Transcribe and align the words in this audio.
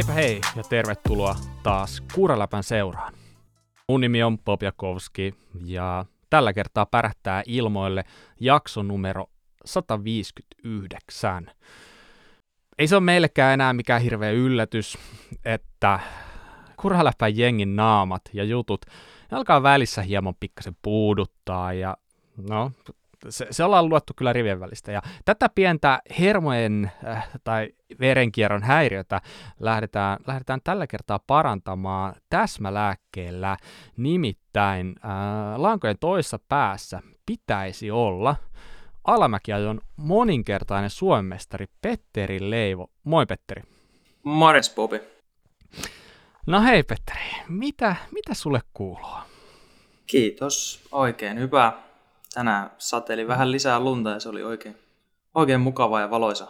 Heipä 0.00 0.12
hei 0.12 0.40
ja 0.56 0.62
tervetuloa 0.62 1.36
taas 1.62 2.02
Kuuraläpän 2.14 2.62
seuraan. 2.62 3.14
Mun 3.88 4.00
nimi 4.00 4.22
on 4.22 4.38
Popjakovski 4.38 5.34
ja 5.64 6.04
tällä 6.30 6.52
kertaa 6.52 6.86
pärähtää 6.86 7.42
ilmoille 7.46 8.04
jakso 8.40 8.82
numero 8.82 9.26
159. 9.64 11.50
Ei 12.78 12.86
se 12.86 12.96
ole 12.96 13.04
meillekään 13.04 13.54
enää 13.54 13.72
mikään 13.72 14.02
hirveä 14.02 14.30
yllätys, 14.30 14.98
että 15.44 16.00
Kuuraläpän 16.76 17.36
jengin 17.36 17.76
naamat 17.76 18.22
ja 18.32 18.44
jutut 18.44 18.84
alkaa 19.30 19.62
välissä 19.62 20.02
hieman 20.02 20.34
pikkasen 20.40 20.76
puuduttaa 20.82 21.72
ja 21.72 21.96
no, 22.48 22.72
se, 23.28 23.46
se 23.50 23.64
ollaan 23.64 23.88
luettu 23.88 24.12
kyllä 24.16 24.32
rivien 24.32 24.60
välistä. 24.60 24.92
Ja 24.92 25.02
tätä 25.24 25.48
pientä 25.54 25.98
hermojen 26.18 26.90
äh, 27.06 27.28
tai 27.44 27.68
verenkierron 28.00 28.62
häiriötä 28.62 29.20
lähdetään, 29.60 30.18
lähdetään 30.26 30.60
tällä 30.64 30.86
kertaa 30.86 31.20
parantamaan 31.26 32.14
täsmälääkkeellä. 32.30 33.56
Nimittäin 33.96 34.94
äh, 35.04 35.10
lankojen 35.56 35.98
toisessa 36.00 36.38
päässä 36.48 37.00
pitäisi 37.26 37.90
olla 37.90 38.36
Alamäkiajon 39.04 39.80
moninkertainen 39.96 40.90
suomestari 40.90 41.66
Petteri 41.82 42.50
Leivo. 42.50 42.90
Moi 43.04 43.26
Petteri. 43.26 43.62
Morjes 44.22 44.74
Bobi. 44.74 45.00
No 46.46 46.62
hei 46.62 46.82
Petteri, 46.82 47.20
mitä, 47.48 47.96
mitä 48.10 48.34
sulle 48.34 48.60
kuuluu? 48.72 49.18
Kiitos, 50.06 50.88
oikein 50.92 51.38
hyvä 51.38 51.72
tänään 52.34 52.70
sateeli 52.78 53.28
vähän 53.28 53.52
lisää 53.52 53.80
lunta 53.80 54.10
ja 54.10 54.20
se 54.20 54.28
oli 54.28 54.42
oikein, 54.42 54.76
oikein 55.34 55.60
mukava 55.60 56.00
ja 56.00 56.10
valoisa. 56.10 56.46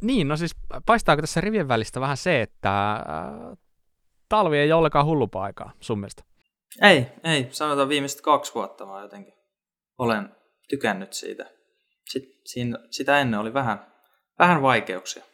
Niin, 0.00 0.28
no 0.28 0.36
siis 0.36 0.56
paistaako 0.86 1.20
tässä 1.20 1.40
rivien 1.40 1.68
välistä 1.68 2.00
vähän 2.00 2.16
se, 2.16 2.42
että 2.42 2.92
äh, 2.92 3.58
talvi 4.28 4.58
ei 4.58 4.72
ole 4.72 4.78
ollenkaan 4.78 5.06
hullu 5.06 5.28
aikaa 5.34 5.72
sun 5.80 5.98
mielestä? 5.98 6.22
Ei, 6.80 7.06
ei. 7.24 7.48
Sanotaan 7.50 7.88
viimeiset 7.88 8.20
kaksi 8.20 8.54
vuotta 8.54 8.86
mä 8.86 9.00
jotenkin 9.00 9.34
olen 9.98 10.36
tykännyt 10.68 11.12
siitä. 11.12 11.50
Sitten, 12.08 12.32
siinä, 12.44 12.78
sitä 12.90 13.20
ennen 13.20 13.40
oli 13.40 13.54
vähän, 13.54 13.92
vähän 14.38 14.62
vaikeuksia. 14.62 15.24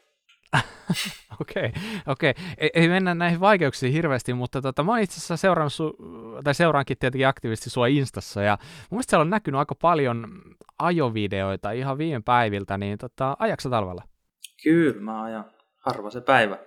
Okei, 1.41 1.66
okay, 1.66 1.82
okei. 2.06 2.30
Okay. 2.30 2.44
Ei, 2.58 2.70
ei 2.74 2.88
mennä 2.88 3.14
näihin 3.14 3.41
vaikeuksiin 3.41 3.92
hirveästi, 3.92 4.34
mutta 4.34 4.62
tota, 4.62 4.82
mä 4.82 4.92
oon 4.92 5.00
itse 5.00 5.16
asiassa 5.16 5.36
seurannut 5.36 5.72
su, 5.72 5.96
tai 6.44 6.54
seuraankin 6.54 6.98
tietenkin 6.98 7.28
aktiivisesti 7.28 7.70
sua 7.70 7.86
Instassa, 7.86 8.42
ja 8.42 8.58
mun 8.60 8.96
mielestä 8.96 9.10
siellä 9.10 9.22
on 9.22 9.30
näkynyt 9.30 9.58
aika 9.58 9.74
paljon 9.74 10.42
ajovideoita 10.78 11.70
ihan 11.70 11.98
viime 11.98 12.22
päiviltä, 12.24 12.78
niin 12.78 12.98
tota, 12.98 13.36
ajaksa 13.38 13.70
talvella? 13.70 14.02
Kyllä, 14.62 15.00
mä 15.00 15.22
ajan 15.22 15.44
harva 15.78 16.10
se 16.10 16.20
päivä. 16.20 16.58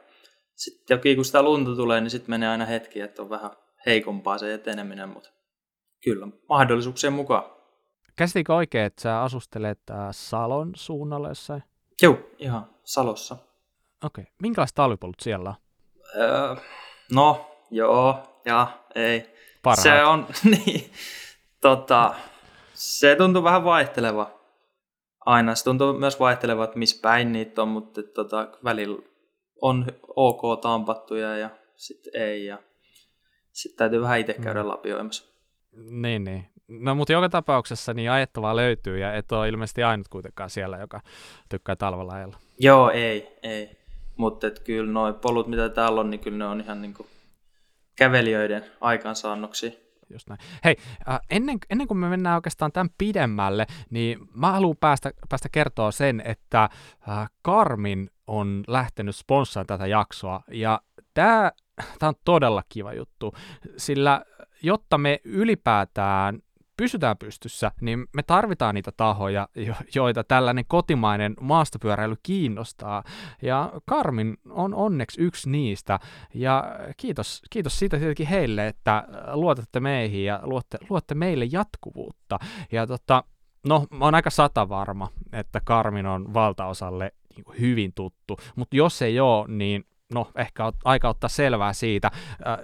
Sitten 0.55 0.95
jokin 0.95 1.15
kun 1.15 1.25
sitä 1.25 1.43
lunta 1.43 1.75
tulee, 1.75 2.01
niin 2.01 2.09
sitten 2.09 2.29
menee 2.29 2.49
aina 2.49 2.65
hetki, 2.65 3.01
että 3.01 3.21
on 3.21 3.29
vähän 3.29 3.51
heikompaa 3.85 4.37
se 4.37 4.53
eteneminen, 4.53 5.09
mutta 5.09 5.29
kyllä 6.03 6.27
mahdollisuuksien 6.49 7.13
mukaan. 7.13 7.43
Käsitikö 8.15 8.55
oikein, 8.55 8.85
että 8.85 9.01
sä 9.01 9.21
asustelet 9.21 9.79
äh, 9.89 9.97
Salon 10.11 10.71
suunnalla 10.75 11.27
jossain? 11.27 11.63
Joo, 12.01 12.17
ihan 12.37 12.69
Salossa. 12.83 13.37
Okei. 14.03 14.21
Okay. 14.21 14.33
Minkälaiset 14.41 14.75
talvipolut 14.75 15.19
siellä 15.19 15.49
on? 15.49 15.55
Öö, 16.15 16.55
no, 17.11 17.57
joo 17.71 18.31
ja 18.45 18.67
ei. 18.95 19.33
Parhaat. 19.63 19.83
Se 19.83 20.03
on, 20.03 20.27
niin, 20.65 20.91
tota, 21.61 22.15
se 22.73 23.15
tuntuu 23.15 23.43
vähän 23.43 23.63
vaihteleva 23.63 24.31
aina. 25.25 25.55
Se 25.55 25.63
tuntuu 25.63 25.93
myös 25.93 26.19
vaihteleva, 26.19 26.63
että 26.63 26.79
missä 26.79 27.01
päin 27.01 27.31
niitä 27.31 27.61
on, 27.61 27.67
mutta 27.67 28.03
tota, 28.03 28.47
välillä 28.63 29.01
on 29.61 29.85
ok 30.15 30.61
tampattuja 30.61 31.37
ja 31.37 31.49
sitten 31.75 32.21
ei. 32.21 32.45
Ja 32.45 32.57
sitten 33.51 33.77
täytyy 33.77 34.01
vähän 34.01 34.19
itse 34.19 34.33
käydä 34.33 34.63
mm. 34.63 34.69
lapioimassa. 34.69 35.33
Niin, 35.91 36.23
niin. 36.23 36.47
No 36.67 36.95
mutta 36.95 37.13
joka 37.13 37.29
tapauksessa 37.29 37.93
niin 37.93 38.11
ajettavaa 38.11 38.55
löytyy 38.55 38.99
ja 38.99 39.13
et 39.13 39.31
ole 39.31 39.49
ilmeisesti 39.49 39.83
ainut 39.83 40.07
kuitenkaan 40.07 40.49
siellä, 40.49 40.77
joka 40.77 41.01
tykkää 41.49 41.75
talvella 41.75 42.13
ajella. 42.13 42.37
Joo, 42.59 42.89
ei, 42.89 43.37
ei. 43.43 43.80
Mutta 44.17 44.47
kyllä 44.63 44.91
nuo 44.91 45.13
polut, 45.13 45.47
mitä 45.47 45.69
täällä 45.69 46.01
on, 46.01 46.09
niin 46.09 46.19
kyllä 46.19 46.37
ne 46.37 46.45
on 46.45 46.61
ihan 46.61 46.81
niin 46.81 46.93
kuin 46.93 47.07
kävelijöiden 47.95 48.65
aikaansaannoksia. 48.81 49.71
Just 50.09 50.29
näin. 50.29 50.39
Hei, 50.63 50.75
äh, 51.09 51.19
ennen, 51.29 51.57
ennen 51.69 51.87
kuin 51.87 51.97
me 51.97 52.09
mennään 52.09 52.35
oikeastaan 52.35 52.71
tämän 52.71 52.89
pidemmälle, 52.97 53.65
niin 53.89 54.19
mä 54.33 54.51
haluan 54.51 54.77
päästä, 54.79 55.11
päästä 55.29 55.49
kertoa 55.51 55.91
sen, 55.91 56.21
että 56.25 56.63
äh, 56.63 57.29
Karmin 57.41 58.09
on 58.27 58.63
lähtenyt 58.67 59.15
sponssaamaan 59.15 59.67
tätä 59.67 59.87
jaksoa, 59.87 60.41
ja 60.51 60.81
tämä 61.13 61.51
on 62.01 62.13
todella 62.25 62.63
kiva 62.69 62.93
juttu, 62.93 63.33
sillä 63.77 64.25
jotta 64.63 64.97
me 64.97 65.19
ylipäätään 65.23 66.39
pysytään 66.81 67.17
pystyssä, 67.17 67.71
niin 67.81 68.05
me 68.13 68.23
tarvitaan 68.23 68.75
niitä 68.75 68.91
tahoja, 68.97 69.47
joita 69.95 70.23
tällainen 70.23 70.65
kotimainen 70.67 71.35
maastopyöräily 71.41 72.15
kiinnostaa. 72.23 73.03
Ja 73.41 73.73
Karmin 73.85 74.37
on 74.49 74.73
onneksi 74.73 75.21
yksi 75.21 75.49
niistä. 75.49 75.99
Ja 76.33 76.63
kiitos, 76.97 77.41
kiitos 77.49 77.79
siitä 77.79 77.97
tietenkin 77.97 78.27
heille, 78.27 78.67
että 78.67 79.03
luotatte 79.33 79.79
meihin 79.79 80.25
ja 80.25 80.39
luotte, 80.43 80.77
luotte 80.89 81.15
meille 81.15 81.45
jatkuvuutta. 81.51 82.39
Ja 82.71 82.87
tota, 82.87 83.23
no, 83.67 83.85
mä 83.91 84.05
oon 84.05 84.15
aika 84.15 84.29
satavarma, 84.29 85.11
että 85.33 85.61
Karmin 85.63 86.05
on 86.05 86.33
valtaosalle 86.33 87.11
niin 87.35 87.59
hyvin 87.59 87.93
tuttu, 87.93 88.37
mutta 88.55 88.75
jos 88.75 89.01
ei 89.01 89.19
ole, 89.19 89.47
niin 89.47 89.85
no, 90.13 90.31
ehkä 90.35 90.65
on 90.65 90.73
aika 90.85 91.09
ottaa 91.09 91.29
selvää 91.29 91.73
siitä. 91.73 92.11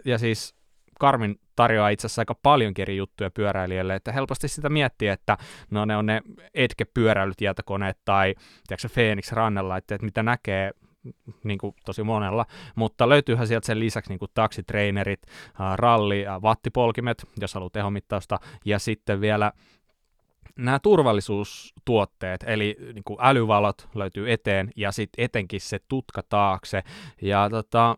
Ja 0.05 0.17
siis 0.17 0.56
Karmin 0.99 1.39
tarjoaa 1.55 1.89
itse 1.89 2.07
asiassa 2.07 2.21
aika 2.21 2.35
paljonkin 2.43 2.81
eri 2.81 2.97
juttuja 2.97 3.31
pyöräilijälle, 3.31 3.95
että 3.95 4.11
helposti 4.11 4.47
sitä 4.47 4.69
miettii, 4.69 5.07
että 5.07 5.37
no 5.71 5.85
ne 5.85 5.97
on 5.97 6.05
ne 6.05 6.21
etke 6.53 6.85
pyöräilytietokoneet 6.85 7.97
tai 8.05 8.35
tiedätkö, 8.67 8.89
Phoenix 8.93 9.31
rannella, 9.31 9.77
että, 9.77 9.95
että 9.95 10.05
mitä 10.05 10.23
näkee 10.23 10.71
niin 11.43 11.57
kuin 11.57 11.75
tosi 11.85 12.03
monella, 12.03 12.45
mutta 12.75 13.09
löytyyhän 13.09 13.47
sieltä 13.47 13.65
sen 13.65 13.79
lisäksi 13.79 14.11
niin 14.11 14.19
kuin 14.19 14.31
taksitrainerit, 14.33 15.21
ralli, 15.75 16.25
wattipolkimet, 16.41 17.25
jos 17.41 17.53
haluaa 17.53 17.69
tehomittausta, 17.69 18.39
ja 18.65 18.79
sitten 18.79 19.21
vielä 19.21 19.51
nämä 20.57 20.79
turvallisuustuotteet, 20.79 22.43
eli 22.47 22.75
niin 22.93 23.03
kuin 23.03 23.17
älyvalot 23.21 23.87
löytyy 23.95 24.31
eteen, 24.31 24.71
ja 24.75 24.91
sitten 24.91 25.25
etenkin 25.25 25.61
se 25.61 25.79
tutka 25.87 26.21
taakse, 26.29 26.83
ja 27.21 27.49
tota, 27.49 27.97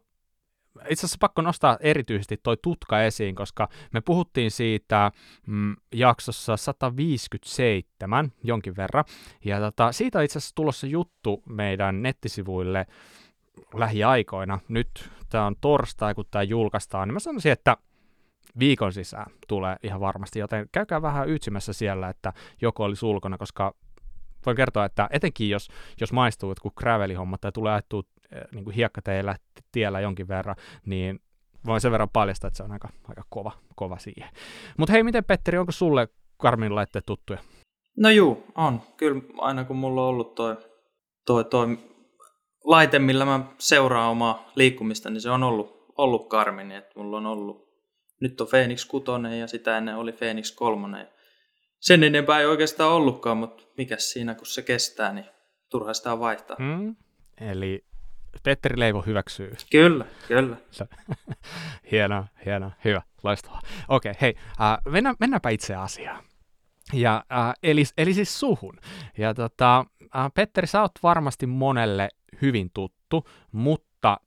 itse 0.90 1.06
asiassa 1.06 1.18
pakko 1.20 1.42
nostaa 1.42 1.78
erityisesti 1.82 2.38
toi 2.44 2.58
tutka 2.62 3.04
esiin, 3.04 3.36
koska 3.36 3.70
me 3.94 4.02
puhuttiin 4.02 4.52
siitä 4.52 5.12
mm, 5.48 5.76
jaksossa 5.94 6.58
157 6.58 8.32
jonkin 8.44 8.76
verran, 8.76 9.04
ja 9.46 9.60
tota, 9.60 9.92
siitä 9.92 10.20
on 10.20 10.26
itse 10.26 10.40
asiassa 10.40 10.56
tulossa 10.56 10.88
juttu 10.88 11.44
meidän 11.50 12.02
nettisivuille 12.02 12.86
lähiaikoina. 13.74 14.60
Nyt 14.68 15.10
tämä 15.30 15.46
on 15.46 15.56
torstai, 15.62 16.16
kun 16.16 16.26
tämä 16.32 16.44
julkaistaan, 16.44 17.08
niin 17.08 17.14
mä 17.14 17.20
sanoisin, 17.20 17.52
että 17.52 17.78
viikon 18.60 18.94
sisään 18.94 19.32
tulee 19.48 19.76
ihan 19.84 20.00
varmasti, 20.00 20.40
joten 20.40 20.70
käykää 20.72 21.02
vähän 21.02 21.30
ytsimässä 21.30 21.74
siellä, 21.74 22.10
että 22.10 22.34
joko 22.62 22.84
olisi 22.84 23.06
ulkona, 23.06 23.38
koska 23.38 23.76
voin 24.46 24.58
kertoa, 24.58 24.86
että 24.86 25.10
etenkin 25.12 25.50
jos, 25.50 25.68
jos 26.02 26.14
maistuu 26.14 26.52
jotkut 26.52 26.74
gravelihommat 26.76 27.42
tai 27.42 27.52
tulee 27.52 27.74
ajettua 27.74 28.04
niin 28.52 28.64
kuin 28.64 28.76
hiekkateillä 28.76 29.36
tiellä 29.72 30.00
jonkin 30.00 30.28
verran, 30.28 30.56
niin 30.86 31.20
voin 31.66 31.82
sen 31.82 31.92
verran 31.92 32.10
paljastaa, 32.10 32.48
että 32.48 32.58
se 32.58 32.64
on 32.64 32.72
aika, 32.72 32.90
aika 33.08 33.24
kova, 33.30 33.52
kova 33.76 33.98
siihen. 33.98 34.30
Mutta 34.78 34.94
hei, 34.94 35.04
miten 35.04 35.26
Petteri, 35.26 35.58
onko 35.58 35.72
sulle 35.72 36.08
Karmin 36.38 36.76
laitteet 36.76 37.06
tuttuja? 37.06 37.40
No 37.98 38.10
juu, 38.10 38.44
on. 38.56 38.82
Kyllä 38.98 39.22
aina 39.38 39.64
kun 39.64 39.76
mulla 39.76 40.02
on 40.02 40.08
ollut 40.08 40.36
toi, 40.36 40.58
toi, 41.26 41.46
toi 41.46 41.78
laite, 42.64 43.00
millä 43.00 43.26
mä 43.26 43.40
seuraan 43.58 44.12
omaa 44.12 44.52
liikkumista, 44.56 45.10
niin 45.10 45.22
se 45.22 45.30
on 45.30 45.44
ollut, 45.44 45.86
ollut 45.98 46.30
Karmin. 46.30 46.72
Että 46.72 47.00
mulla 47.00 47.18
on 47.18 47.26
ollut, 47.26 47.70
nyt 48.22 48.42
on 48.42 48.48
Phoenix 48.48 48.86
6 48.86 49.06
ja 49.40 49.48
sitä 49.48 49.78
ennen 49.78 49.96
oli 49.96 50.12
Phoenix 50.12 50.56
3. 50.56 51.08
Sen 51.80 52.04
enempää 52.04 52.40
ei 52.40 52.46
oikeastaan 52.46 52.92
ollutkaan, 52.92 53.38
mutta 53.38 53.64
mikä 53.78 53.98
siinä 53.98 54.36
kun 54.36 54.46
se 54.46 54.62
kestää, 54.62 55.14
niin 55.14 55.26
turha 55.70 55.94
sitä 55.94 56.20
vaihtaa. 56.20 56.58
Hmm. 56.60 56.96
Eli 57.42 57.89
Petteri 58.44 58.80
Leivo 58.80 59.02
hyväksyy. 59.02 59.56
Kyllä, 59.72 60.06
kyllä. 60.28 60.58
hienoa, 61.92 62.28
hienoa, 62.46 62.72
hyvä, 62.86 63.02
loistavaa. 63.24 63.62
Okei, 63.88 64.12
okay, 64.12 64.22
hei, 64.22 64.36
äh, 64.62 64.78
mennään, 64.86 65.16
mennäänpä 65.20 65.50
itse 65.50 65.76
asiaan. 65.76 66.24
Ja, 66.94 67.26
äh, 67.32 67.54
eli, 67.64 67.84
eli 67.98 68.14
siis 68.14 68.40
suhun. 68.40 68.78
Ja 69.18 69.34
tota, 69.34 69.86
äh, 70.16 70.32
Petteri, 70.34 70.68
sä 70.68 70.82
oot 70.82 70.92
varmasti 71.04 71.46
monelle 71.46 72.10
hyvin 72.42 72.72
tuttu, 72.74 73.28
mutta 73.52 74.18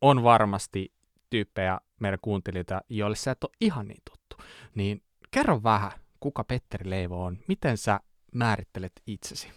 on 0.00 0.22
varmasti 0.22 0.92
tyyppejä 1.30 1.80
meidän 2.00 2.18
kuuntelijoita, 2.22 2.80
joille 2.88 3.16
sä 3.16 3.30
et 3.30 3.44
ole 3.44 3.56
ihan 3.60 3.88
niin 3.88 4.02
tuttu. 4.10 4.36
Niin 4.74 5.02
kerro 5.30 5.62
vähän, 5.62 5.92
kuka 6.20 6.44
Petteri 6.44 6.90
Leivo 6.90 7.24
on, 7.24 7.38
miten 7.48 7.76
sä 7.76 8.00
määrittelet 8.34 8.92
itsesi? 9.06 9.48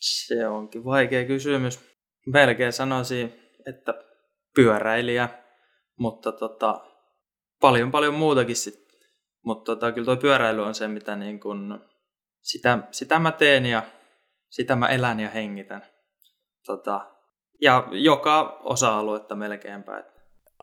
Se 0.00 0.48
onkin 0.48 0.84
vaikea 0.84 1.24
kysymys 1.24 1.80
melkein 2.26 2.72
sanoisin, 2.72 3.34
että 3.66 3.94
pyöräilijä, 4.54 5.28
mutta 5.98 6.32
tota, 6.32 6.80
paljon 7.60 7.90
paljon 7.90 8.14
muutakin 8.14 8.56
sit. 8.56 8.90
Mutta 9.44 9.64
tota, 9.72 9.92
kyllä 9.92 10.04
tuo 10.04 10.16
pyöräily 10.16 10.62
on 10.62 10.74
se, 10.74 10.88
mitä 10.88 11.16
niin 11.16 11.40
kun, 11.40 11.84
sitä, 12.42 12.78
sitä 12.90 13.18
mä 13.18 13.32
teen 13.32 13.66
ja 13.66 13.82
sitä 14.50 14.76
mä 14.76 14.88
elän 14.88 15.20
ja 15.20 15.28
hengitän. 15.28 15.82
Tota, 16.66 17.10
ja 17.60 17.88
joka 17.90 18.60
osa-aluetta 18.62 19.36
melkeinpä. 19.36 20.04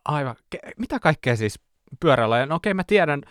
Aivan. 0.06 0.36
Ke- 0.56 0.72
mitä 0.78 1.00
kaikkea 1.00 1.36
siis 1.36 1.60
pyörällä? 2.00 2.46
No 2.46 2.56
okei, 2.56 2.74
mä 2.74 2.84
tiedän 2.84 3.22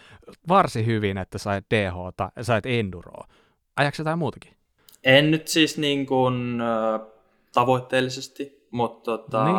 varsin 0.49 0.87
hyvin, 0.87 1.19
että 1.19 1.39
sait 1.39 1.65
DH 1.75 1.95
ja 2.37 2.45
sait 2.45 2.67
Enduroa. 2.67 3.29
Ajaksi 3.77 4.03
jotain 4.03 4.19
muutakin? 4.19 4.57
En 5.05 5.31
nyt 5.31 5.49
siis 5.49 5.79
niin 5.79 6.07
kuin, 6.07 6.61
äh, 6.61 7.16
tavoitteellisesti, 7.57 8.67
mutta 8.71 9.19
tota, 9.19 9.45
niin. 9.45 9.57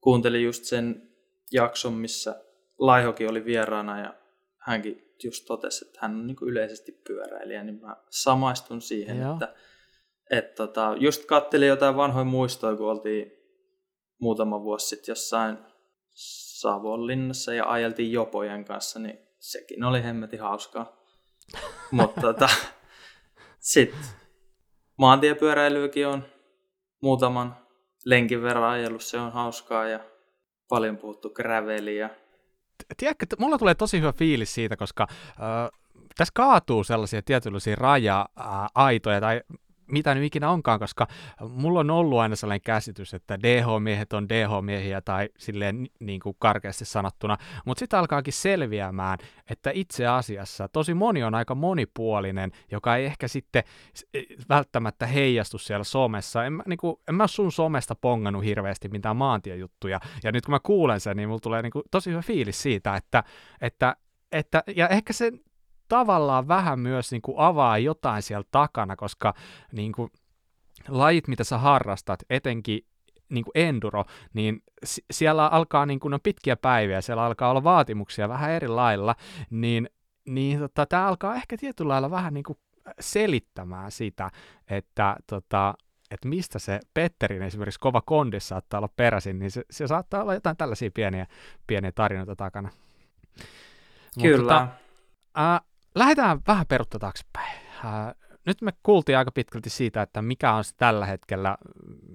kuuntelin 0.00 0.44
just 0.44 0.64
sen 0.64 1.08
jakson, 1.52 1.92
missä 1.92 2.44
Laihokin 2.78 3.30
oli 3.30 3.44
vieraana 3.44 4.00
ja 4.00 4.14
hänkin 4.58 5.14
just 5.24 5.46
totesi, 5.46 5.86
että 5.86 5.98
hän 6.02 6.14
on 6.14 6.26
niin 6.26 6.36
yleisesti 6.42 6.92
pyöräilijä, 7.06 7.64
niin 7.64 7.80
mä 7.80 7.96
samaistun 8.10 8.80
siihen, 8.82 9.20
Joo. 9.20 9.32
että 9.32 9.54
et 10.30 10.54
tota, 10.54 10.94
just 11.00 11.24
kattelin 11.24 11.68
jotain 11.68 11.96
vanhoja 11.96 12.24
muistoja, 12.24 12.76
kun 12.76 12.90
oltiin 12.90 13.32
muutama 14.18 14.62
vuosi 14.62 14.86
sitten 14.86 15.12
jossain 15.12 15.58
Savonlinnassa 16.60 17.54
ja 17.54 17.70
ajeltiin 17.70 18.12
Jopojen 18.12 18.64
kanssa, 18.64 18.98
niin 18.98 19.18
sekin 19.38 19.84
oli 19.84 20.02
hemmetin 20.02 20.40
hauskaa. 20.40 21.02
Mutta 21.90 22.20
tota, 22.20 22.48
sitten 23.58 24.00
maantiepyöräilyäkin 24.96 26.06
on 26.06 26.31
muutaman 27.02 27.56
lenkin 28.04 28.42
verran 28.42 28.64
ajellut, 28.64 29.02
se 29.02 29.18
on 29.18 29.32
hauskaa 29.32 29.88
ja 29.88 30.00
paljon 30.68 30.96
puhuttu 30.96 31.30
graveliä. 31.30 32.10
Tiedätkö, 32.96 33.26
mulla 33.38 33.58
tulee 33.58 33.74
tosi 33.74 34.00
hyvä 34.00 34.12
fiilis 34.12 34.54
siitä, 34.54 34.76
koska 34.76 35.06
äh, 35.10 35.80
tässä 36.16 36.32
kaatuu 36.34 36.84
sellaisia 36.84 37.22
tietynlaisia 37.22 37.76
raja-aitoja 37.76 39.20
tai 39.20 39.40
mitä 39.90 40.14
nyt 40.14 40.24
ikinä 40.24 40.50
onkaan, 40.50 40.78
koska 40.78 41.06
mulla 41.48 41.80
on 41.80 41.90
ollut 41.90 42.18
aina 42.18 42.36
sellainen 42.36 42.62
käsitys, 42.64 43.14
että 43.14 43.42
DH-miehet 43.42 44.12
on 44.12 44.28
DH-miehiä 44.28 45.00
tai 45.00 45.28
silleen 45.38 45.86
niin 46.00 46.20
kuin 46.20 46.36
karkeasti 46.38 46.84
sanottuna, 46.84 47.36
mutta 47.64 47.78
sitten 47.78 47.98
alkaakin 47.98 48.32
selviämään, 48.32 49.18
että 49.50 49.70
itse 49.74 50.06
asiassa 50.06 50.68
tosi 50.68 50.94
moni 50.94 51.22
on 51.22 51.34
aika 51.34 51.54
monipuolinen, 51.54 52.50
joka 52.70 52.96
ei 52.96 53.04
ehkä 53.04 53.28
sitten 53.28 53.64
välttämättä 54.48 55.06
heijastu 55.06 55.58
siellä 55.58 55.84
somessa. 55.84 56.44
En 56.44 56.52
mä, 56.52 56.62
niin 56.66 56.78
kuin, 56.78 56.96
en 57.08 57.14
mä 57.14 57.26
sun 57.26 57.52
somesta 57.52 57.94
pongannut 57.94 58.44
hirveästi 58.44 58.88
mitään 58.88 59.16
maantiejuttuja, 59.16 60.00
ja 60.24 60.32
nyt 60.32 60.46
kun 60.46 60.52
mä 60.52 60.60
kuulen 60.62 61.00
sen, 61.00 61.16
niin 61.16 61.28
mulla 61.28 61.40
tulee 61.40 61.62
niin 61.62 61.72
kuin 61.72 61.82
tosi 61.90 62.10
hyvä 62.10 62.22
fiilis 62.22 62.62
siitä, 62.62 62.96
että, 62.96 63.24
että 63.60 63.96
että, 64.32 64.62
ja 64.76 64.88
ehkä 64.88 65.12
se 65.12 65.32
tavallaan 65.92 66.48
vähän 66.48 66.80
myös 66.80 67.12
niin 67.12 67.22
kuin 67.22 67.34
avaa 67.38 67.78
jotain 67.78 68.22
siellä 68.22 68.44
takana, 68.50 68.96
koska 68.96 69.34
niin 69.72 69.92
kuin, 69.92 70.10
lajit, 70.88 71.28
mitä 71.28 71.44
sä 71.44 71.58
harrastat, 71.58 72.22
etenkin 72.30 72.86
niin 73.28 73.44
kuin 73.44 73.52
enduro, 73.54 74.04
niin 74.34 74.62
siellä 75.10 75.46
alkaa 75.46 75.86
niin 75.86 76.00
kuin, 76.00 76.14
on 76.14 76.20
pitkiä 76.22 76.56
päiviä, 76.56 77.00
siellä 77.00 77.24
alkaa 77.24 77.50
olla 77.50 77.64
vaatimuksia 77.64 78.28
vähän 78.28 78.50
eri 78.50 78.68
lailla, 78.68 79.14
niin, 79.50 79.88
niin 80.26 80.58
tota, 80.58 80.86
tämä 80.86 81.06
alkaa 81.06 81.34
ehkä 81.34 81.56
tietyllä 81.56 81.92
lailla 81.92 82.10
vähän 82.10 82.34
niin 82.34 82.44
kuin 82.44 82.58
selittämään 83.00 83.90
sitä, 83.90 84.30
että 84.70 85.16
tota, 85.26 85.74
että 86.10 86.28
mistä 86.28 86.58
se 86.58 86.80
Petterin 86.94 87.42
esimerkiksi 87.42 87.80
kova 87.80 88.00
kondis 88.00 88.48
saattaa 88.48 88.78
olla 88.78 88.90
peräisin, 88.96 89.38
niin 89.38 89.50
se, 89.50 89.62
se 89.70 89.86
saattaa 89.86 90.22
olla 90.22 90.34
jotain 90.34 90.56
tällaisia 90.56 90.90
pieniä, 90.94 91.26
pieniä 91.66 91.92
tarinoita 91.92 92.36
takana. 92.36 92.68
Kyllä. 94.22 94.36
Mutta, 94.38 94.54
tota, 94.54 94.68
ää, 95.34 95.60
lähdetään 95.94 96.40
vähän 96.46 96.66
perutta 96.66 96.98
taaksepäin. 96.98 97.58
Äh, 97.84 98.14
nyt 98.46 98.62
me 98.62 98.72
kuultiin 98.82 99.18
aika 99.18 99.32
pitkälti 99.32 99.70
siitä, 99.70 100.02
että 100.02 100.22
mikä 100.22 100.52
on 100.52 100.64
tällä 100.76 101.06
hetkellä, 101.06 101.56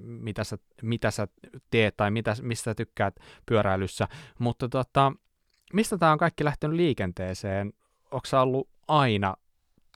mitä 0.03 0.43
sä, 0.43 0.57
mitä 0.81 1.11
sä 1.11 1.27
teet 1.69 1.97
tai 1.97 2.11
mitä, 2.11 2.35
mistä 2.41 2.75
tykkäät 2.75 3.15
pyöräilyssä, 3.45 4.07
mutta 4.39 4.69
tota, 4.69 5.13
mistä 5.73 5.97
tämä 5.97 6.11
on 6.11 6.17
kaikki 6.17 6.45
lähtenyt 6.45 6.77
liikenteeseen? 6.77 7.73
Onko 8.11 8.25
sä 8.25 8.41
ollut 8.41 8.69
aina 8.87 9.35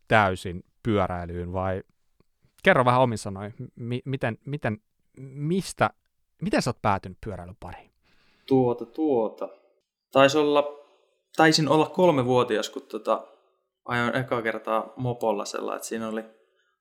täysin 0.08 0.64
pyöräilyyn 0.84 1.54
vai 1.54 1.84
kerro 2.64 2.86
vähän 2.86 3.02
omin 3.02 3.18
sanoin, 3.18 3.54
mi- 3.76 4.02
miten, 4.06 4.38
miten, 4.46 4.82
mistä, 5.18 5.90
miten 6.42 6.62
sä 6.62 6.70
oot 6.70 6.82
päätynyt 6.82 7.18
pyöräilyn 7.26 7.58
pariin? 7.60 7.92
Tuota, 8.46 8.86
tuota. 8.86 9.50
Taisi 10.12 10.38
olla, 10.38 10.64
taisin 11.38 11.70
olla 11.70 11.86
kolmevuotias, 11.86 12.70
kun 12.70 12.82
tota, 12.82 13.28
ajoin 13.86 14.16
eka 14.16 14.42
kertaa 14.42 14.94
mopolla 14.96 15.46
sellainen, 15.46 15.76
että 15.76 15.88
siinä 15.88 16.10
oli 16.10 16.24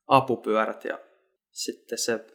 apupyörät 0.07 0.85
ja 0.85 0.99
sitten 1.51 1.97
se, 1.97 2.25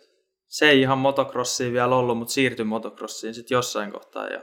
se 0.47 0.69
ei 0.69 0.81
ihan 0.81 0.99
motocrossiin 0.99 1.73
vielä 1.73 1.97
ollut, 1.97 2.19
mutta 2.19 2.35
siirtyi 2.35 2.65
motocrossiin 2.65 3.35
sitten 3.35 3.57
jossain 3.57 3.93
kohtaa 3.93 4.27
ja 4.27 4.43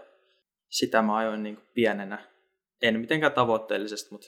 sitä 0.69 1.01
mä 1.01 1.17
ajoin 1.17 1.43
niin 1.43 1.55
kuin 1.55 1.67
pienenä. 1.73 2.33
En 2.81 2.99
mitenkään 2.99 3.33
tavoitteellisesti, 3.33 4.11
mutta 4.11 4.27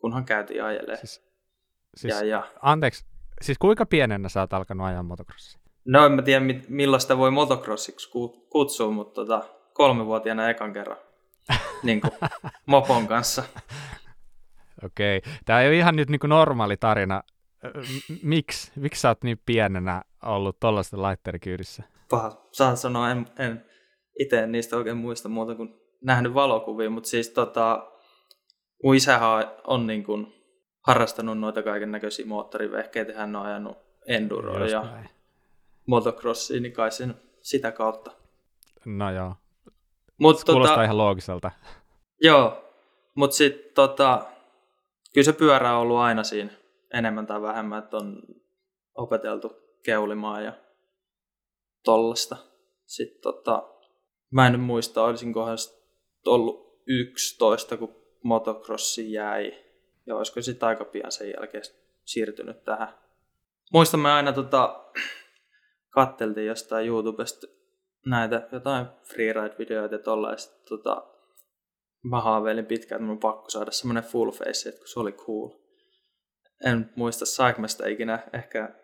kunhan 0.00 0.24
käytiin 0.24 0.64
ajelee. 0.64 0.96
Siis, 0.96 1.22
siis, 1.96 2.14
ja, 2.14 2.26
ja. 2.26 2.46
Anteeksi, 2.62 3.04
siis 3.42 3.58
kuinka 3.58 3.86
pienenä 3.86 4.28
sä 4.28 4.40
oot 4.40 4.52
alkanut 4.52 4.86
ajaa 4.86 5.02
motocrossia? 5.02 5.60
No 5.84 6.06
en 6.06 6.12
mä 6.12 6.22
tiedä, 6.22 6.44
millaista 6.68 7.18
voi 7.18 7.30
motocrossiksi 7.30 8.10
kutsua, 8.50 8.90
mutta 8.90 9.14
tota, 9.14 9.42
kolmevuotiaana 9.72 10.50
ekan 10.50 10.72
kerran 10.72 10.98
niin 11.82 12.00
kuin, 12.00 12.12
mopon 12.66 13.08
kanssa. 13.08 13.42
Okei. 14.84 15.22
Tämä 15.44 15.60
ei 15.60 15.68
ole 15.68 15.76
ihan 15.76 15.96
nyt 15.96 16.10
niin 16.10 16.18
kuin 16.18 16.28
normaali 16.28 16.76
tarina. 16.76 17.22
Miksi? 18.22 18.72
Miksi 18.76 19.00
sä 19.00 19.08
oot 19.08 19.24
niin 19.24 19.40
pienenä 19.46 20.02
ollut 20.22 20.60
tuollaisten 20.60 21.02
laitteiden 21.02 21.40
kyydissä? 21.40 21.82
Paha. 22.10 22.48
Saan 22.52 22.76
sanoa, 22.76 23.10
en, 23.10 23.26
en 23.38 23.64
itse 24.18 24.46
niistä 24.46 24.76
oikein 24.76 24.96
muista 24.96 25.28
muuta 25.28 25.54
kuin 25.54 25.80
nähnyt 26.00 26.34
valokuvia, 26.34 26.90
mutta 26.90 27.08
siis 27.08 27.30
tota, 27.30 27.90
mun 28.84 28.94
isähän 28.94 29.50
on 29.66 29.86
niin 29.86 30.04
kuin 30.04 30.34
harrastanut 30.86 31.38
noita 31.38 31.62
kaiken 31.62 31.92
näköisiä 31.92 32.26
moottorivehkeitä, 32.26 33.12
hän 33.16 33.36
on 33.36 33.46
ajanut 33.46 33.78
enduroa 34.08 34.66
ja 34.66 34.82
näin. 34.82 35.08
motocrossia, 35.86 36.60
niin 36.60 36.72
kai 36.72 36.90
sen 36.90 37.14
sitä 37.40 37.72
kautta. 37.72 38.10
No 38.84 39.10
joo. 39.10 39.34
Mut, 40.18 40.44
Kuulostaa 40.44 40.74
tota, 40.74 40.84
ihan 40.84 40.98
loogiselta. 40.98 41.50
Joo, 42.22 42.64
mutta 43.14 43.36
sitten 43.36 43.74
tota, 43.74 44.26
kyllä 45.18 45.24
se 45.24 45.32
pyörä 45.32 45.76
on 45.76 45.80
ollut 45.80 45.96
aina 45.96 46.24
siinä 46.24 46.50
enemmän 46.94 47.26
tai 47.26 47.42
vähemmän, 47.42 47.78
että 47.78 47.96
on 47.96 48.22
opeteltu 48.94 49.56
keulimaan 49.82 50.44
ja 50.44 50.52
tollasta. 51.84 52.36
Sitten 52.86 53.22
tota, 53.22 53.68
mä 54.30 54.46
en 54.46 54.60
muista, 54.60 55.04
olisinkohan 55.04 55.58
ollut 56.26 56.82
11, 56.86 57.76
kun 57.76 57.96
motocrossi 58.22 59.12
jäi. 59.12 59.52
Ja 60.06 60.16
olisiko 60.16 60.42
sitten 60.42 60.68
aika 60.68 60.84
pian 60.84 61.12
sen 61.12 61.30
jälkeen 61.30 61.64
siirtynyt 62.04 62.64
tähän. 62.64 62.94
Muistamme 63.72 64.12
aina, 64.12 64.32
tota, 64.32 64.84
katteltiin 65.96 66.46
jostain 66.46 66.86
YouTubesta 66.86 67.46
näitä 68.06 68.48
jotain 68.52 68.86
freeride-videoita 69.04 69.94
ja 69.94 69.98
tollaista. 69.98 70.68
Tota, 70.68 71.06
mä 72.02 72.20
haaveilin 72.20 72.66
pitkään, 72.66 72.98
että 72.98 73.06
mun 73.06 73.12
on 73.12 73.18
pakko 73.18 73.50
saada 73.50 73.70
semmoinen 73.70 74.04
full 74.04 74.30
face, 74.30 74.68
että 74.68 74.78
kun 74.78 74.88
se 74.88 75.00
oli 75.00 75.12
cool. 75.12 75.48
En 76.64 76.90
muista 76.96 77.26
saanko 77.26 77.68
sitä 77.68 77.88
ikinä, 77.88 78.28
ehkä 78.32 78.74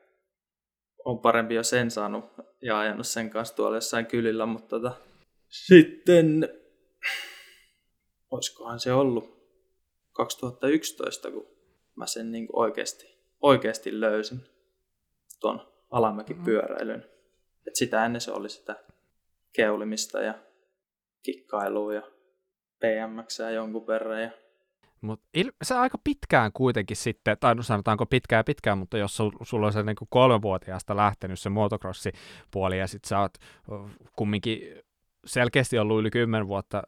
on 1.04 1.18
parempi 1.18 1.54
jo 1.54 1.62
sen 1.62 1.90
saanut 1.90 2.25
ja 2.62 2.78
ajanut 2.78 3.06
sen 3.06 3.30
kanssa 3.30 3.56
tuolla 3.56 3.76
jossain 3.76 4.06
kylillä, 4.06 4.47
mutta 4.47 4.80
tota, 4.80 4.97
sitten 5.49 6.49
olisikohan 8.30 8.80
se 8.80 8.92
ollut 8.92 9.35
2011, 10.12 11.30
kun 11.30 11.47
mä 11.97 12.06
sen 12.06 12.33
niin 12.33 12.49
oikeasti, 12.52 13.06
oikeasti 13.40 14.00
löysin 14.00 14.40
tuon 15.40 15.73
alamäkipyöräilyn. 15.90 17.00
Mm-hmm. 17.00 17.64
Et 17.66 17.76
sitä 17.76 18.04
ennen 18.04 18.21
se 18.21 18.33
oli 18.33 18.49
sitä 18.49 18.85
keulimista 19.52 20.21
ja 20.21 20.35
kikkailua 21.23 21.94
ja 21.94 22.13
PMX 22.85 23.38
jonkun 23.55 23.87
verran. 23.87 24.23
Ja... 24.23 24.31
Mut 25.00 25.21
il- 25.38 25.53
se 25.62 25.75
aika 25.75 25.99
pitkään 26.05 26.53
kuitenkin 26.53 26.97
sitten, 26.97 27.37
tai 27.41 27.55
no 27.55 27.62
sanotaanko 27.62 28.07
pitkään 28.07 28.45
pitkään, 28.45 28.79
mutta 28.79 28.99
jos 28.99 29.17
sul, 29.17 29.31
sulla 29.43 29.67
on 29.67 29.73
se 29.73 29.83
niin 29.83 29.97
kolmevuotiaasta 30.09 30.97
lähtenyt 30.97 31.41
se 31.41 31.50
motocrossi-puoli 31.50 32.79
ja 32.79 32.87
sitten 32.87 33.09
sä 33.09 33.21
oot 33.21 33.35
kumminkin 34.17 34.61
selkeästi 35.26 35.79
ollut 35.79 36.00
yli 36.00 36.11
kymmenen 36.11 36.49
vuotta 36.49 36.83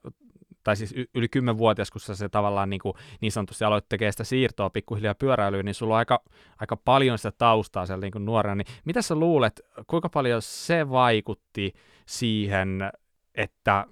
tai 0.65 0.77
siis 0.77 0.95
yli 1.15 1.29
kymmenvuotias, 1.29 1.91
kun 1.91 2.01
sä 2.01 2.15
se 2.15 2.29
tavallaan 2.29 2.71
niin, 2.71 2.81
kuin, 2.81 2.95
niin 3.21 3.33
sanotusti 3.33 3.65
aloit 3.65 3.89
tekemään 3.89 4.13
sitä 4.13 4.25
siirtoa 4.25 4.71
pikkuhiljaa 4.71 5.15
pyöräilyyn, 5.15 5.65
niin 5.65 5.75
sulla 5.75 5.95
on 5.95 5.99
aika, 5.99 6.25
aika 6.61 6.77
paljon 6.77 7.19
sitä 7.19 7.33
taustaa 7.39 7.87
siellä 7.87 8.01
niin 8.01 8.13
kuin 8.13 8.25
nuorena, 8.25 8.55
niin 8.55 8.67
mitä 8.85 9.03
sä 9.03 9.15
luulet, 9.15 9.61
kuinka 9.87 10.09
paljon 10.09 10.43
se 10.43 10.91
vaikutti 10.91 11.73
siihen 12.07 12.91
että 13.35 13.87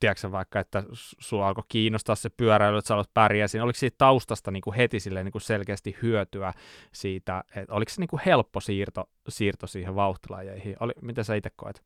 tiedätkö 0.00 0.32
vaikka, 0.32 0.60
että 0.60 0.82
sua 1.20 1.48
alkoi 1.48 1.64
kiinnostaa 1.68 2.14
se 2.14 2.30
pyöräily, 2.30 2.78
että 2.78 2.88
sä 2.88 2.94
aloit 2.94 3.14
pärjää 3.14 3.48
siinä, 3.48 3.64
oliko 3.64 3.76
siitä 3.76 3.94
taustasta 3.98 4.50
niin 4.50 4.60
kuin 4.60 4.76
heti 4.76 5.00
silleen, 5.00 5.24
niin 5.24 5.32
kuin 5.32 5.42
selkeästi 5.42 5.96
hyötyä 6.02 6.52
siitä, 6.92 7.44
että 7.56 7.74
oliko 7.74 7.90
se 7.90 8.00
niin 8.00 8.08
kuin 8.08 8.22
helppo 8.26 8.60
siirto, 8.60 9.04
siirto 9.28 9.66
siihen 9.66 9.94
vauhtilajeihin, 9.94 10.76
Oli, 10.80 10.92
miten 11.02 11.24
sä 11.24 11.34
itse 11.34 11.50
koet? 11.56 11.82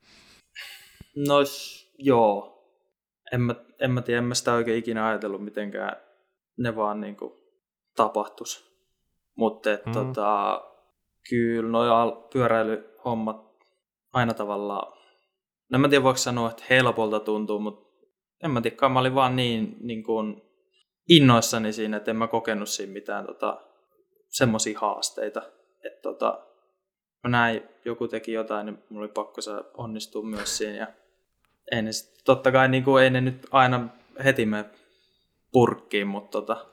No 1.17 1.37
joo, 1.99 2.61
en 3.33 3.41
mä, 3.41 3.55
en 3.81 3.91
mä 3.91 4.03
tiedä, 4.03 4.19
en 4.19 4.25
mä 4.25 4.35
sitä 4.35 4.53
oikein 4.53 4.79
ikinä 4.79 5.07
ajatellut 5.07 5.45
mitenkään 5.45 5.97
ne 6.57 6.77
vaan 6.77 7.01
niin 7.01 7.17
kuin 7.17 7.33
tapahtus. 7.97 8.71
Mutta 9.35 9.71
mm. 9.87 9.93
tota, 9.93 10.63
kyllä 11.29 11.71
nuo 11.71 12.29
pyöräilyhommat 12.33 13.51
aina 14.13 14.35
tavallaan, 14.35 14.93
no 15.71 15.77
en 15.77 15.81
mä 15.81 15.89
tiedä 15.89 16.05
voiko 16.05 16.17
sanoa, 16.17 16.51
että 16.51 16.65
helpolta 16.71 17.21
tuntuu, 17.21 17.59
mutta 17.59 17.90
en 18.45 18.51
mä 18.51 18.61
tiedä, 18.61 18.89
mä 18.89 19.01
olin 19.01 19.15
vaan 19.15 19.37
niin, 19.37 19.77
niin 19.81 20.03
kuin 20.03 20.43
innoissani 21.09 21.73
siinä, 21.73 21.97
että 21.97 22.11
en 22.11 22.17
mä 22.17 22.27
kokenut 22.27 22.69
siinä 22.69 22.93
mitään 22.93 23.27
tota, 23.27 23.61
semmoisia 24.29 24.81
haasteita. 24.81 25.43
Että 25.85 26.03
tota, 26.03 26.47
mä 27.25 27.31
näin, 27.31 27.63
joku 27.85 28.09
teki 28.09 28.33
jotain, 28.33 28.67
niin 28.67 28.79
mulla 28.89 29.05
oli 29.05 29.13
pakko 29.13 29.41
se 29.41 29.51
onnistua 29.75 30.23
myös 30.23 30.59
siinä. 30.59 30.77
Ja 30.77 30.87
ei 31.73 31.83
ne 31.83 31.93
sit, 31.93 32.25
totta 32.25 32.53
kai 32.53 32.69
niin 32.69 32.85
kuin, 32.85 33.05
ei 33.05 33.11
ne 33.11 33.21
nyt 33.21 33.47
aina 33.51 33.89
heti 34.25 34.47
me 34.47 34.65
purkkiin, 35.53 36.07
mutta 36.07 36.31
tota... 36.31 36.67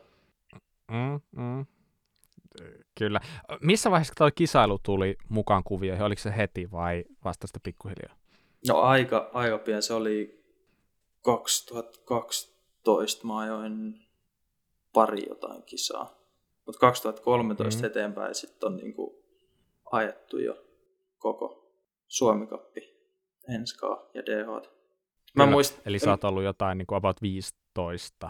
Mm, 0.92 1.42
mm. 1.42 1.66
Kyllä. 2.98 3.20
Missä 3.62 3.92
vaiheessa 3.92 4.14
tuo 4.18 4.30
kisailu 4.36 4.80
tuli 4.84 5.18
mukaan 5.30 5.64
kuvioihin? 5.64 6.06
Oliko 6.06 6.22
se 6.22 6.38
heti 6.38 6.72
vai 6.72 7.04
vasta 7.26 7.48
sitä 7.48 7.60
pikkuhiljaa? 7.64 8.16
No 8.68 8.80
aika, 8.82 9.30
aika 9.34 9.58
pian. 9.58 9.82
Se 9.82 9.94
oli 9.94 10.37
2012 11.28 13.28
mä 13.28 13.40
ajoin 13.40 14.02
pari 14.94 15.26
jotain 15.30 15.64
kisaa. 15.64 16.18
Mutta 16.66 16.80
2013 16.80 17.82
mm. 17.82 17.86
eteenpäin 17.86 18.36
sitten 18.36 18.68
on 18.68 18.78
niinku 18.78 19.24
ajettu 19.92 20.38
jo 20.38 20.66
koko 21.18 21.72
Suomikappi, 22.08 22.98
Enskaa 23.56 24.10
ja 24.14 24.26
DH. 24.26 24.48
Mä 25.36 25.46
muist... 25.46 25.80
Eli 25.86 26.00
sä 26.00 26.10
oot 26.10 26.24
ollut 26.24 26.44
jotain 26.44 26.78
niin 26.78 26.88
kuin 26.88 26.98
about 26.98 27.22
15, 27.22 28.30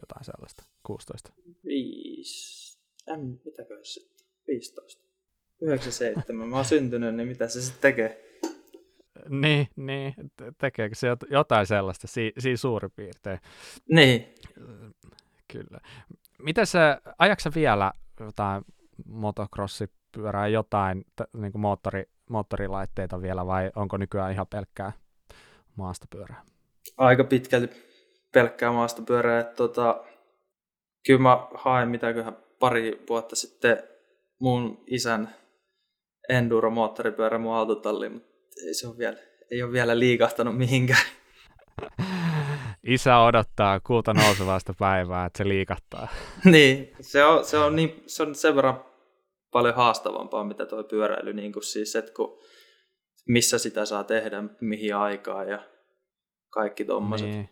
jotain 0.00 0.24
sellaista, 0.24 0.62
16. 0.82 1.32
5, 1.64 2.78
en, 3.06 3.40
mitäkö 3.44 3.78
sitten, 3.82 4.26
15. 4.46 5.02
97, 5.60 6.48
mä 6.48 6.56
oon 6.56 6.64
syntynyt, 6.64 7.14
niin 7.14 7.28
mitä 7.28 7.48
se 7.48 7.62
sitten 7.62 7.82
tekee? 7.82 8.27
Niin, 9.28 9.68
niin, 9.76 10.14
tekeekö 10.58 10.94
se 10.94 11.08
jotain 11.30 11.66
sellaista, 11.66 12.06
si, 12.06 12.32
siinä 12.38 12.56
suurin 12.56 12.90
piirtein. 12.96 13.38
Niin. 13.88 14.34
Kyllä. 15.52 15.80
Miten 16.42 16.66
se, 16.66 16.78
ajaksa 17.18 17.50
vielä 17.54 17.92
jotain 18.20 18.62
motocrossipyörää, 19.06 20.48
jotain 20.48 21.04
t- 21.16 21.34
niin 21.34 21.52
kuin 21.52 21.62
moottori, 21.62 22.04
moottorilaitteita 22.30 23.22
vielä 23.22 23.46
vai 23.46 23.70
onko 23.76 23.96
nykyään 23.96 24.32
ihan 24.32 24.46
pelkkää 24.46 24.92
maastopyörää? 25.76 26.42
Aika 26.96 27.24
pitkälti 27.24 27.70
pelkkää 28.32 28.72
maastopyörää. 28.72 29.40
Että 29.40 29.54
tota, 29.56 30.04
kyllä 31.06 31.20
mä 31.20 31.46
haen 31.54 31.88
mitäköhän 31.88 32.36
pari 32.58 33.04
vuotta 33.08 33.36
sitten 33.36 33.82
mun 34.40 34.84
isän 34.86 35.34
enduro-moottoripyörä 36.28 37.38
mun 37.38 37.54
autotalliin, 37.54 38.12
mutta 38.12 38.27
ei 38.66 38.74
se 38.74 38.86
ole 38.86 38.98
vielä, 38.98 39.16
ei 39.50 39.62
ole 39.62 39.72
vielä 39.72 39.98
liikahtanut 39.98 40.56
mihinkään. 40.56 41.06
Isä 42.86 43.18
odottaa 43.18 43.80
kuuta 43.80 44.14
nousevasta 44.14 44.74
päivää, 44.78 45.26
että 45.26 45.38
se 45.38 45.48
liikahtaa. 45.48 46.08
niin, 46.44 46.92
se 47.00 47.24
on, 47.24 47.44
se, 47.44 47.58
on 47.58 47.76
niin, 47.76 48.02
se 48.06 48.22
on 48.22 48.34
sen 48.34 48.56
verran 48.56 48.84
paljon 49.52 49.74
haastavampaa, 49.74 50.44
mitä 50.44 50.66
tuo 50.66 50.84
pyöräily, 50.84 51.32
niin 51.32 51.52
kuin 51.52 51.62
siis, 51.62 51.96
että 51.96 52.12
kun, 52.12 52.38
missä 53.28 53.58
sitä 53.58 53.84
saa 53.84 54.04
tehdä, 54.04 54.42
mihin 54.60 54.96
aikaan 54.96 55.48
ja 55.48 55.68
kaikki 56.50 56.84
tuommoiset. 56.84 57.28
Niin. 57.28 57.48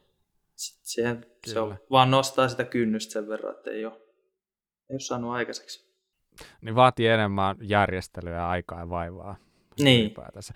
Siihen, 0.56 1.26
se 1.46 1.60
on, 1.60 1.76
vaan 1.90 2.10
nostaa 2.10 2.48
sitä 2.48 2.64
kynnystä 2.64 3.12
sen 3.12 3.28
verran, 3.28 3.54
että 3.56 3.70
ei 3.70 3.84
ole, 3.84 3.94
ei 3.94 4.94
ole 4.94 5.00
saanut 5.00 5.32
aikaiseksi. 5.32 5.86
Niin 6.60 6.74
vaatii 6.74 7.06
enemmän 7.06 7.56
järjestelyä, 7.60 8.48
aikaa 8.48 8.80
ja 8.80 8.88
vaivaa. 8.88 9.36
Niin. 9.80 10.00
Ylipäätänsä 10.00 10.54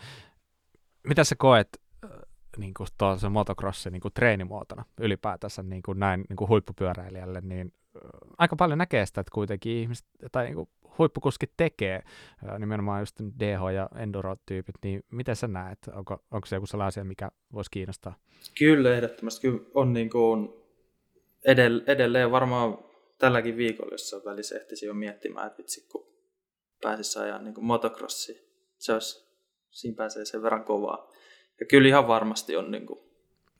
mitä 1.06 1.24
sä 1.24 1.36
koet 1.38 1.68
äh, 2.04 2.10
niin 2.56 2.74
kuin 2.74 2.86
se 3.20 3.28
motocrossin 3.28 3.92
niin 3.92 4.00
kuin 4.00 4.14
treenimuotona 4.14 4.84
ylipäätänsä 5.00 5.62
niin 5.62 5.82
kuin 5.82 5.98
näin 5.98 6.24
niin 6.28 6.36
kuin 6.36 6.48
huippupyöräilijälle, 6.48 7.40
niin 7.40 7.72
äh, 7.96 8.02
aika 8.38 8.56
paljon 8.56 8.78
näkee 8.78 9.06
sitä, 9.06 9.20
että 9.20 9.34
kuitenkin 9.34 9.72
ihmiset 9.72 10.06
tai 10.32 10.44
niin 10.44 10.54
kuin 10.54 10.68
huippukuskit 10.98 11.52
tekee, 11.56 12.02
äh, 12.48 12.58
nimenomaan 12.58 13.02
just 13.02 13.20
DH- 13.20 13.72
ja 13.74 13.88
enduro-tyypit, 13.96 14.74
niin 14.82 15.02
miten 15.10 15.36
sä 15.36 15.48
näet? 15.48 15.78
Onko, 15.92 16.24
onko 16.30 16.46
se 16.46 16.56
joku 16.56 16.66
sellainen 16.66 16.88
asia, 16.88 17.04
mikä 17.04 17.30
voisi 17.52 17.70
kiinnostaa? 17.70 18.14
Kyllä, 18.58 18.94
ehdottomasti. 18.94 19.40
Kyllä 19.40 19.64
on 19.74 19.92
niin 19.92 20.10
kuin 20.10 20.48
edell- 21.48 21.84
edelleen 21.86 22.30
varmaan 22.30 22.78
tälläkin 23.18 23.56
viikolla 23.56 23.94
jossain 23.94 24.24
välissä 24.24 24.56
ehtisi 24.56 24.86
jo 24.86 24.94
miettimään, 24.94 25.46
että 25.46 25.58
vitsi, 25.58 25.88
kun 25.88 26.06
pääsisi 26.82 27.18
ajaa 27.18 27.38
niin 27.38 27.64
motocrossia. 27.64 28.42
Se 28.78 28.92
olisi 28.92 29.29
siinä 29.70 29.96
pääsee 29.96 30.24
sen 30.24 30.42
verran 30.42 30.64
kovaa. 30.64 31.10
Ja 31.60 31.66
kyllä 31.66 31.88
ihan 31.88 32.08
varmasti 32.08 32.56
on 32.56 32.70
niin 32.70 32.86
kuin, 32.86 33.00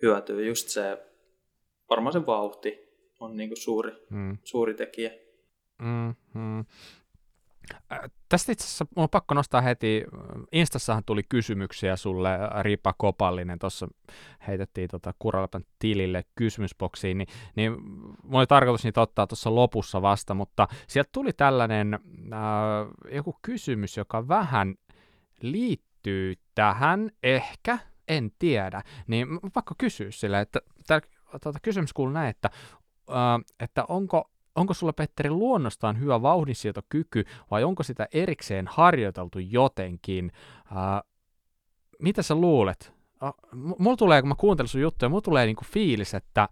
hyötyä. 0.03 0.41
Just 0.41 0.69
se, 0.69 0.99
varmaan 1.91 2.13
se 2.13 2.27
vauhti 2.27 2.91
on 3.21 3.37
niin 3.37 3.49
kuin 3.49 3.61
suuri, 3.61 3.93
mm. 4.11 4.39
suuri 4.45 4.75
tekijä. 4.75 5.11
Mm, 5.83 6.15
mm. 6.35 6.65
tästä 8.29 8.53
itse 8.53 8.65
asiassa 8.65 8.87
on 8.97 9.09
pakko 9.09 9.35
nostaa 9.35 9.61
heti, 9.61 10.05
Instassahan 10.53 11.05
tuli 11.07 11.23
kysymyksiä 11.29 11.97
sulle, 11.97 12.31
Ripa 12.63 12.95
Kopallinen, 12.99 13.59
tuossa 13.59 13.89
heitettiin 14.47 14.89
tota 14.91 15.15
Kuralapan 15.19 15.65
tilille 15.79 16.25
kysymysboksiin, 16.35 17.19
niin, 17.19 17.29
niin 17.57 17.73
mulla 18.23 18.39
oli 18.39 18.47
tarkoitus 18.47 18.85
niitä 18.85 19.01
ottaa 19.01 19.27
tuossa 19.27 19.55
lopussa 19.55 20.03
vasta, 20.03 20.35
mutta 20.35 20.69
sieltä 20.89 21.11
tuli 21.13 21.33
tällainen 21.33 21.95
äh, 21.95 22.01
joku 23.15 23.39
kysymys, 23.43 23.97
joka 23.97 24.29
vähän 24.29 24.75
liittyy 25.43 25.90
liittyy 26.07 26.35
tähän, 26.55 27.11
ehkä, 27.23 27.79
en 28.09 28.31
tiedä, 28.39 28.83
niin 29.07 29.27
pakko 29.55 29.75
kysyä 29.79 30.11
sille, 30.11 30.41
että 30.41 30.61
tämä 30.87 31.01
tuota, 31.43 31.59
kysymys 31.63 31.93
kuuluu 31.93 32.13
näin, 32.15 32.31
että, 32.31 32.51
äh, 33.11 33.41
että 33.61 33.85
onko, 33.89 34.31
onko 34.55 34.75
sulla 34.75 34.93
Petteri 34.93 35.31
luonnostaan 35.31 36.01
hyvä 36.01 36.23
vauhdinsietokyky 36.23 37.25
vai 37.51 37.65
onko 37.65 37.83
sitä 37.83 38.09
erikseen 38.13 38.67
harjoiteltu 38.67 39.39
jotenkin? 39.39 40.33
Äh, 40.67 41.03
mitä 41.99 42.23
sä 42.23 42.35
luulet? 42.35 42.93
Mulla 43.79 43.97
tulee, 43.97 44.23
kun 44.23 44.29
mä 44.29 44.35
kuuntelen 44.35 44.69
sun 44.69 44.81
juttuja, 44.81 45.09
mulla 45.09 45.23
tulee 45.23 45.47
niinku 45.47 45.65
fiilis, 45.65 46.15
että, 46.15 46.49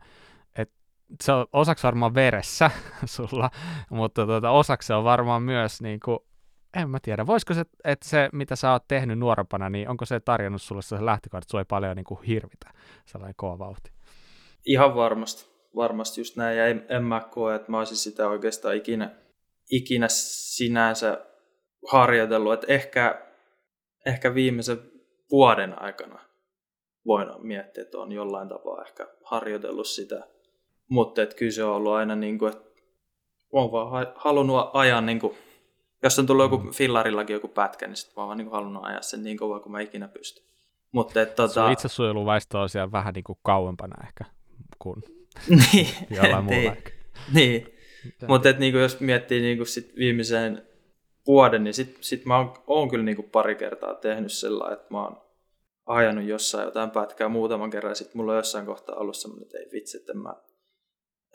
että 0.57 0.75
se 1.23 1.33
on 1.33 1.47
osaksi 1.53 1.85
varmaan 1.85 2.15
veressä 2.15 2.71
sulla, 3.05 3.51
mutta 3.91 4.27
tuota, 4.27 4.51
osaksi 4.51 4.93
on 4.93 5.05
varmaan 5.05 5.43
myös 5.43 5.83
niinku 5.83 6.29
en 6.77 6.91
mä 6.91 6.99
tiedä. 7.03 7.27
Voisiko 7.27 7.55
se, 7.55 7.65
että 7.85 8.09
se, 8.09 8.29
mitä 8.33 8.57
sä 8.57 8.73
oot 8.73 8.89
tehnyt 8.89 9.19
nuorempana, 9.19 9.71
niin 9.71 9.89
onko 9.89 10.05
se 10.05 10.21
tarjonnut 10.21 10.63
sulle 10.63 10.83
se 10.83 11.05
lähtökohta, 11.05 11.39
että 11.39 11.51
sua 11.51 11.61
ei 11.61 11.65
paljon 11.65 11.97
niin 11.97 12.05
kuin 12.05 12.23
hirvitä 12.23 12.71
sellainen 13.05 13.35
kova 13.37 13.59
vauhti? 13.59 13.91
Ihan 14.67 14.95
varmasti. 14.95 15.49
Varmasti 15.77 16.21
just 16.21 16.37
näin. 16.37 16.59
Ja 16.59 16.67
en, 16.67 16.87
en 16.89 17.05
mä 17.05 17.21
koe, 17.31 17.55
että 17.55 17.71
mä 17.71 17.79
olisin 17.79 17.97
sitä 17.97 18.29
oikeastaan 18.29 18.77
ikinä, 18.77 19.11
ikinä 19.71 20.07
sinänsä 20.09 21.27
harjoitellut. 21.91 22.53
Että 22.53 22.67
ehkä, 22.69 23.27
ehkä 24.07 24.35
viimeisen 24.35 24.79
vuoden 25.31 25.83
aikana 25.83 26.21
voin 27.07 27.29
miettiä, 27.39 27.83
että 27.83 27.99
on 27.99 28.13
jollain 28.13 28.49
tapaa 28.49 28.83
ehkä 28.83 29.07
harjoitellut 29.25 29.87
sitä. 29.87 30.27
Mutta 30.89 31.27
kyllä 31.27 31.53
se 31.53 31.65
on 31.65 31.75
ollut 31.75 31.93
aina 31.93 32.17
niin 32.17 32.39
kuin, 32.39 32.53
että 32.53 32.69
on 33.53 33.73
vaan 33.73 34.13
halunnut 34.17 34.71
ajaa 34.73 35.01
niin 35.01 35.21
kuin 35.21 35.37
jos 36.03 36.19
on 36.19 36.27
tullut 36.27 36.45
joku 36.45 36.59
mm. 36.59 36.71
fillarillakin 36.71 37.35
joku 37.35 37.49
pätkä, 37.49 37.87
niin 37.87 37.97
sitten 37.97 38.15
mä 38.17 38.23
oon 38.23 38.27
vaan 38.27 38.39
niin 38.39 38.51
halunnut 38.51 38.85
ajaa 38.85 39.03
sen 39.03 39.23
niin 39.23 39.37
kovaa 39.37 39.61
kuin 39.61 39.73
mä 39.73 39.81
ikinä 39.81 40.09
pystyn. 40.09 40.45
Mutta 40.93 41.23
et, 41.23 41.35
tota... 41.35 41.55
Sun 41.55 41.73
itsesuojeluvaisto 41.73 42.61
on 42.61 42.69
siellä 42.69 42.93
vähän 42.93 43.15
niin 43.15 43.25
kuin 43.25 43.39
kauempana 43.43 44.05
ehkä 44.07 44.25
kuin 44.79 45.03
niin, 45.73 45.89
jollain 46.23 46.45
muulla 46.45 46.61
niin, 46.61 46.73
ehkä. 46.73 46.91
Niin, 47.35 47.75
mutta 48.29 48.53
niin 48.53 48.75
jos 48.75 49.01
miettii 49.01 49.41
niin 49.41 49.57
kuin 49.57 49.67
sit 49.67 49.93
viimeisen 49.97 50.63
vuoden, 51.27 51.65
niin 51.65 51.75
sitten 51.75 52.03
sit 52.05 52.25
mä 52.25 52.37
oon, 52.37 52.55
oon 52.67 52.91
kyllä 52.91 53.05
niin 53.05 53.17
kuin 53.17 53.31
pari 53.31 53.55
kertaa 53.55 53.95
tehnyt 53.95 54.33
sellainen, 54.33 54.79
että 54.79 54.95
mä 54.95 55.05
oon 55.05 55.23
ajanut 55.87 56.25
jossain 56.25 56.65
jotain 56.65 56.91
pätkää 56.91 57.29
muutaman 57.29 57.71
kerran, 57.71 57.91
ja 57.91 57.95
sitten 57.95 58.17
mulla 58.17 58.33
on 58.33 58.39
jossain 58.39 58.67
kohtaa 58.67 58.97
ollut 58.97 59.17
semmoinen, 59.17 59.43
että 59.43 59.59
ei 59.59 59.69
vitsi, 59.73 59.97
että 59.97 60.13
en 60.13 60.19
mä, 60.19 60.35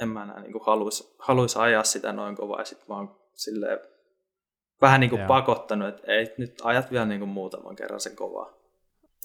en 0.01 0.10
mä 0.10 0.24
enää 0.24 0.41
niin 0.41 0.53
haluaisi 0.65 1.15
haluais 1.20 1.58
ajaa 1.58 1.84
sitä 1.84 2.13
noin 2.13 2.36
kovaa, 2.36 2.60
ja 2.60 2.65
sitten 2.65 2.86
mä 2.89 2.96
oon 2.96 3.20
silleen 3.34 3.79
vähän 4.84 5.00
niin 5.00 5.10
kuin 5.10 5.22
pakottanut, 5.22 5.88
että 5.88 6.12
ei 6.12 6.34
nyt 6.38 6.62
ajat 6.63 6.92
vielä 6.92 7.06
niin 7.06 7.20
kuin 7.20 7.30
muutaman 7.30 7.75
kerran 7.75 8.00
sen 8.00 8.16
kovaa. 8.16 8.50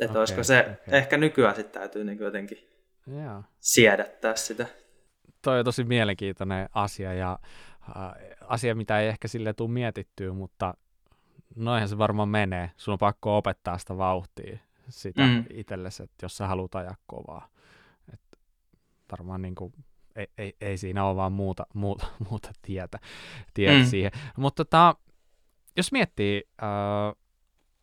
Että 0.01 0.11
okay, 0.11 0.21
olisiko 0.21 0.45
se, 0.45 0.61
okay. 0.61 0.99
ehkä 0.99 1.17
nykyään 1.17 1.55
sitten 1.55 1.81
täytyy 1.81 2.05
niin 2.05 2.19
jotenkin 2.19 2.59
Joo. 3.25 3.43
siedättää 3.61 4.37
sitä. 4.37 4.67
Toi 5.43 5.59
on 5.59 5.65
tosi 5.65 5.85
mielenkiintoinen 5.85 6.69
asia 6.75 7.15
ja 7.15 7.39
äh, 7.83 8.13
asia, 8.41 8.75
mitä 8.75 9.01
ei 9.01 9.09
ehkä 9.09 9.29
sille 9.29 9.53
tule 9.53 9.71
mietittyä, 9.71 10.33
mutta 10.33 10.75
noihän 11.57 11.89
se 11.89 11.99
varmaan 11.99 12.29
menee. 12.29 12.71
Sun 12.77 12.93
on 12.93 12.99
pakko 12.99 13.37
opettaa 13.37 13.79
sitä 13.79 13.97
vauhtia 13.97 14.59
sitä 14.89 15.23
mm. 15.23 15.45
itsellesi, 15.51 16.03
että 16.03 16.25
jos 16.25 16.37
sä 16.37 16.47
haluat 16.47 16.75
ajaa 16.75 16.97
kovaa. 17.07 17.49
Et 18.13 18.21
varmaan 19.13 19.43
niin 19.43 19.55
kuin, 19.55 19.73
ei, 20.17 20.27
ei, 20.39 20.57
ei, 20.61 20.77
siinä 20.77 21.05
ole 21.05 21.17
vaan 21.17 21.33
muuta, 21.33 21.67
muuta, 21.75 22.07
muuta 22.31 22.53
tietä, 22.63 22.99
tietä 23.55 23.79
mm. 23.79 23.85
siihen. 23.85 24.13
Mutta 24.37 24.65
tota, 24.65 24.95
jos 25.79 25.93
miettii, 25.93 26.43
äh, 26.63 27.15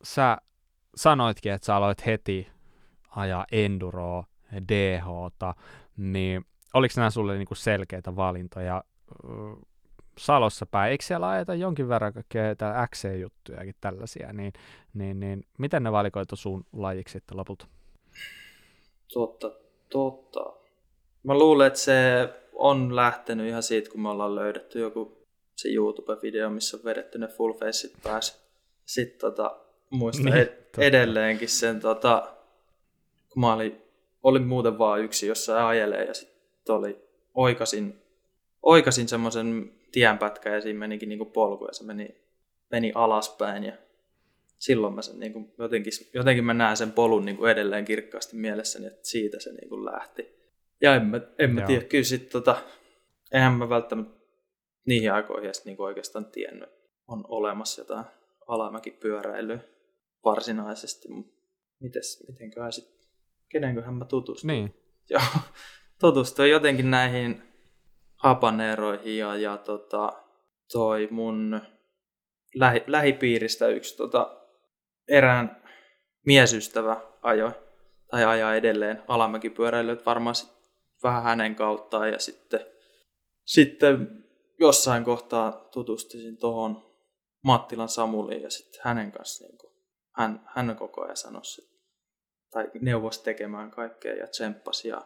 sä 0.04 0.38
sanoitkin, 0.96 1.52
että 1.52 1.66
sä 1.66 1.76
aloit 1.76 2.06
heti 2.06 2.48
ajaa 3.10 3.46
enduroa, 3.52 4.24
dh 4.70 5.04
niin 5.98 6.46
oliko 6.74 6.94
nämä 6.98 7.10
sulle 7.10 7.38
niinku 7.38 7.56
selkeitä 7.56 8.16
valintoja? 8.16 8.84
Salossa 10.18 10.66
päin, 10.66 10.92
eikö 10.92 11.04
siellä 11.04 11.30
ajeta 11.30 11.56
jonkin 11.56 11.90
verran 11.90 12.14
kaikkea 12.14 12.56
XC-juttujakin 12.88 13.76
tällaisia, 13.82 14.34
niin, 14.34 14.54
niin, 14.94 15.20
niin 15.20 15.44
miten 15.58 15.84
ne 15.84 15.92
valikoitu 15.92 16.36
sun 16.36 16.66
lajiksi 16.74 17.12
sitten 17.12 17.38
lopulta? 17.38 17.68
Totta, 19.14 19.52
totta. 19.90 20.54
Mä 21.24 21.34
luulen, 21.34 21.68
että 21.68 21.80
se 21.80 22.30
on 22.54 22.96
lähtenyt 22.96 23.48
ihan 23.48 23.64
siitä, 23.64 23.90
kun 23.90 24.02
me 24.02 24.10
ollaan 24.10 24.36
löydetty 24.36 24.80
joku 24.80 25.25
se 25.56 25.70
YouTube-video, 25.70 26.50
missä 26.50 26.78
on 26.78 26.84
vedetty 26.84 27.18
ne 27.18 27.28
full 27.28 27.54
faceit 27.54 27.94
päässä. 28.04 28.40
Sitten 28.86 29.20
tota, 29.20 29.58
muistan 29.90 30.26
niin, 30.26 30.38
ed- 30.38 30.54
edelleenkin 30.78 31.50
sen, 31.50 31.80
tota, 31.80 32.36
kun 33.30 33.40
mä 33.42 33.54
olin, 33.54 33.82
olin 34.24 34.48
muuten 34.48 34.78
vaan 34.78 35.02
yksi 35.02 35.28
jossain 35.28 35.66
ajelee 35.66 36.04
ja 36.06 36.14
sitten 36.14 36.76
oli, 36.76 37.00
oikasin, 37.34 38.02
oikasin 38.64 39.08
semmoisen 39.08 39.72
tienpätkän 39.92 40.54
ja 40.54 40.62
siinä 40.62 40.80
menikin 40.80 41.10
niinku 41.10 41.26
polku 41.26 41.66
ja 41.66 41.74
se 41.74 41.84
meni, 41.84 42.16
meni 42.72 42.92
alaspäin 42.96 43.64
ja 43.64 43.74
silloin 44.58 44.94
mä 44.94 45.02
sen 45.02 45.20
niinku, 45.20 45.54
jotenkin, 45.58 45.94
jotenkin 46.14 46.44
mä 46.44 46.54
näen 46.54 46.78
sen 46.78 46.92
polun 46.92 47.26
niinku 47.26 47.46
edelleen 47.46 47.86
kirkkaasti 47.86 48.36
mielessäni, 48.36 48.88
että 48.88 49.08
siitä 49.08 49.40
se 49.40 49.54
niinku 49.54 49.86
lähti. 49.86 50.36
Ja 50.82 50.96
en 50.96 51.06
mä, 51.06 51.22
en 51.40 51.52
mä 51.52 51.62
tiedä, 51.62 51.84
kyllä 51.84 52.04
sit 52.04 52.30
tota, 52.30 52.58
eihän 53.32 53.54
mä 53.54 53.70
välttämättä 53.70 54.15
niihin 54.86 55.14
aikoihin 55.14 55.52
niinku 55.66 55.84
oikeastaan 55.84 56.26
tiennyt, 56.26 56.70
on 57.08 57.24
olemassa 57.28 57.82
jotain 57.82 58.06
alamäkipyöräilyä 58.48 59.60
varsinaisesti. 60.26 61.08
Mites, 61.80 62.26
mitenköhän 62.28 62.74
sitten, 62.74 63.10
kenenköhän 63.50 63.94
mä 63.94 64.06
tutustuin? 64.06 64.48
Niin. 64.48 64.76
Joo, 65.10 65.22
tutustuin 66.00 66.52
jotenkin 66.52 66.92
näihin 66.92 67.44
hapaneroihin 68.16 69.18
ja, 69.18 69.36
ja 69.36 69.58
tota, 69.58 70.24
toi 70.72 71.08
mun 71.12 71.62
lähi, 72.56 72.84
lähipiiristä 72.88 73.68
yksi 73.68 73.98
tota, 73.98 74.42
erään 75.08 75.64
miesystävä 76.26 77.02
ajoi 77.22 77.52
tai 78.12 78.26
ajaa 78.26 78.56
edelleen 78.56 79.04
alamäkipyöräilyä, 79.08 79.98
varmaan 80.06 80.36
sit 80.36 80.56
vähän 81.04 81.24
hänen 81.24 81.56
kauttaan 81.56 82.10
ja 82.10 82.20
sitten, 82.20 82.60
sitten 83.46 84.25
jossain 84.60 85.04
kohtaa 85.04 85.52
tutustuin 85.52 86.38
tuohon 86.38 86.96
Mattilan 87.42 87.90
Samuliin 87.90 88.42
ja 88.42 88.50
sitten 88.50 88.82
hänen 88.84 89.12
kanssa 89.12 89.46
niin 89.46 89.58
kuin, 89.58 89.74
hän, 90.12 90.50
hän 90.56 90.76
koko 90.76 91.04
ajan 91.04 91.18
sanoi 91.18 91.42
tai 92.52 92.72
neuvosi 92.82 93.24
tekemään 93.24 93.72
kaikkea 93.72 94.14
ja 94.14 94.28
tsemppasi 94.28 94.88
ja 94.88 95.02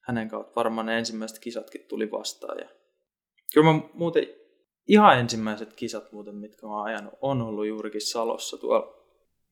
hänen 0.00 0.28
kautta 0.28 0.52
varmaan 0.56 0.86
ne 0.86 0.98
ensimmäiset 0.98 1.38
kisatkin 1.38 1.84
tuli 1.88 2.10
vastaan. 2.10 2.58
Ja... 2.58 2.68
Kyllä 3.54 3.72
mä 3.72 3.80
muuten 3.94 4.26
ihan 4.88 5.18
ensimmäiset 5.18 5.72
kisat 5.72 6.12
muuten, 6.12 6.34
mitkä 6.34 6.66
mä 6.66 6.76
oon 6.76 6.84
ajanut, 6.84 7.14
on 7.20 7.42
ollut 7.42 7.66
juurikin 7.66 8.00
Salossa 8.00 8.56
tuolla 8.56 9.02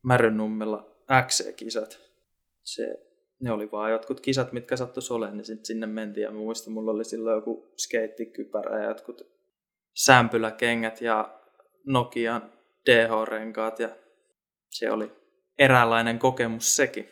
Märynnummella 0.01 0.95
XC-kisat. 1.27 1.99
Se, 2.63 3.10
ne 3.41 3.51
oli 3.51 3.71
vaan 3.71 3.91
jotkut 3.91 4.19
kisat, 4.19 4.51
mitkä 4.51 4.77
sattuisi 4.77 5.13
olemaan, 5.13 5.37
niin 5.37 5.45
sitten 5.45 5.65
sinne 5.65 5.87
mentiin. 5.87 6.23
Ja 6.23 6.31
mä 6.31 6.37
muistan, 6.37 6.73
mulla 6.73 6.91
oli 6.91 7.05
silloin 7.05 7.35
joku 7.35 7.73
skeittikypärä 7.77 8.79
ja 8.79 8.87
jotkut 8.87 9.21
sämpyläkengät 9.93 11.01
ja 11.01 11.39
Nokian 11.85 12.51
DH-renkaat 12.89 13.79
ja 13.79 13.89
se 14.69 14.91
oli 14.91 15.11
eräänlainen 15.57 16.19
kokemus 16.19 16.75
sekin. 16.75 17.09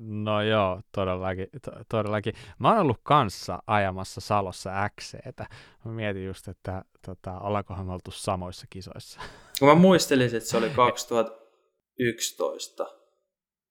No 0.00 0.42
joo, 0.42 0.80
todellakin, 0.92 1.48
to- 1.64 1.84
todellakin. 1.88 2.34
Mä 2.58 2.68
oon 2.68 2.78
ollut 2.78 3.00
kanssa 3.02 3.62
ajamassa 3.66 4.20
Salossa 4.20 4.70
XCtä. 5.00 5.46
Mä 5.84 5.92
mietin 5.92 6.26
just, 6.26 6.48
että 6.48 6.84
tota, 7.06 7.40
ollaankohan 7.40 7.86
me 7.86 7.92
oltu 7.92 8.10
samoissa 8.10 8.66
kisoissa. 8.70 9.20
Kun 9.58 9.68
mä 9.68 9.74
muistelin, 9.74 10.26
että 10.26 10.48
se 10.48 10.56
oli 10.56 10.70
2011 10.70 13.01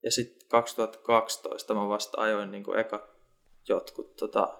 ja 0.03 0.11
sitten 0.11 0.47
2012 0.49 1.73
mä 1.73 1.89
vasta 1.89 2.21
ajoin 2.21 2.51
niin 2.51 2.63
kuin 2.63 2.79
eka 2.79 3.07
jotkut 3.67 4.15
tota, 4.15 4.57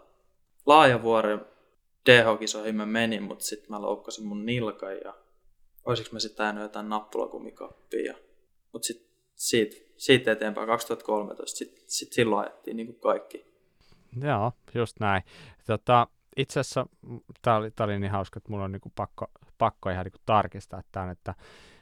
laajavuoren 0.65 1.45
DH-kisoihin 2.09 2.75
mä 2.75 2.85
menin, 2.85 3.23
mutta 3.23 3.45
sitten 3.45 3.69
mä 3.69 3.81
loukkasin 3.81 4.25
mun 4.25 4.45
nilkan 4.45 4.97
ja 4.97 5.13
olisiko 5.85 6.09
mä 6.13 6.19
sitten 6.19 6.43
ajanut 6.43 6.61
jotain 6.63 6.89
nappulakumikappia. 6.89 8.13
Mutta 8.73 8.85
sitten 8.85 9.07
siitä, 9.35 9.75
siitä 9.97 10.31
eteenpäin 10.31 10.67
2013, 10.67 11.57
sitten 11.57 11.83
sit 11.87 12.13
silloin 12.13 12.47
ajettiin 12.47 12.77
niin 12.77 12.87
kuin 12.87 12.99
kaikki. 12.99 13.45
Joo, 14.21 14.51
just 14.75 14.99
näin. 14.99 15.23
Tota, 15.67 16.07
itse 16.37 16.59
asiassa 16.59 16.85
tämä 17.41 17.57
oli, 17.57 17.71
oli 17.79 17.99
niin 17.99 18.11
hauska, 18.11 18.37
että 18.37 18.51
mulla 18.51 18.65
on 18.65 18.71
niin 18.71 18.81
kuin 18.81 18.93
pakko, 18.95 19.27
pakko 19.57 19.89
ihan 19.89 20.05
niin 20.05 20.11
kuin 20.11 20.21
tarkistaa 20.25 20.83
tämän, 20.91 21.09
että 21.09 21.35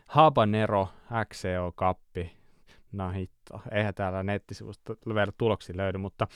Habanero 0.06 0.88
XCO-kappi, 1.26 2.39
no 2.92 3.10
hitto, 3.10 3.62
eihän 3.72 3.94
täällä 3.94 4.24
nettisivusta 4.24 4.96
vielä 5.16 5.32
tuloksia 5.38 5.78
löydy, 5.78 5.98
mutta 5.98 6.28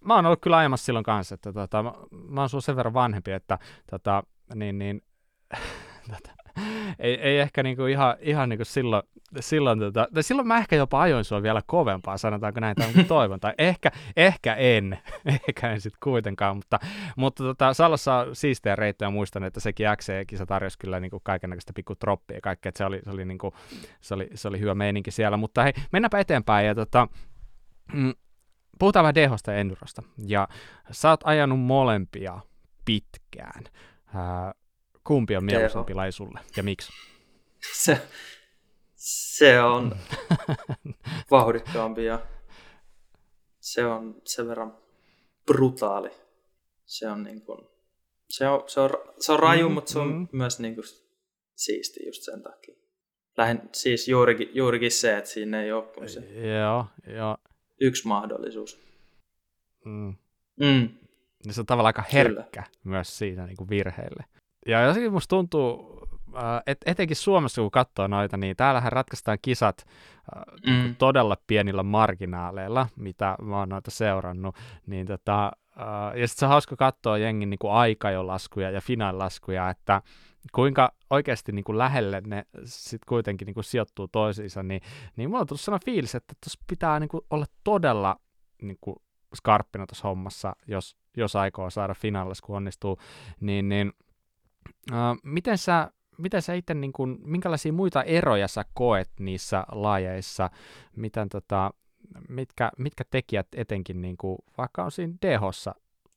mä 0.00 0.14
oon 0.14 0.26
ollut 0.26 0.40
kyllä 0.40 0.56
ajamassa 0.56 0.84
silloin 0.84 1.04
kanssa, 1.04 1.34
että 1.34 1.52
tota, 1.52 1.82
mä, 1.82 1.92
mä 2.10 2.40
oon 2.40 2.62
sen 2.62 2.76
verran 2.76 2.94
vanhempi, 2.94 3.32
että 3.32 3.58
tota, 3.90 4.22
niin, 4.54 4.78
niin, 4.78 5.02
tota, 6.10 6.41
ei, 6.98 7.20
ei 7.20 7.38
ehkä 7.38 7.62
niinku 7.62 7.86
ihan, 7.86 8.16
ihan 8.20 8.48
niinku 8.48 8.64
silloin, 8.64 9.02
silloin, 9.40 9.78
tota, 9.78 10.08
tai 10.14 10.22
silloin 10.22 10.48
mä 10.48 10.58
ehkä 10.58 10.76
jopa 10.76 11.00
ajoin 11.00 11.24
sua 11.24 11.42
vielä 11.42 11.62
kovempaa, 11.66 12.18
sanotaanko 12.18 12.60
näin, 12.60 12.76
tai 12.76 13.04
toivon, 13.04 13.40
tai 13.40 13.52
ehkä, 13.58 13.90
ehkä 14.16 14.54
en, 14.54 14.98
ehkä 15.48 15.72
en 15.72 15.80
sitten 15.80 15.98
kuitenkaan, 16.02 16.56
mutta, 16.56 16.78
mutta 17.16 17.44
tota, 17.44 17.74
Salossa 17.74 18.14
on 18.14 18.36
siistejä 18.36 18.76
reittejä, 18.76 19.10
muistan, 19.10 19.44
että 19.44 19.60
sekin 19.60 19.86
XC-kisa 19.96 20.46
tarjosi 20.46 20.78
kyllä 20.78 21.00
niinku 21.00 21.20
kaikenlaista 21.22 21.72
pikku 21.72 21.94
troppia 21.94 22.36
ja 22.36 22.40
kaikkea, 22.40 22.68
että 22.68 22.78
se 22.78 22.84
oli, 22.84 23.00
se 23.04 23.10
oli, 23.10 23.24
niinku, 23.24 23.54
se, 24.00 24.14
oli, 24.14 24.28
se 24.34 24.48
oli 24.48 24.60
hyvä 24.60 24.74
meininki 24.74 25.10
siellä, 25.10 25.36
mutta 25.36 25.62
hei, 25.62 25.72
mennäänpä 25.92 26.18
eteenpäin, 26.18 26.66
ja 26.66 26.74
tota, 26.74 27.08
mm, 27.92 28.12
puhutaan 28.78 29.04
vähän 29.04 29.14
Dehosta 29.14 29.52
ja 29.52 29.58
Endurosta, 29.58 30.02
ja 30.26 30.48
sä 30.90 31.10
oot 31.10 31.20
ajanut 31.24 31.60
molempia 31.60 32.40
pitkään. 32.84 33.64
Ää, 34.14 34.54
Kumpi 35.04 35.36
on 35.36 35.44
mieluisampi 35.44 35.94
laji 35.94 36.12
sulle 36.12 36.40
ja 36.56 36.62
miksi? 36.62 36.92
Se, 37.82 38.02
se 38.94 39.60
on 39.60 39.96
vauhdikkaampi 41.30 42.04
ja 42.04 42.26
se 43.60 43.86
on 43.86 44.22
sen 44.24 44.48
verran 44.48 44.78
brutaali. 45.46 46.10
Se 46.84 47.08
on 47.08 47.22
niin 47.22 47.42
kuin, 47.42 47.58
se 48.28 48.48
on, 48.48 48.62
se 48.66 48.80
on, 48.80 48.90
se 49.18 49.32
on 49.32 49.38
raju, 49.38 49.68
mm, 49.68 49.74
mutta 49.74 49.92
se 49.92 49.98
on 49.98 50.08
mm. 50.08 50.28
myös 50.32 50.60
niin 50.60 50.74
kuin 50.74 50.84
siisti 51.54 52.06
just 52.06 52.22
sen 52.22 52.42
takia. 52.42 52.74
Lähin, 53.36 53.60
siis 53.72 54.08
juurikin, 54.08 54.50
juurikin 54.54 54.90
se, 54.90 55.16
että 55.16 55.30
siinä 55.30 55.62
ei 55.62 55.72
ole 55.72 55.84
kuin 55.84 56.08
se 56.08 56.20
joo, 56.58 56.86
joo. 57.06 57.36
yksi 57.80 58.08
mahdollisuus. 58.08 58.80
Mm. 59.84 60.14
Mm. 60.56 60.88
Niin 61.44 61.54
se 61.54 61.60
on 61.60 61.66
tavallaan 61.66 61.88
aika 61.96 62.04
herkkä 62.12 62.62
Kyllä. 62.62 62.66
myös 62.84 63.18
siinä 63.18 63.46
niin 63.46 63.56
kuin 63.56 63.68
virheille. 63.68 64.24
Ja 64.66 64.82
jotenkin 64.82 65.12
musta 65.12 65.28
tuntuu, 65.28 66.00
äh, 66.36 66.62
et, 66.66 66.78
etenkin 66.86 67.16
Suomessa 67.16 67.62
kun 67.62 67.70
katsoo 67.70 68.06
noita, 68.06 68.36
niin 68.36 68.56
täällähän 68.56 68.92
ratkaistaan 68.92 69.38
kisat 69.42 69.84
äh, 70.36 70.42
niinku 70.66 70.88
mm. 70.88 70.96
todella 70.96 71.36
pienillä 71.46 71.82
marginaaleilla, 71.82 72.88
mitä 72.96 73.36
mä 73.42 73.58
oon 73.58 73.68
noita 73.68 73.90
seurannut, 73.90 74.56
niin 74.86 75.06
tota, 75.06 75.52
äh, 75.80 76.18
ja 76.20 76.28
sitten 76.28 76.40
se 76.40 76.44
on 76.44 76.50
hauska 76.50 76.76
katsoa 76.76 77.18
jengin 77.18 77.50
niin 77.50 77.58
kuin 77.58 77.72
aikajolaskuja 77.72 78.70
ja 78.70 78.80
finaalilaskuja, 78.80 79.70
että 79.70 80.02
kuinka 80.52 80.92
oikeasti 81.10 81.52
niin 81.52 81.64
kuin 81.64 81.78
lähelle 81.78 82.22
ne 82.26 82.46
sitten 82.64 83.08
kuitenkin 83.08 83.46
niin 83.46 83.54
kuin 83.54 83.64
sijoittuu 83.64 84.08
toisiinsa, 84.08 84.62
niin, 84.62 84.80
niin 85.16 85.30
mulla 85.30 85.40
on 85.40 85.46
tullut 85.46 85.60
sellainen 85.60 85.84
fiilis, 85.84 86.14
että 86.14 86.34
tuossa 86.44 86.60
pitää 86.66 87.00
niin 87.00 87.08
kuin 87.08 87.24
olla 87.30 87.46
todella 87.64 88.16
niin 88.62 88.78
kuin 88.80 88.96
skarppina 89.34 89.86
tuossa 89.86 90.08
hommassa, 90.08 90.56
jos, 90.66 90.96
jos 91.16 91.36
aikoo 91.36 91.70
saada 91.70 91.94
finaalis, 91.94 92.42
onnistuu, 92.48 92.98
niin, 93.40 93.68
niin 93.68 93.92
miten 95.22 95.58
sä, 95.58 95.90
miten 96.18 96.42
sä 96.42 96.54
itse, 96.54 96.74
niin 96.74 96.92
kun, 96.92 97.18
minkälaisia 97.24 97.72
muita 97.72 98.02
eroja 98.02 98.48
sä 98.48 98.64
koet 98.74 99.10
niissä 99.20 99.64
lajeissa? 99.72 100.50
Miten 100.96 101.28
tota, 101.28 101.70
mitkä, 102.28 102.70
mitkä 102.78 103.04
tekijät 103.10 103.46
etenkin, 103.56 104.02
niin 104.02 104.16
kuin, 104.16 104.38
vaikka 104.58 104.84
on 104.84 104.90
siinä 104.90 105.14
dh 105.22 105.40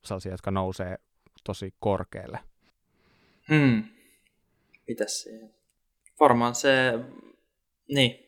sellaisia, 0.03 0.31
jotka 0.31 0.51
nousee 0.51 0.97
tosi 1.43 1.73
korkealle? 1.79 2.39
Hmm. 3.49 3.83
Mitäs 4.87 5.21
siihen? 5.21 5.53
Varmaan 6.19 6.55
se, 6.55 6.99
niin. 7.93 8.25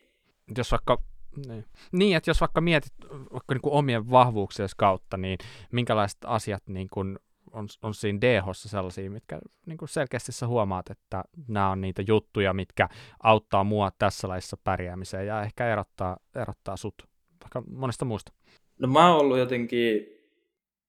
Jos 0.56 0.70
vaikka, 0.70 1.02
niin. 1.46 1.64
niin, 1.92 2.16
että 2.16 2.30
jos 2.30 2.40
vaikka 2.40 2.60
mietit 2.60 2.92
vaikka 3.32 3.54
niin 3.54 3.62
kuin 3.62 3.72
omien 3.72 4.10
vahvuuksien 4.10 4.68
kautta, 4.76 5.16
niin 5.16 5.38
minkälaiset 5.72 6.18
asiat 6.24 6.62
niin 6.66 6.88
kuin 6.90 7.18
on, 7.52 7.68
on 7.82 7.94
siinä 7.94 8.20
dh 8.20 8.44
sellaisia, 8.52 9.10
mitkä 9.10 9.38
niin 9.66 9.78
kuin 9.78 9.88
selkeästi 9.88 10.32
sä 10.32 10.46
huomaat, 10.46 10.90
että 10.90 11.24
nämä 11.48 11.70
on 11.70 11.80
niitä 11.80 12.02
juttuja, 12.08 12.54
mitkä 12.54 12.88
auttaa 13.22 13.64
mua 13.64 13.90
tässä 13.98 14.28
laissa 14.28 14.56
pärjäämiseen 14.64 15.26
ja 15.26 15.42
ehkä 15.42 15.72
erottaa, 15.72 16.16
erottaa 16.34 16.76
sut 16.76 16.94
vaikka 17.40 17.62
monesta 17.70 18.04
muusta. 18.04 18.32
No 18.80 18.88
mä 18.88 19.10
oon 19.10 19.20
ollut 19.20 19.38
jotenkin, 19.38 20.06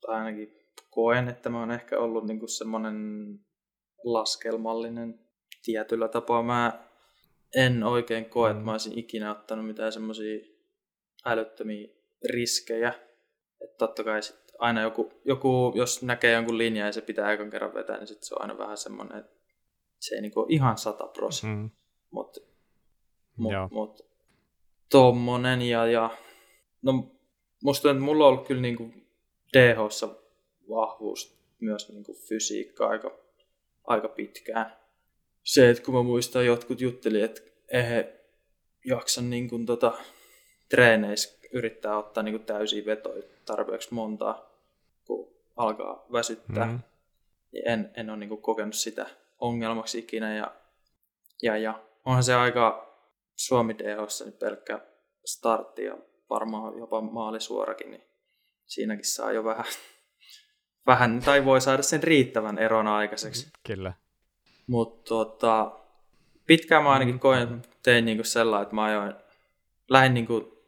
tai 0.01 0.15
ainakin 0.15 0.59
koen, 0.89 1.27
että 1.27 1.49
mä 1.49 1.59
oon 1.59 1.71
ehkä 1.71 1.99
ollut 1.99 2.27
niin 2.27 2.39
kuin 2.39 2.49
semmoinen 2.49 2.95
laskelmallinen 4.03 5.19
tietyllä 5.63 6.07
tapaa. 6.07 6.43
Mä 6.43 6.89
en 7.55 7.83
oikein 7.83 8.25
koe, 8.25 8.51
että 8.51 8.63
mä 8.63 8.71
olisin 8.71 8.99
ikinä 8.99 9.31
ottanut 9.31 9.65
mitään 9.65 9.91
semmoisia 9.91 10.39
älyttömiä 11.25 11.87
riskejä. 12.33 12.89
Että 13.61 13.77
totta 13.77 14.03
kai 14.03 14.23
sit 14.23 14.48
aina 14.59 14.81
joku, 14.81 15.13
joku, 15.25 15.73
jos 15.75 16.03
näkee 16.03 16.33
jonkun 16.33 16.57
linjan 16.57 16.85
ja 16.85 16.93
se 16.93 17.01
pitää 17.01 17.31
ekan 17.31 17.49
kerran 17.49 17.73
vetää, 17.73 17.97
niin 17.97 18.07
sit 18.07 18.23
se 18.23 18.35
on 18.35 18.41
aina 18.41 18.57
vähän 18.57 18.77
semmoinen, 18.77 19.19
että 19.19 19.31
se 19.99 20.15
ei 20.15 20.21
niinku 20.21 20.45
ihan 20.49 20.77
sata 20.77 21.07
pros. 21.07 21.43
Mm. 21.43 21.69
Mutta 22.11 22.39
mut, 23.37 23.53
mut, 23.71 24.01
tommonen 24.91 25.61
ja, 25.61 25.87
ja 25.87 26.09
no 26.81 27.11
musta 27.63 27.91
että 27.91 28.03
mulla 28.03 28.25
on 28.25 28.33
ollut 28.33 28.47
kyllä 28.47 28.61
niinku 28.61 28.91
dh 29.53 29.77
vahvuus 30.69 31.39
myös 31.59 31.89
niinku 31.89 32.13
fysiikka 32.13 32.87
aika, 32.87 33.19
aika 33.83 34.07
pitkään. 34.07 34.75
Se, 35.43 35.69
että 35.69 35.83
kun 35.83 35.93
mä 35.93 36.03
muistan, 36.03 36.45
jotkut 36.45 36.81
jutteli, 36.81 37.21
että 37.21 37.41
ei 37.67 37.83
he 37.83 38.19
jaksa 38.85 39.21
niin 39.21 39.49
kuin 39.49 39.65
tota, 39.65 39.93
treeneissä 40.69 41.39
yrittää 41.51 41.97
ottaa 41.97 42.23
niin 42.23 42.33
kuin 42.33 42.45
täysiä 42.45 42.85
vetoja 42.85 43.23
tarpeeksi 43.45 43.93
montaa 43.93 44.48
kun 45.09 45.33
alkaa 45.55 46.05
väsyttää. 46.11 46.65
Mm. 46.65 46.79
Niin 47.51 47.67
en, 47.67 47.91
en 47.97 48.09
ole 48.09 48.17
niin 48.17 48.29
kuin 48.29 48.41
kokenut 48.41 48.75
sitä 48.75 49.05
ongelmaksi 49.39 49.99
ikinä. 49.99 50.35
Ja, 50.35 50.55
ja, 51.41 51.57
ja 51.57 51.83
onhan 52.05 52.23
se 52.23 52.33
aika 52.35 52.95
Suomi 53.35 53.77
DHssa 53.77 54.25
niin 54.25 54.33
pelkkä 54.33 54.79
startti 55.25 55.83
ja 55.83 55.97
varmaan 56.29 56.77
jopa 56.77 57.01
maalisuorakin, 57.01 57.91
niin 57.91 58.03
siinäkin 58.65 59.05
saa 59.05 59.31
jo 59.31 59.43
vähän, 59.43 59.65
vähän 60.87 61.21
tai 61.25 61.45
voi 61.45 61.61
saada 61.61 61.83
sen 61.83 62.03
riittävän 62.03 62.57
eron 62.57 62.87
aikaiseksi. 62.87 63.45
Mm, 63.45 63.51
kyllä. 63.67 63.93
Mutta 64.67 65.09
tota, 65.09 65.79
pitkään 66.45 66.83
mä 66.83 66.91
ainakin 66.91 67.19
koin, 67.19 67.41
että 67.41 67.69
tein 67.83 68.05
niinku 68.05 68.23
sellainen, 68.23 68.63
että 68.63 68.75
mä 68.75 68.83
ajoin, 68.83 69.13
lähdin 69.89 70.13
niinku 70.13 70.63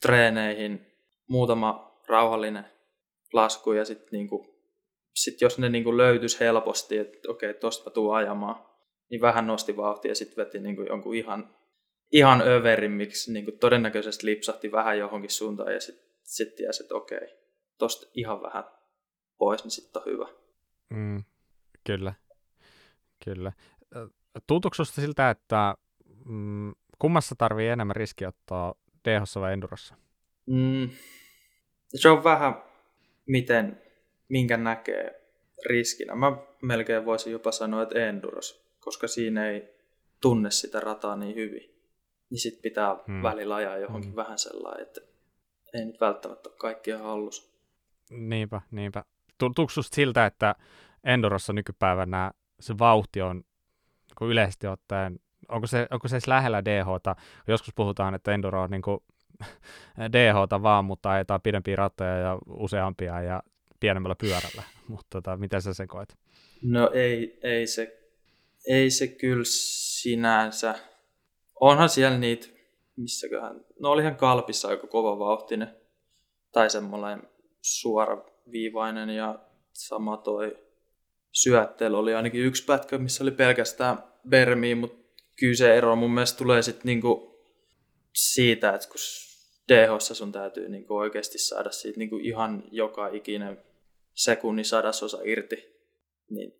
treeneihin 0.00 0.86
muutama 1.28 2.00
rauhallinen 2.08 2.73
lasku 3.34 3.72
ja 3.72 3.84
sitten 3.84 4.08
niinku, 4.12 4.46
sit 5.14 5.40
jos 5.40 5.58
ne 5.58 5.68
niinku 5.68 5.96
löytyisi 5.96 6.40
helposti, 6.40 6.98
että 6.98 7.30
okei, 7.30 7.50
okay, 7.50 7.60
tosta 7.60 7.90
mä 7.90 7.94
tuun 7.94 8.16
ajamaan, 8.16 8.64
niin 9.10 9.20
vähän 9.20 9.46
nosti 9.46 9.76
vauhtia 9.76 10.10
ja 10.10 10.14
sitten 10.14 10.44
veti 10.44 10.58
niinku 10.58 10.82
jonkun 10.82 11.14
ihan, 11.14 11.56
ihan 12.12 12.42
överin, 12.42 12.90
miksi 12.90 13.32
niinku 13.32 13.52
todennäköisesti 13.52 14.26
lipsahti 14.26 14.72
vähän 14.72 14.98
johonkin 14.98 15.30
suuntaan 15.30 15.74
ja 15.74 15.80
sitten 15.80 16.06
sit 16.22 16.54
tiesi, 16.54 16.82
että 16.82 16.94
okei, 16.94 17.18
okay, 17.18 17.28
tosta 17.78 18.06
ihan 18.14 18.42
vähän 18.42 18.64
pois, 19.38 19.64
niin 19.64 19.70
sitten 19.70 20.02
on 20.02 20.12
hyvä. 20.12 20.26
Mm, 20.90 21.24
kyllä, 21.86 22.14
kyllä. 23.24 23.52
Tuntuuko 24.46 24.84
siltä, 24.84 25.30
että 25.30 25.74
mm, 26.24 26.72
kummassa 26.98 27.34
tarvii 27.38 27.68
enemmän 27.68 27.96
riskiottaa 27.96 28.74
DH 29.04 29.40
vai 29.40 29.52
Endurossa? 29.52 29.94
Mm, 30.46 30.90
se 31.94 32.08
on 32.08 32.24
vähän 32.24 32.62
miten, 33.26 33.82
minkä 34.28 34.56
näkee 34.56 35.20
riskinä. 35.66 36.14
Mä 36.14 36.36
melkein 36.62 37.04
voisin 37.04 37.32
jopa 37.32 37.52
sanoa, 37.52 37.82
että 37.82 38.08
Enduros, 38.08 38.74
koska 38.80 39.08
siinä 39.08 39.50
ei 39.50 39.74
tunne 40.20 40.50
sitä 40.50 40.80
rataa 40.80 41.16
niin 41.16 41.36
hyvin. 41.36 41.74
Niin 42.30 42.40
sit 42.40 42.62
pitää 42.62 42.96
hmm. 43.06 43.22
välillä 43.22 43.54
ajaa 43.54 43.78
johonkin 43.78 44.10
hmm. 44.10 44.16
vähän 44.16 44.38
sellainen, 44.38 44.86
että 44.86 45.00
ei 45.74 45.84
nyt 45.84 46.00
välttämättä 46.00 46.48
ole 46.48 46.56
kaikkia 46.58 46.98
hallussa. 46.98 47.54
Niinpä, 48.10 48.60
niinpä. 48.70 49.04
Tuntuuko 49.38 49.72
siltä, 49.80 50.26
että 50.26 50.54
Endorossa 51.04 51.52
nykypäivänä 51.52 52.30
se 52.60 52.78
vauhti 52.78 53.22
on 53.22 53.44
kun 54.18 54.30
yleisesti 54.30 54.66
ottaen, 54.66 55.20
onko 55.48 55.66
se, 55.66 55.86
onko 55.90 56.08
se 56.08 56.16
edes 56.16 56.26
lähellä 56.26 56.64
DH? 56.64 56.86
Joskus 57.48 57.74
puhutaan, 57.74 58.14
että 58.14 58.32
Enduro 58.32 58.62
on 58.62 58.70
niin 58.70 58.82
kuin 58.82 58.98
DH 60.12 60.62
vaan, 60.62 60.84
mutta 60.84 61.10
ajetaan 61.10 61.42
pidempiä 61.42 61.76
rattoja 61.76 62.18
ja 62.18 62.38
useampia 62.46 63.22
ja 63.22 63.42
pienemmällä 63.80 64.16
pyörällä. 64.20 64.62
Mutta 64.88 65.06
tota, 65.10 65.36
miten 65.36 65.62
sä 65.62 65.74
sen 65.74 65.88
koet? 65.88 66.16
No 66.62 66.90
ei, 66.94 67.38
ei, 67.42 67.66
se, 67.66 68.10
ei 68.68 68.90
se 68.90 69.06
kyllä 69.06 69.44
sinänsä. 69.46 70.74
Onhan 71.60 71.88
siellä 71.88 72.18
niitä, 72.18 72.46
missäköhän, 72.96 73.60
no 73.80 73.90
olihan 73.90 74.16
Kalpissa 74.16 74.68
aika 74.68 74.86
kova 74.86 75.18
vauhtinen 75.18 75.76
tai 76.52 76.70
semmoinen 76.70 77.22
suoraviivainen 77.62 79.10
ja 79.10 79.38
sama 79.72 80.16
toi 80.16 80.56
syöttely 81.32 81.98
oli 81.98 82.14
ainakin 82.14 82.40
yksi 82.40 82.64
pätkä, 82.64 82.98
missä 82.98 83.24
oli 83.24 83.30
pelkästään 83.30 83.98
bermiä, 84.28 84.76
mutta 84.76 85.04
kyllä 85.36 85.54
se 85.54 85.76
ero 85.76 85.96
mun 85.96 86.10
mielestä 86.10 86.38
tulee 86.38 86.62
sitten 86.62 86.86
niinku 86.86 87.33
siitä, 88.14 88.74
että 88.74 88.88
kun 88.88 88.98
dh 89.68 90.00
sun 90.00 90.32
täytyy 90.32 90.68
niinku 90.68 90.96
oikeasti 90.96 91.38
saada 91.38 91.70
siitä 91.70 91.98
niinku 91.98 92.18
ihan 92.18 92.64
joka 92.70 93.08
ikinen 93.08 93.58
sekunnin 94.14 94.64
sadasosa 94.64 95.18
irti, 95.24 95.56
niin 96.30 96.54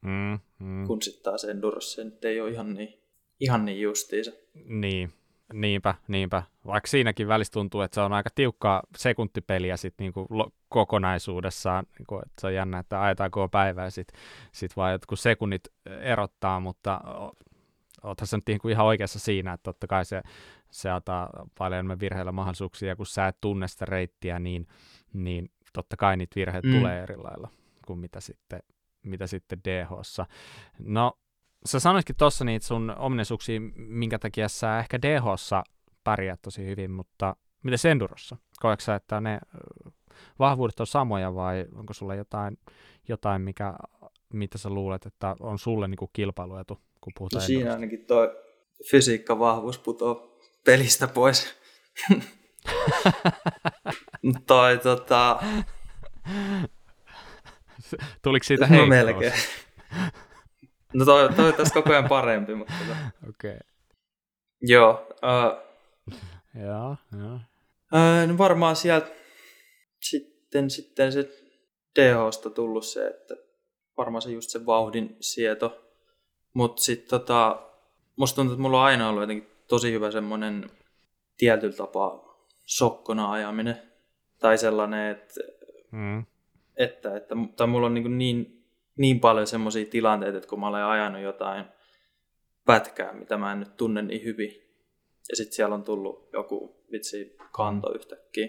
mm, 0.00 0.38
mm. 0.58 0.86
kun 0.86 1.02
sitten 1.02 1.22
taas 1.22 1.44
Endurossa 1.44 1.96
se 1.96 2.04
nyt 2.04 2.24
ei 2.24 2.40
ole 2.40 2.50
ihan 2.50 2.74
niin, 2.74 2.98
ihan 3.40 3.64
niin 3.64 3.80
justiinsa. 3.80 4.32
Niin, 4.54 5.12
Niinpä, 5.52 5.94
niinpä. 6.08 6.42
Vaikka 6.66 6.86
siinäkin 6.86 7.28
välissä 7.28 7.52
tuntuu, 7.52 7.80
että 7.80 7.94
se 7.94 8.00
on 8.00 8.12
aika 8.12 8.30
tiukkaa 8.34 8.82
sekuntipeliä 8.96 9.76
sit 9.76 9.94
niinku 9.98 10.26
kokonaisuudessaan, 10.68 11.86
niinku, 11.98 12.16
että 12.16 12.40
se 12.40 12.46
on 12.46 12.54
jännä, 12.54 12.78
että 12.78 13.02
ajetaan 13.02 13.30
koko 13.30 13.48
päivä 13.48 13.84
ja 13.84 13.90
sitten 13.90 14.20
sit 14.52 14.76
vaan 14.76 14.92
jotkut 14.92 15.20
sekunnit 15.20 15.68
erottaa, 16.00 16.60
mutta 16.60 17.00
oothan 18.02 18.26
se 18.26 18.36
nyt 18.36 18.46
niinku 18.46 18.68
ihan 18.68 18.86
oikeassa 18.86 19.18
siinä, 19.18 19.52
että 19.52 19.62
totta 19.62 19.86
kai 19.86 20.04
se, 20.04 20.22
se 20.74 20.90
antaa 20.90 21.30
paljon 21.58 21.78
enemmän 21.78 22.00
virheillä 22.00 22.32
mahdollisuuksia, 22.32 22.96
kun 22.96 23.06
sä 23.06 23.28
et 23.28 23.40
tunne 23.40 23.68
sitä 23.68 23.84
reittiä, 23.84 24.38
niin, 24.38 24.66
niin 25.12 25.50
totta 25.72 25.96
kai 25.96 26.16
niitä 26.16 26.36
virheitä 26.36 26.68
mm. 26.68 26.74
tulee 26.74 27.02
eri 27.02 27.16
lailla 27.16 27.48
kuin 27.86 27.98
mitä 27.98 28.20
sitten, 28.20 28.60
mitä 29.02 29.26
sitten 29.26 29.60
DHssa. 29.64 30.26
No 30.78 31.18
sä 31.66 31.80
sanoitkin 31.80 32.16
tuossa 32.16 32.44
niitä 32.44 32.66
sun 32.66 32.94
ominaisuuksia, 32.98 33.60
minkä 33.76 34.18
takia 34.18 34.48
sä 34.48 34.78
ehkä 34.78 35.02
DHssa 35.02 35.64
pärjäät 36.04 36.42
tosi 36.42 36.66
hyvin, 36.66 36.90
mutta 36.90 37.36
miten 37.62 37.90
Endurossa? 37.90 38.36
Koetko 38.60 38.80
sä, 38.80 38.94
että 38.94 39.20
ne 39.20 39.38
vahvuudet 40.38 40.80
on 40.80 40.86
samoja 40.86 41.34
vai 41.34 41.66
onko 41.74 41.92
sulla 41.92 42.14
jotain, 42.14 42.58
jotain 43.08 43.42
mikä, 43.42 43.74
mitä 44.32 44.58
sä 44.58 44.70
luulet, 44.70 45.06
että 45.06 45.36
on 45.40 45.58
sulle 45.58 45.88
niin 45.88 46.10
kilpailuetu, 46.12 46.78
kun 47.00 47.12
puhutaan 47.18 47.40
no 47.42 47.46
siinä 47.46 47.72
ainakin 47.72 48.06
tuo 48.06 48.28
fysiikka-vahvuus 48.90 49.78
putoo 49.78 50.33
pelistä 50.64 51.08
pois. 51.08 51.54
toi 54.46 54.78
tota... 54.78 55.42
Tuliko 58.22 58.44
siitä 58.44 58.66
heikkous? 58.66 58.88
No 58.88 58.94
melkein. 58.96 59.32
No 60.94 61.04
toi, 61.04 61.32
toivottavasti 61.32 61.74
koko 61.74 61.90
ajan 61.90 62.08
parempi, 62.08 62.54
mutta... 62.54 62.74
Tota. 62.78 62.96
Okei. 63.28 63.50
Okay. 63.50 63.60
Joo. 64.62 65.06
Uh, 65.10 65.62
joo, 66.62 66.96
joo. 67.18 67.34
Uh, 67.34 68.28
no 68.28 68.38
varmaan 68.38 68.76
sieltä 68.76 69.10
sitten, 70.00 70.70
sitten 70.70 71.12
se 71.12 71.28
DHsta 72.00 72.50
tullut 72.50 72.84
se, 72.84 73.06
että 73.06 73.34
varmaan 73.96 74.22
se 74.22 74.30
just 74.30 74.50
se 74.50 74.66
vauhdin 74.66 75.16
sieto. 75.20 75.80
Mutta 76.54 76.82
sitten 76.82 77.08
tota, 77.08 77.70
musta 78.16 78.36
tuntuu, 78.36 78.52
että 78.52 78.62
mulla 78.62 78.80
on 78.80 78.86
aina 78.86 79.08
ollut 79.08 79.22
jotenkin 79.22 79.53
tosi 79.68 79.92
hyvä 79.92 80.10
semmoinen 80.10 80.70
tietyllä 81.36 81.76
tapaa 81.76 82.46
sokkona 82.66 83.30
ajaminen. 83.30 83.82
Tai 84.40 84.58
sellainen, 84.58 85.10
että, 85.10 85.34
mm. 85.90 86.24
että, 86.76 87.16
että 87.16 87.34
tai 87.56 87.66
mulla 87.66 87.86
on 87.86 87.94
niin, 87.94 88.18
niin 88.18 88.64
niin 88.96 89.20
paljon 89.20 89.46
semmoisia 89.46 89.86
tilanteita, 89.86 90.36
että 90.36 90.48
kun 90.48 90.60
mä 90.60 90.68
olen 90.68 90.84
ajanut 90.84 91.22
jotain 91.22 91.64
pätkää, 92.64 93.12
mitä 93.12 93.36
mä 93.36 93.52
en 93.52 93.60
nyt 93.60 93.76
tunne 93.76 94.02
niin 94.02 94.24
hyvin, 94.24 94.50
Ja 95.28 95.36
sitten 95.36 95.54
siellä 95.54 95.74
on 95.74 95.84
tullut 95.84 96.28
joku 96.32 96.84
vitsi 96.92 97.36
kanto 97.52 97.94
yhtäkkiä. 97.94 98.48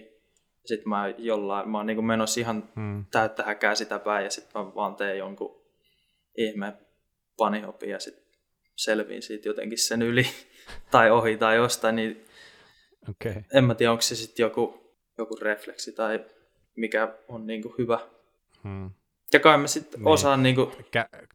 Sitten 0.65 0.89
mä 0.89 1.10
jollain, 1.17 1.69
mä 1.69 1.78
oon 1.78 1.86
niin 1.86 2.06
menossa 2.06 2.39
ihan 2.39 2.69
hmm. 2.75 3.06
täyttä 3.12 3.43
häkää 3.43 3.75
sitä 3.75 3.99
päin 3.99 4.23
ja 4.23 4.30
sitten 4.30 4.62
mä 4.62 4.75
vaan 4.75 4.95
teen 4.95 5.17
jonkun 5.17 5.62
ihme 6.38 6.73
panihopin 7.38 7.89
ja 7.89 7.99
sitten 7.99 8.24
selviin 8.75 9.21
siitä 9.21 9.49
jotenkin 9.49 9.77
sen 9.77 10.01
yli 10.01 10.25
tai 10.91 11.11
ohi 11.11 11.38
tai 11.38 11.55
jostain, 11.55 11.95
niin 11.95 12.25
okay. 13.09 13.43
en 13.53 13.63
mä 13.63 13.75
tiedä, 13.75 13.91
onko 13.91 14.01
se 14.01 14.15
sitten 14.15 14.43
joku, 14.43 14.93
joku 15.17 15.35
refleksi 15.41 15.91
tai 15.91 16.25
mikä 16.75 17.13
on 17.27 17.47
niin 17.47 17.61
kuin 17.61 17.75
hyvä. 17.77 17.99
Hmm. 18.63 18.91
Ja 19.33 19.39
kai 19.39 19.57
mä 19.57 19.67
sitten 19.67 19.99
niin. 19.99 20.07
osaan... 20.07 20.43
Niin 20.43 20.55
kuin... 20.55 20.71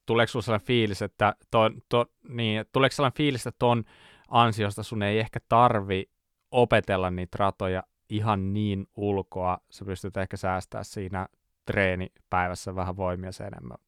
Tuleeko 0.07 0.31
sulla 0.31 0.43
sellainen 0.43 0.67
fiilis, 0.67 1.03
että 1.03 1.35
ton, 1.51 1.83
ton, 1.89 2.07
niin, 2.29 2.65
tuleeko 2.73 2.95
sellainen 2.95 3.17
fiilis, 3.17 3.47
että 3.47 3.59
ton 3.59 3.85
ansiosta 4.29 4.83
sun 4.83 5.03
ei 5.03 5.19
ehkä 5.19 5.41
tarvi 5.49 6.11
opetella 6.51 7.11
niitä 7.11 7.37
ratoja 7.41 7.83
ihan 8.09 8.53
niin 8.53 8.87
ulkoa, 8.97 9.59
sä 9.71 9.85
pystyt 9.85 10.17
ehkä 10.17 10.37
säästää 10.37 10.85
siinä 10.85 11.27
treenipäivässä 11.67 12.75
vähän 12.75 12.97
voimia 12.97 13.33
sen 13.33 13.47
enemmän, 13.47 13.79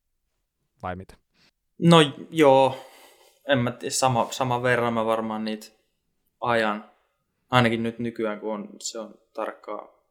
vai 0.83 0.97
mitä? 0.97 1.15
No 1.79 1.97
joo, 2.31 2.92
en 3.49 3.59
mä 3.59 3.71
tiedä, 3.71 3.91
sama, 3.91 4.29
sama 4.31 4.63
verran 4.63 4.93
mä 4.93 5.07
varmaan 5.07 5.45
niitä 5.45 5.67
ajan, 6.41 6.91
ainakin 7.51 7.83
nyt 7.83 7.99
nykyään, 7.99 8.41
kun 8.41 8.55
on, 8.55 8.69
se 8.81 8.99
on 8.99 9.15
tarkkaa, 9.33 10.03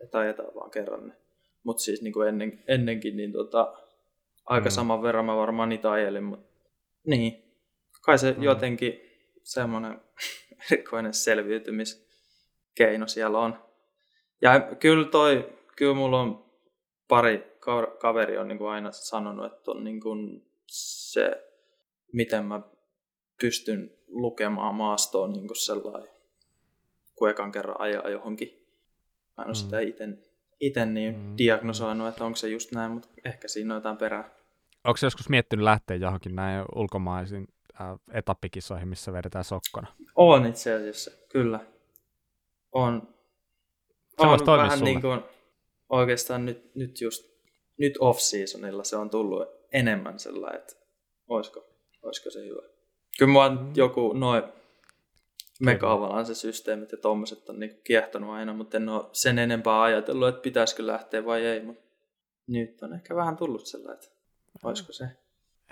että 0.00 0.18
ajetaan 0.18 0.54
vaan 0.54 0.70
kerran 0.70 1.14
Mutta 1.62 1.82
siis 1.82 2.02
niin 2.02 2.12
kuin 2.12 2.28
ennen, 2.28 2.64
ennenkin, 2.68 3.16
niin 3.16 3.32
tota, 3.32 3.72
aika 4.46 4.68
mm. 4.68 4.70
saman 4.70 5.02
verran 5.02 5.24
mä 5.24 5.36
varmaan 5.36 5.68
niitä 5.68 5.90
ajelin, 5.90 6.24
mutta 6.24 6.50
niin, 7.06 7.44
kai 8.02 8.18
se 8.18 8.32
mm. 8.32 8.42
jotenkin 8.42 9.00
semmoinen 9.42 10.00
erikoinen 10.70 11.14
selviytymiskeino 11.14 13.06
siellä 13.06 13.38
on. 13.38 13.64
Ja 14.42 14.60
kyllä 14.60 15.04
toi, 15.04 15.52
kyllä 15.76 15.94
mulla 15.94 16.20
on 16.20 16.50
pari 17.08 17.50
kaveri 17.98 18.38
on 18.38 18.48
niin 18.48 18.58
kuin 18.58 18.70
aina 18.70 18.92
sanonut, 18.92 19.52
että 19.52 19.70
on 19.70 19.84
niin 19.84 20.00
kuin 20.00 20.46
se, 20.66 21.44
miten 22.12 22.44
mä 22.44 22.60
pystyn 23.40 23.90
lukemaan 24.08 24.74
maastoa 24.74 25.28
niin 25.28 25.46
kuin 25.46 25.56
sellainen, 25.56 26.08
kun 27.14 27.30
ekan 27.30 27.52
kerran 27.52 27.80
ajaa 27.80 28.08
johonkin. 28.08 28.48
Mä 29.36 29.42
en 29.42 29.48
ole 29.48 29.52
mm. 29.52 29.54
sitä 29.54 29.76
ite 30.60 30.86
niin 30.86 31.16
mm. 31.16 31.34
diagnosoinut, 31.38 32.08
että 32.08 32.24
onko 32.24 32.36
se 32.36 32.48
just 32.48 32.72
näin, 32.72 32.92
mutta 32.92 33.08
ehkä 33.24 33.48
siinä 33.48 33.74
on 33.74 33.78
jotain 33.78 33.96
perää. 33.96 34.30
Onko 34.84 34.98
joskus 35.02 35.28
miettinyt 35.28 35.64
lähteä 35.64 35.96
johonkin 35.96 36.36
näin 36.36 36.64
ulkomaisiin 36.74 37.48
äh, 37.80 37.86
etappikisoihin, 38.12 38.88
missä 38.88 39.12
vedetään 39.12 39.44
sokkona? 39.44 39.86
On 40.14 40.46
itse 40.46 40.74
asiassa, 40.74 41.10
kyllä. 41.28 41.60
On, 42.72 43.14
se 44.20 44.26
on 44.26 44.58
vähän 44.58 44.78
sulle. 44.78 44.90
niin 44.90 45.00
kuin, 45.00 45.20
oikeastaan 45.88 46.46
nyt, 46.46 46.74
nyt 46.74 47.00
just 47.00 47.30
nyt 47.80 47.94
off-seasonilla 48.00 48.84
se 48.84 48.96
on 48.96 49.10
tullut 49.10 49.48
enemmän 49.72 50.18
sellainen, 50.18 50.60
että 50.60 50.76
olisiko, 51.28 51.64
olisiko 52.02 52.30
se 52.30 52.46
hyvä. 52.46 52.62
Kyllä 53.20 53.32
mua 53.32 53.48
mm. 53.48 53.72
joku 53.74 54.12
noin 54.12 54.42
mega 55.60 56.24
se 56.24 56.34
systeemit 56.34 56.92
ja 56.92 56.98
tommoset 56.98 57.48
on 57.48 57.60
niinku 57.60 57.80
kiehtonut 57.84 58.30
aina, 58.30 58.52
mutta 58.52 58.76
en 58.76 58.88
ole 58.88 59.04
sen 59.12 59.38
enempää 59.38 59.82
ajatellut, 59.82 60.28
että 60.28 60.40
pitäisikö 60.40 60.86
lähteä 60.86 61.24
vai 61.24 61.44
ei, 61.44 61.64
mutta 61.64 61.82
nyt 62.46 62.82
on 62.82 62.94
ehkä 62.94 63.16
vähän 63.16 63.36
tullut 63.36 63.66
sellainen, 63.66 64.04
että 64.04 64.16
olisiko 64.62 64.92
se. 64.92 65.04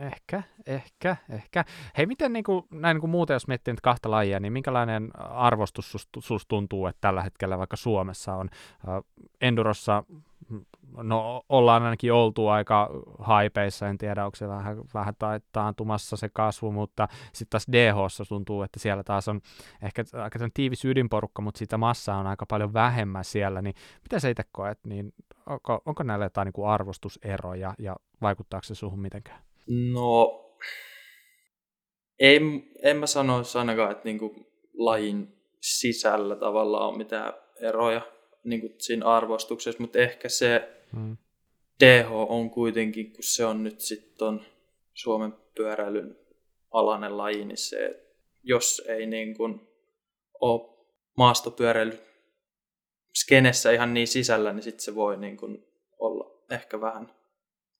Ehkä, 0.00 0.42
ehkä, 0.66 1.16
ehkä. 1.30 1.64
Hei, 1.96 2.06
miten 2.06 2.32
niin 2.32 2.44
kuin, 2.44 2.64
näin 2.70 2.94
niin 2.94 3.00
kuin 3.00 3.10
muuten, 3.10 3.34
jos 3.34 3.48
miettii 3.48 3.72
nyt 3.72 3.80
kahta 3.80 4.10
lajia, 4.10 4.40
niin 4.40 4.52
minkälainen 4.52 5.10
arvostus 5.18 5.96
sus, 6.18 6.46
tuntuu, 6.46 6.86
että 6.86 7.00
tällä 7.00 7.22
hetkellä 7.22 7.58
vaikka 7.58 7.76
Suomessa 7.76 8.34
on 8.34 8.48
Endurossa, 9.40 10.04
no 11.02 11.42
ollaan 11.48 11.82
ainakin 11.82 12.12
oltu 12.12 12.48
aika 12.48 12.90
haipeissa, 13.18 13.88
en 13.88 13.98
tiedä, 13.98 14.24
onko 14.24 14.36
se 14.36 14.48
vähän, 14.48 14.76
vähän 14.94 15.14
taantumassa 15.52 16.16
se 16.16 16.28
kasvu, 16.28 16.72
mutta 16.72 17.08
sitten 17.32 17.50
taas 17.50 17.66
DHssa 17.72 18.24
tuntuu, 18.28 18.62
että 18.62 18.80
siellä 18.80 19.02
taas 19.02 19.28
on 19.28 19.40
ehkä 19.82 20.04
aika 20.22 20.38
tiivis 20.54 20.84
ydinporukka, 20.84 21.42
mutta 21.42 21.58
sitä 21.58 21.78
massaa 21.78 22.18
on 22.18 22.26
aika 22.26 22.46
paljon 22.46 22.72
vähemmän 22.72 23.24
siellä, 23.24 23.62
niin 23.62 23.74
mitä 24.02 24.18
sä 24.18 24.28
itse 24.28 24.42
koet, 24.52 24.78
niin 24.84 25.12
onko, 25.46 25.82
onko 25.86 26.02
näillä 26.02 26.24
jotain 26.24 26.46
niin 26.46 26.52
kuin 26.52 26.68
arvostuseroja 26.68 27.74
ja 27.78 27.96
vaikuttaako 28.22 28.64
se 28.64 28.74
suhun 28.74 29.00
mitenkään? 29.00 29.42
No, 29.92 30.44
en, 32.18 32.42
en 32.82 32.96
mä 32.96 33.06
sanoisi 33.06 33.58
ainakaan, 33.58 33.90
että 33.90 34.04
niinku 34.04 34.34
lajin 34.78 35.38
sisällä 35.60 36.36
tavallaan 36.36 36.88
on 36.88 36.98
mitään 36.98 37.32
eroja 37.60 38.17
niinku 38.44 38.74
siinä 38.78 39.06
arvostuksessa, 39.06 39.80
mutta 39.80 39.98
ehkä 39.98 40.28
se 40.28 40.68
hmm. 40.92 41.16
DH 41.84 42.12
on 42.12 42.50
kuitenkin, 42.50 43.12
kun 43.12 43.22
se 43.22 43.44
on 43.44 43.64
nyt 43.64 43.80
sitten 43.80 44.46
Suomen 44.94 45.32
pyöräilyn 45.54 46.16
alainen 46.70 47.18
laji, 47.18 47.44
niin 47.44 47.56
se, 47.58 48.06
jos 48.42 48.82
ei 48.88 49.06
niin 49.06 49.36
kuin 49.36 49.68
ole 50.40 50.78
maastopyöräily 51.16 51.98
skenessä 53.14 53.70
ihan 53.70 53.94
niin 53.94 54.08
sisällä, 54.08 54.52
niin 54.52 54.62
sitten 54.62 54.84
se 54.84 54.94
voi 54.94 55.16
niin 55.16 55.36
kuin 55.36 55.66
olla 55.98 56.44
ehkä 56.50 56.80
vähän 56.80 57.14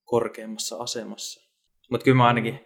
korkeammassa 0.05 0.77
asemassa. 0.77 1.49
Mutta 1.91 2.05
kyllä 2.05 2.17
mä 2.17 2.27
ainakin, 2.27 2.61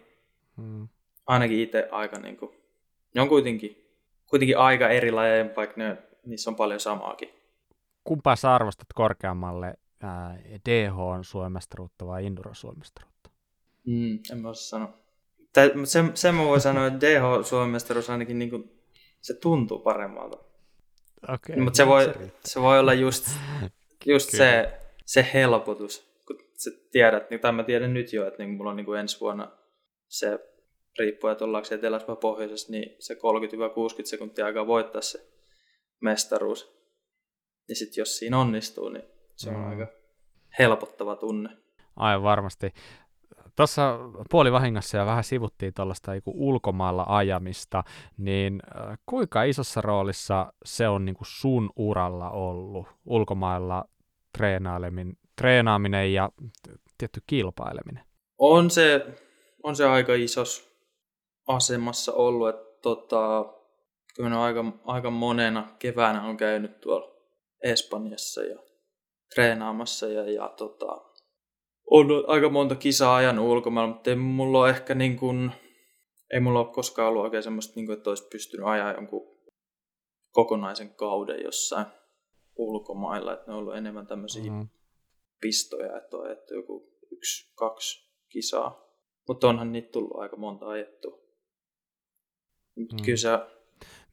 mm. 0.57 0.87
ainakin 1.25 1.59
itse 1.59 1.87
aika 1.91 2.19
niin 2.19 2.37
kuin, 2.37 2.51
ne 3.15 3.21
on 3.21 3.29
kuitenkin, 3.29 3.97
kuitenkin 4.29 4.57
aika 4.57 4.89
eri 4.89 5.11
lajeja, 5.11 5.55
vaikka 5.55 5.81
ne, 5.81 5.97
niissä 6.25 6.49
on 6.49 6.55
paljon 6.55 6.79
samaakin. 6.79 7.29
Kumpaa 8.03 8.35
sä 8.35 8.55
arvostat 8.55 8.87
korkeammalle, 8.95 9.73
ää, 10.01 10.37
DH 10.69 10.99
on 10.99 11.23
suomestaruutta 11.23 12.07
vai 12.07 12.25
Induro 12.25 12.53
suomestaruutta? 12.53 13.29
Mm, 13.87 14.19
en 14.31 14.41
mä 14.41 14.49
osaa 14.49 14.63
sanoa. 14.63 14.97
Tai, 15.53 15.71
sen, 15.83 16.11
sen 16.17 16.35
mä 16.35 16.43
voin 16.43 16.61
sanoa, 16.61 16.87
että 16.87 17.07
DH 17.07 17.45
suomestaruus 17.45 18.09
ainakin 18.09 18.39
niin 18.39 18.49
kuin, 18.49 18.81
se 19.21 19.33
tuntuu 19.33 19.79
paremmalta. 19.79 20.37
Okay, 21.29 21.63
mutta 21.63 21.77
se, 21.77 21.87
voi, 21.87 22.13
se 22.45 22.61
voi 22.61 22.79
olla 22.79 22.93
just, 22.93 23.27
just 24.05 24.29
se, 24.29 24.79
se 25.05 25.27
helpotus 25.33 26.13
sä 26.63 26.71
tiedät, 26.91 27.29
niin, 27.29 27.39
tai 27.39 27.51
mä 27.51 27.63
tiedän 27.63 27.93
nyt 27.93 28.13
jo, 28.13 28.27
että 28.27 28.43
niin 28.43 28.57
mulla 28.57 28.69
on 28.69 28.75
niin 28.75 28.85
kuin 28.85 28.99
ensi 28.99 29.19
vuonna 29.19 29.51
se, 30.07 30.39
riippuu, 30.99 31.29
että 31.29 31.45
ollaanko 31.45 31.75
etelässä 31.75 32.07
vai 32.07 32.15
pohjoisessa, 32.15 32.71
niin 32.71 32.95
se 32.99 33.13
30-60 33.13 33.17
sekuntia 34.03 34.45
aikaa 34.45 34.67
voittaa 34.67 35.01
se 35.01 35.27
mestaruus. 36.01 36.82
Ja 37.69 37.75
sitten 37.75 38.01
jos 38.01 38.17
siinä 38.17 38.39
onnistuu, 38.39 38.89
niin 38.89 39.03
se 39.35 39.49
on 39.49 39.55
mm. 39.55 39.69
aika 39.69 39.87
helpottava 40.59 41.15
tunne. 41.15 41.49
Aivan 41.95 42.23
varmasti. 42.23 42.73
Tuossa 43.55 43.99
puolivahingossa 44.29 44.97
ja 44.97 45.05
vähän 45.05 45.23
sivuttiin 45.23 45.73
tuollaista 45.73 46.11
ulkomailla 46.25 47.05
ajamista, 47.07 47.83
niin 48.17 48.61
kuinka 49.05 49.43
isossa 49.43 49.81
roolissa 49.81 50.53
se 50.65 50.87
on 50.87 51.05
niin 51.05 51.15
kuin 51.15 51.27
sun 51.27 51.69
uralla 51.75 52.29
ollut 52.29 52.87
ulkomailla 53.05 53.85
treenaaminen 55.37 56.13
ja 56.13 56.29
tietty 56.97 57.21
kilpaileminen? 57.27 58.03
On 58.37 58.69
se, 58.69 59.05
on 59.63 59.75
se 59.75 59.85
aika 59.85 60.13
isos 60.13 60.77
asemassa 61.47 62.13
ollut, 62.13 62.49
että 62.49 62.81
tota, 62.81 63.45
kyllä 64.15 64.43
aika, 64.43 64.65
aika 64.85 65.11
monena 65.11 65.67
keväänä 65.79 66.23
on 66.23 66.37
käynyt 66.37 66.81
tuolla 66.81 67.12
Espanjassa 67.63 68.43
ja 68.43 68.59
treenaamassa 69.35 70.07
ja, 70.07 70.31
ja 70.31 70.53
tota, 70.57 71.01
on 71.91 72.07
aika 72.27 72.49
monta 72.49 72.75
kisaa 72.75 73.15
ajan 73.15 73.39
ulkomailla, 73.39 73.93
mutta 73.93 74.09
ei 74.09 74.15
mulla 74.15 74.59
ole 74.59 74.69
ehkä 74.69 74.95
niin 74.95 75.17
kuin, 75.17 75.51
ei 76.33 76.39
mulla 76.39 76.59
ole 76.59 76.73
koskaan 76.73 77.09
ollut 77.09 77.23
oikein 77.23 77.43
semmoista, 77.43 77.73
niin 77.75 77.85
kuin, 77.85 77.97
että 77.97 78.09
olisi 78.09 78.27
pystynyt 78.31 78.67
ajaa 78.67 78.93
jonkun 78.93 79.37
kokonaisen 80.31 80.95
kauden 80.95 81.43
jossain 81.43 81.85
ulkomailla, 82.55 83.33
että 83.33 83.45
ne 83.47 83.53
on 83.53 83.59
ollut 83.59 83.75
enemmän 83.75 84.07
tämmöisiä 84.07 84.43
mm-hmm 84.43 84.67
pistoja, 85.43 85.97
että 85.97 86.17
on 86.17 86.25
ajettu 86.25 86.53
joku 86.53 86.97
yksi, 87.11 87.53
kaksi 87.55 88.11
kisaa. 88.29 88.83
Mutta 89.27 89.47
onhan 89.47 89.71
niitä 89.71 89.89
tullut 89.91 90.15
aika 90.15 90.37
monta 90.37 90.67
ajettu. 90.67 91.07
Mm. 92.75 92.87
Kyllä 93.05 93.17
se... 93.17 93.29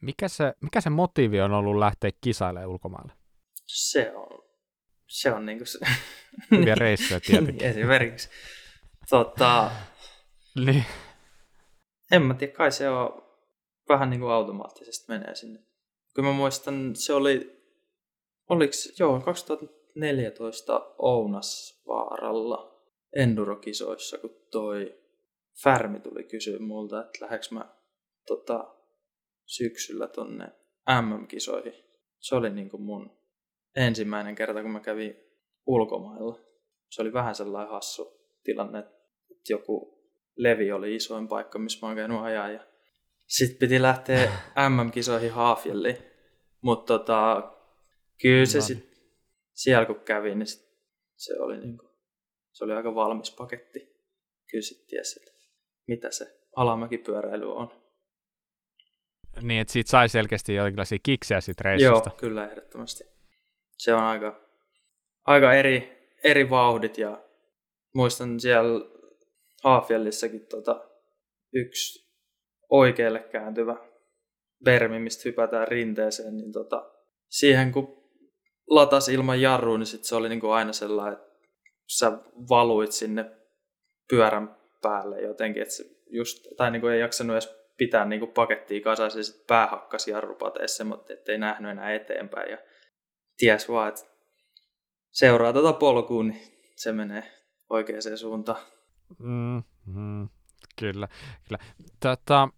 Mikä, 0.01 0.29
se, 0.29 0.55
mikä 0.61 0.81
se 0.81 0.91
motiivi 0.91 1.41
on 1.41 1.53
ollut 1.53 1.79
lähteä 1.79 2.11
kisailemaan 2.21 2.71
ulkomaille? 2.71 3.13
Se 3.73 4.13
on, 4.15 4.45
se 5.09 5.33
on 5.33 5.47
niinku 5.47 5.65
se... 5.65 5.79
Hyviä 6.51 6.75
reissuja 6.75 7.21
tietenkin. 7.21 7.69
Esimerkiksi. 7.71 8.29
Tota, 9.11 9.71
niin. 10.67 10.85
En 12.13 12.23
mä 12.23 12.35
tiedä, 12.35 12.53
kai 12.53 12.73
se 12.73 12.89
on 12.89 13.23
vähän 13.89 14.11
niin 14.11 14.21
kuin 14.21 14.33
automaattisesti 14.33 15.05
menee 15.09 15.35
sinne. 15.35 15.61
Kyllä 16.15 16.29
mä 16.29 16.35
muistan, 16.35 16.97
se 16.97 17.13
oli, 17.15 17.63
oliko, 18.49 18.73
joo, 18.99 19.21
2000, 19.21 19.67
14 19.95 20.95
Ounasvaaralla 20.99 22.85
endurokisoissa, 23.17 24.19
kun 24.19 24.47
toi 24.51 25.01
Färmi 25.63 26.01
tuli 26.01 26.25
kysyä 26.25 26.59
multa, 26.59 27.01
että 27.01 27.25
lähdekö 27.25 27.47
mä 27.51 27.75
tota, 28.27 28.75
syksyllä 29.47 30.09
tonne 30.09 30.49
MM-kisoihin. 31.03 31.75
Se 32.21 32.35
oli 32.35 32.51
niin 32.51 32.71
kuin 32.71 32.83
mun 32.83 33.20
ensimmäinen 33.77 34.35
kerta, 34.35 34.63
kun 34.63 34.71
mä 34.71 34.81
kävin 34.81 35.17
ulkomailla. 35.67 36.39
Se 36.91 37.03
oli 37.03 37.13
vähän 37.13 37.35
sellainen 37.35 37.71
hassu 37.71 38.21
tilanne, 38.45 38.79
että 38.79 39.53
joku 39.53 40.01
Levi 40.37 40.73
oli 40.73 40.97
isoin 40.97 41.29
paikka, 41.29 41.59
missä 41.59 41.79
mä 41.83 41.89
oon 41.89 41.97
käynyt 41.97 42.21
ajaa. 42.21 42.51
Ja 42.51 42.67
sitten 43.27 43.59
piti 43.59 43.83
lähteä 43.83 44.33
MM-kisoihin 44.69 45.33
Haafjelliin. 45.33 45.97
Mutta 46.61 46.99
tota, 46.99 47.53
kyllä 48.23 48.47
se 48.47 48.61
sitten 48.61 49.03
siellä 49.53 49.87
kun 49.87 50.01
kävi, 50.01 50.35
niin 50.35 50.47
sit 50.47 50.71
se 51.17 51.41
oli, 51.41 51.59
niinku, 51.59 51.91
se 52.53 52.65
oli 52.65 52.73
aika 52.73 52.95
valmis 52.95 53.31
paketti. 53.31 53.79
Kyllä 54.51 54.63
sitten 54.63 54.89
tiesi, 54.89 55.21
että 55.21 55.41
mitä 55.87 56.11
se 56.11 56.41
alamäkipyöräily 56.57 57.53
on. 57.55 57.81
Niin, 59.43 59.61
että 59.61 59.73
siitä 59.73 59.91
sai 59.91 60.09
selkeästi 60.09 60.55
jonkinlaisia 60.55 60.99
kiksejä 61.03 61.41
siitä 61.41 61.63
reissusta. 61.63 62.11
Joo, 62.11 62.17
kyllä 62.17 62.51
ehdottomasti. 62.51 63.05
Se 63.81 63.95
on 63.95 64.03
aika, 64.03 64.41
aika 65.25 65.55
eri, 65.55 66.09
eri 66.25 66.51
vauhdit 66.51 66.99
ja 66.99 67.23
muistan 67.95 68.41
siellä 68.41 68.87
Haafjellissakin 69.63 70.47
tota, 70.47 70.89
yksi 71.53 72.11
oikealle 72.71 73.19
kääntyvä 73.19 73.77
vermi, 74.65 74.99
mistä 74.99 75.23
hypätään 75.25 75.69
rinteeseen, 75.69 76.37
niin 76.37 76.53
tota, 76.53 76.91
siihen 77.29 77.73
kun 77.73 78.03
latas 78.71 79.09
ilman 79.09 79.41
jarrua, 79.41 79.79
niin 79.79 79.87
sit 79.87 80.05
se 80.05 80.15
oli 80.15 80.29
niinku 80.29 80.51
aina 80.51 80.73
sellainen, 80.73 81.19
että 81.19 81.31
sä 81.99 82.13
valuit 82.51 82.93
sinne 82.93 83.31
pyörän 84.11 84.57
päälle 84.83 85.21
jotenkin, 85.21 85.63
että 85.63 85.75
just, 86.11 86.47
tai 86.57 86.71
niinku 86.71 86.87
ei 86.87 87.01
jaksanut 87.01 87.35
edes 87.35 87.55
pitää 87.77 88.05
niinku 88.05 88.27
pakettia 88.27 88.81
kasassa 88.81 89.19
ja 89.19 89.25
sitten 89.25 89.47
pää 89.47 89.67
hakkasi 89.67 90.11
jarrupateessa, 90.11 90.85
mutta 90.85 91.13
ettei 91.13 91.39
nähnyt 91.39 91.71
enää 91.71 91.95
eteenpäin 91.95 92.51
ja 92.51 92.59
ties 93.41 93.69
vaan, 93.69 93.89
että 93.89 94.01
seuraa 95.11 95.53
tota 95.53 95.73
polkua, 95.73 96.23
niin 96.23 96.41
se 96.77 96.93
menee 96.93 97.33
oikeaan 97.71 98.19
suuntaan. 98.19 98.59
Mm, 99.19 99.63
mm, 99.87 100.29
kyllä, 100.79 101.09
kyllä. 101.49 101.59
Tätä, 102.01 102.49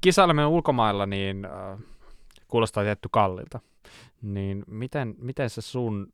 kisaileminen 0.00 0.48
ulkomailla 0.48 1.06
niin 1.06 1.44
äh, 1.44 1.78
kuulostaa 2.48 2.84
tietty 2.84 3.08
kallilta. 3.12 3.60
Niin 4.22 4.64
miten, 4.66 5.14
miten 5.18 5.50
se 5.50 5.60
sun 5.60 6.12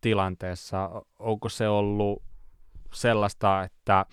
tilanteessa, 0.00 1.02
onko 1.18 1.48
se 1.48 1.68
ollut 1.68 2.22
sellaista, 2.92 3.62
että 3.62 4.06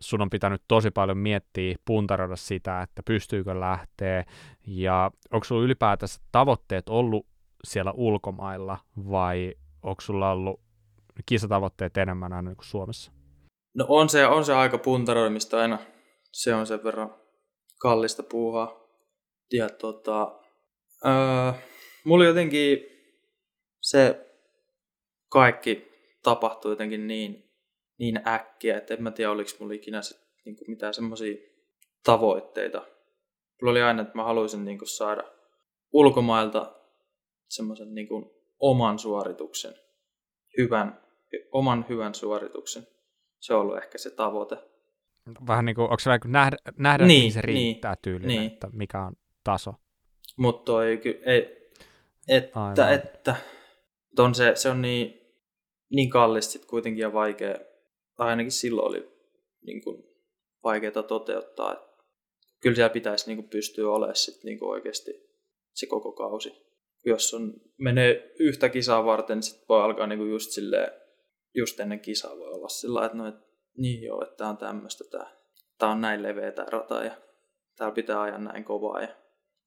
sun 0.00 0.22
on 0.22 0.30
pitänyt 0.30 0.62
tosi 0.68 0.90
paljon 0.90 1.18
miettiä, 1.18 1.76
puntaroida 1.84 2.36
sitä, 2.36 2.82
että 2.82 3.02
pystyykö 3.02 3.60
lähteä, 3.60 4.24
ja 4.66 5.10
onko 5.32 5.44
sulla 5.44 5.64
ylipäätänsä 5.64 6.20
tavoitteet 6.32 6.88
ollut 6.88 7.26
siellä 7.64 7.92
ulkomailla, 7.92 8.78
vai 9.10 9.54
onko 9.82 10.00
sulla 10.00 10.32
ollut 10.32 10.60
kisatavoitteet 11.26 11.96
enemmän 11.96 12.32
aina 12.32 12.54
kuin 12.54 12.66
Suomessa? 12.66 13.12
No 13.74 13.86
on 13.88 14.08
se, 14.08 14.26
on 14.26 14.44
se 14.44 14.54
aika 14.54 14.78
puntaroimista 14.78 15.60
aina. 15.60 15.78
Se 16.32 16.54
on 16.54 16.66
sen 16.66 16.84
verran 16.84 17.14
kallista 17.80 18.22
puuhaa. 18.22 18.80
Ja 19.52 19.68
tota, 19.68 20.40
öö, 21.06 21.52
mulla 22.04 22.24
jotenkin 22.24 22.78
se 23.80 24.26
kaikki 25.28 25.88
tapahtui 26.22 26.72
jotenkin 26.72 27.06
niin 27.06 27.48
niin 27.98 28.28
äkkiä, 28.28 28.78
että 28.78 28.94
en 28.94 29.02
mä 29.02 29.10
tiedä, 29.10 29.30
oliko 29.30 29.50
mulla 29.60 29.74
ikinä 29.74 30.02
sit, 30.02 30.18
niin 30.44 30.56
kuin 30.56 30.70
mitään 30.70 30.94
semmoisia 30.94 31.36
tavoitteita. 32.04 32.78
Mulla 33.62 33.70
oli 33.70 33.82
aina, 33.82 34.02
että 34.02 34.14
mä 34.14 34.24
haluaisin 34.24 34.64
niin 34.64 34.78
kuin 34.78 34.88
saada 34.88 35.24
ulkomailta 35.92 36.74
semmoisen 37.48 37.94
niin 37.94 38.08
kuin 38.08 38.30
oman 38.58 38.98
suorituksen, 38.98 39.74
hyvän, 40.58 41.00
oman 41.52 41.86
hyvän 41.88 42.14
suorituksen. 42.14 42.86
Se 43.40 43.54
on 43.54 43.60
ollut 43.60 43.76
ehkä 43.76 43.98
se 43.98 44.10
tavoite. 44.10 44.56
Vähän 45.46 45.64
niin 45.64 45.76
kuin, 45.76 45.84
onko 45.84 45.98
se 45.98 46.08
vähän 46.08 46.20
kuin 46.20 46.32
nähdä, 46.32 46.56
nähdä 46.76 47.06
niin, 47.06 47.20
niin 47.20 47.32
se 47.32 47.40
riittää 47.40 47.92
niin, 47.92 48.02
tyylinen, 48.02 48.36
niin. 48.36 48.52
että 48.52 48.68
mikä 48.72 49.02
on 49.02 49.16
taso? 49.44 49.74
Mutta 50.36 50.64
toi 50.64 51.00
ei, 51.26 51.58
että, 52.28 52.64
Aivan. 52.64 52.92
että 52.94 53.36
on 54.18 54.34
se, 54.34 54.52
se 54.54 54.70
on 54.70 54.82
niin, 54.82 55.20
niin 55.90 56.10
kallista 56.10 56.66
kuitenkin 56.66 57.02
ja 57.02 57.12
vaikea 57.12 57.54
tai 58.16 58.28
ainakin 58.28 58.52
silloin 58.52 58.88
oli 58.88 59.08
niin 59.66 59.84
kuin, 59.84 60.02
vaikeaa 60.64 61.02
toteuttaa. 61.02 61.72
Että 61.72 62.04
kyllä 62.60 62.74
siellä 62.74 62.92
pitäisi 62.92 63.26
niin 63.26 63.36
kuin, 63.36 63.48
pystyä 63.48 63.90
olemaan 63.90 64.16
sit, 64.16 64.44
niin 64.44 64.58
kuin, 64.58 64.70
oikeasti 64.70 65.10
se 65.72 65.86
koko 65.86 66.12
kausi. 66.12 66.67
Jos 67.08 67.34
on, 67.34 67.54
menee 67.78 68.32
yhtä 68.38 68.68
kisaa 68.68 69.04
varten, 69.04 69.36
niin 69.36 69.42
sit 69.42 69.68
voi 69.68 69.82
alkaa 69.82 70.06
niin 70.06 70.18
kuin, 70.18 70.30
just, 70.30 70.50
silleen, 70.50 70.90
just 71.54 71.80
ennen 71.80 72.00
kisaa 72.00 72.36
voi 72.36 72.52
olla 72.52 72.68
sillä 72.68 73.06
että 73.06 73.18
no, 73.18 73.28
et, 73.28 73.34
niin 73.76 74.02
joo, 74.02 74.22
että 74.22 74.36
tämä 74.36 74.50
on 74.50 74.56
tämmöistä, 74.56 75.04
tämä, 75.10 75.36
tämä 75.78 75.92
on 75.92 76.00
näin 76.00 76.22
leveä 76.22 76.52
tämä 76.52 76.68
rata 76.70 77.04
ja 77.04 77.16
täällä 77.76 77.94
pitää 77.94 78.22
ajaa 78.22 78.38
näin 78.38 78.64
kovaa 78.64 79.02
ja 79.02 79.08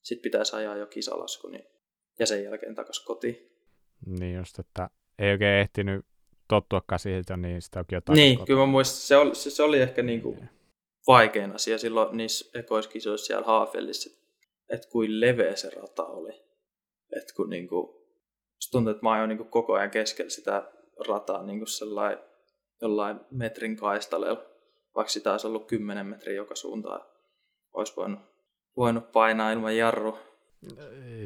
sitten 0.01 0.23
pitäisi 0.23 0.55
ajaa 0.55 0.77
jo 0.77 0.87
kisalasku 0.87 1.47
niin, 1.47 1.65
ja 2.19 2.25
sen 2.25 2.43
jälkeen 2.43 2.75
takaisin 2.75 3.05
kotiin. 3.05 3.51
Niin 4.19 4.35
just, 4.35 4.59
että 4.59 4.89
ei 5.19 5.31
oikein 5.31 5.59
ehtinyt 5.59 6.05
tottuakaan 6.47 6.99
siihen, 6.99 7.23
niin 7.37 7.61
sitä 7.61 7.79
onkin 7.79 7.95
jotain. 7.95 8.15
Niin, 8.15 8.45
kyllä 8.45 8.59
mä 8.59 8.65
muistan, 8.65 8.97
se 8.97 9.17
oli, 9.17 9.35
se, 9.35 9.49
se 9.49 9.63
oli 9.63 9.79
ehkä 9.79 10.03
niinku 10.03 10.37
vaikein 11.07 11.51
asia 11.51 11.77
silloin 11.77 12.17
niissä 12.17 12.59
ekoiskisoissa 12.59 13.25
siellä 13.25 13.45
Haafellissa, 13.45 14.09
että 14.69 14.87
kuin 14.89 15.19
leveä 15.19 15.55
se 15.55 15.69
rata 15.69 16.05
oli. 16.05 16.50
Että 17.17 17.33
kun 17.35 17.49
niinku, 17.49 18.07
tuntui, 18.71 18.91
että 18.91 19.03
mä 19.03 19.19
oon 19.19 19.29
niinku 19.29 19.45
koko 19.45 19.73
ajan 19.73 19.91
keskellä 19.91 20.29
sitä 20.29 20.71
rataa 21.07 21.43
niinku 21.43 21.65
sellainen 21.65 22.19
jollain 22.81 23.19
metrin 23.31 23.77
kaistalella, 23.77 24.43
vaikka 24.95 25.11
sitä 25.11 25.31
olisi 25.31 25.47
ollut 25.47 25.67
10 25.67 26.05
metriä 26.05 26.35
joka 26.35 26.55
suuntaan. 26.55 27.01
Olisi 27.73 27.93
voinut, 27.95 28.19
voinut 28.77 29.11
painaa 29.11 29.51
ilman 29.51 29.77
jarru. 29.77 30.17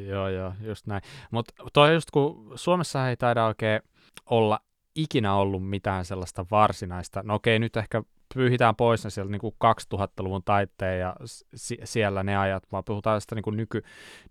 Joo, 0.08 0.30
joo, 0.30 0.54
just 0.62 0.88
näin. 0.88 1.02
Mutta 1.32 1.54
toi 1.74 1.94
just 1.94 2.12
kun 2.12 2.52
Suomessa 2.56 3.10
ei 3.10 3.18
taida 3.18 3.46
oikein 3.46 3.82
olla 4.30 4.60
ikinä 4.96 5.36
ollut 5.36 5.70
mitään 5.70 6.06
sellaista 6.06 6.46
varsinaista, 6.52 7.22
no 7.24 7.36
okei, 7.36 7.60
nyt 7.60 7.78
ehkä 7.78 8.04
pyyhitään 8.34 8.76
pois 8.76 9.04
ne 9.04 9.10
siellä 9.10 9.32
niin 9.32 9.42
kuin 9.42 9.56
2000-luvun 9.94 10.44
taitteen 10.46 11.00
ja 11.00 11.16
s- 11.26 11.46
siellä 11.84 12.24
ne 12.24 12.38
ajat, 12.38 12.64
vaan 12.72 12.84
puhutaan 12.84 13.22
sitä 13.22 13.36
niin 13.36 13.44
kuin 13.44 13.58
nyky, 13.58 13.82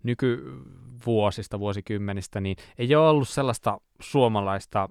nykyvuosista, 0.03 1.59
vuosikymmenistä, 1.59 2.41
niin 2.41 2.57
ei 2.77 2.95
ole 2.95 3.09
ollut 3.09 3.29
sellaista 3.29 3.81
suomalaista 4.01 4.89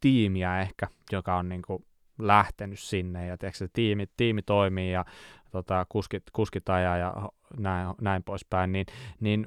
tiimiä 0.00 0.60
ehkä, 0.60 0.86
joka 1.12 1.36
on 1.36 1.48
niin 1.48 1.62
kuin 1.62 1.84
lähtenyt 2.18 2.78
sinne. 2.78 3.26
Ja 3.26 3.38
tiedätkö, 3.38 3.58
se 3.58 3.68
tiimi, 3.72 4.06
tiimi 4.16 4.42
toimii 4.42 4.92
ja 4.92 5.04
tota, 5.52 5.86
kuskit, 5.88 6.22
kuskit 6.32 6.68
ajaa 6.68 6.96
ja 6.96 7.14
näin, 7.58 7.88
näin 8.00 8.22
poispäin, 8.22 8.72
niin, 8.72 8.86
niin 9.20 9.46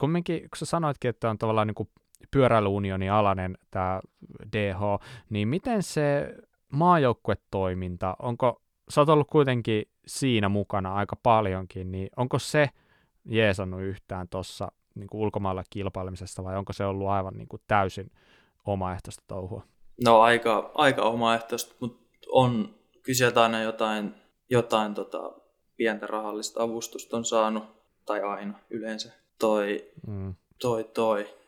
kumminkin, 0.00 0.40
kun 0.40 0.56
sä 0.56 0.66
sanoitkin, 0.66 1.08
että 1.08 1.30
on 1.30 1.38
tavallaan 1.38 1.66
niin 1.66 1.74
kuin 1.74 1.88
pyöräilyunionin 2.30 3.12
alainen 3.12 3.58
tämä 3.70 4.00
DH, 4.52 4.80
niin 5.30 5.48
miten 5.48 5.82
se 5.82 6.34
maajoukkuetoiminta, 6.72 8.16
onko, 8.18 8.62
sä 8.90 9.00
oot 9.00 9.08
ollut 9.08 9.28
kuitenkin 9.30 9.84
siinä 10.06 10.48
mukana 10.48 10.94
aika 10.94 11.16
paljonkin, 11.22 11.92
niin 11.92 12.08
onko 12.16 12.38
se 12.38 12.70
jeesannut 13.24 13.80
yhtään 13.80 14.28
tuossa 14.28 14.72
niin 14.94 15.08
ulkomailla 15.12 15.64
kilpailemisesta 15.70 16.44
vai 16.44 16.56
onko 16.56 16.72
se 16.72 16.84
ollut 16.84 17.08
aivan 17.08 17.34
niin 17.34 17.48
kuin 17.48 17.62
täysin 17.66 18.10
omaehtoista 18.66 19.24
touhua? 19.28 19.62
No 20.04 20.20
aika, 20.20 20.70
aika 20.74 21.02
omaehtoista, 21.02 21.74
mutta 21.80 21.98
on 22.28 22.74
kysyä 23.02 23.32
aina 23.34 23.62
jotain, 23.62 24.14
jotain 24.50 24.94
tota, 24.94 25.32
pientä 25.76 26.06
rahallista 26.06 26.62
avustusta 26.62 27.16
on 27.16 27.24
saanut, 27.24 27.64
tai 28.06 28.20
aina 28.22 28.58
yleensä. 28.70 29.12
Toi, 29.38 29.90
mm. 30.06 30.34
toi, 30.58 30.84
toi 30.84 31.38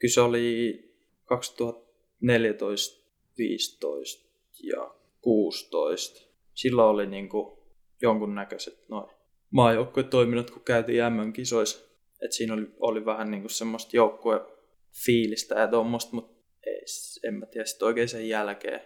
kyllä 0.00 0.12
se 0.12 0.20
oli 0.20 0.80
2014, 1.24 3.06
15 3.38 4.29
ja 4.62 4.94
16. 5.20 6.30
Silloin 6.54 6.88
oli 6.88 7.06
niin 7.06 7.28
kuin 7.28 7.58
jonkunnäköiset 8.02 8.88
noin 8.88 9.10
maajoukkuetoiminnot, 9.50 10.50
kun 10.50 10.62
käytiin 10.64 11.12
MM-kisoissa. 11.12 11.90
Et 12.22 12.32
siinä 12.32 12.54
oli, 12.54 12.66
oli 12.80 13.04
vähän 13.04 13.30
niin 13.30 13.42
kuin 13.42 13.50
semmoista 13.50 13.96
joukkuefiilistä 13.96 15.54
ja 15.54 15.68
tuommoista, 15.68 16.10
mutta 16.12 16.40
ei, 16.66 16.80
en 17.28 17.34
mä 17.34 17.46
tiedä 17.46 17.66
sitten 17.66 17.86
oikein 17.86 18.08
sen 18.08 18.28
jälkeen, 18.28 18.80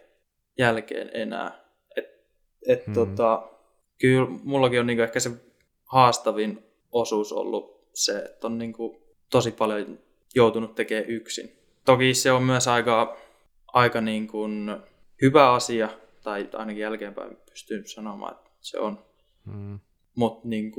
jälkeen 0.58 1.10
enää. 1.14 1.64
Et, 1.96 2.04
et 2.68 2.86
hmm. 2.86 2.94
tota, 2.94 3.50
kyllä 4.00 4.26
mullakin 4.42 4.80
on 4.80 4.86
niin 4.86 4.96
kuin 4.96 5.04
ehkä 5.04 5.20
se 5.20 5.30
haastavin 5.84 6.64
osuus 6.92 7.32
ollut 7.32 7.88
se, 7.94 8.18
että 8.18 8.46
on 8.46 8.58
niin 8.58 8.72
kuin 8.72 9.02
tosi 9.30 9.50
paljon 9.50 9.98
joutunut 10.34 10.74
tekemään 10.74 11.10
yksin. 11.10 11.52
Toki 11.84 12.14
se 12.14 12.32
on 12.32 12.42
myös 12.42 12.68
aika, 12.68 13.16
aika 13.66 14.00
niin 14.00 14.28
kuin 14.28 14.76
hyvä 15.24 15.52
asia, 15.52 15.88
tai 16.22 16.48
ainakin 16.52 16.82
jälkeenpäin 16.82 17.36
pystyn 17.50 17.88
sanomaan, 17.88 18.34
että 18.34 18.50
se 18.60 18.78
on. 18.78 19.04
Mm. 19.44 19.80
Mutta 20.14 20.48
niin 20.48 20.72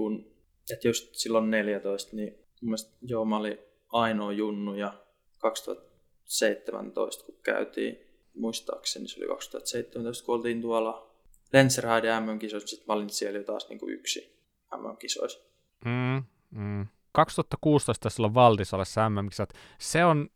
että 0.73 0.87
just 0.87 1.15
silloin 1.15 1.51
14, 1.51 2.15
niin 2.15 2.45
mielestä, 2.61 2.97
joo, 3.01 3.25
mä 3.25 3.37
olin 3.37 3.57
ainoa 3.91 4.31
junnu 4.31 4.73
ja 4.75 4.93
2017, 5.37 7.25
kun 7.25 7.35
käytiin, 7.43 7.97
muistaakseni 8.35 9.07
se 9.07 9.19
oli 9.19 9.27
2017, 9.27 10.25
kun 10.25 10.35
oltiin 10.35 10.61
tuolla 10.61 11.15
Lenzerheide 11.53 12.19
MM-kisoissa, 12.19 12.67
sitten 12.67 12.87
mä 12.87 12.93
olin 12.93 13.09
siellä 13.09 13.39
jo 13.39 13.43
taas 13.43 13.69
niin 13.69 13.79
kuin 13.79 13.93
yksi 13.93 14.39
MM-kisoissa. 14.77 15.39
Mm, 15.85 16.23
mm. 16.51 16.87
2016 17.11 18.09
silloin 18.09 18.33
Valdisolessa 18.33 19.09
MM-kisat, 19.09 19.53
se 19.79 20.05
on, 20.05 20.29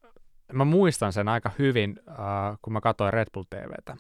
mä 0.53 0.65
muistan 0.65 1.13
sen 1.13 1.27
aika 1.27 1.51
hyvin, 1.59 1.99
äh, 2.09 2.15
kun 2.61 2.73
mä 2.73 2.81
katsoin 2.81 3.13
Red 3.13 3.27
Bull 3.33 3.43
TVtä. 3.49 3.97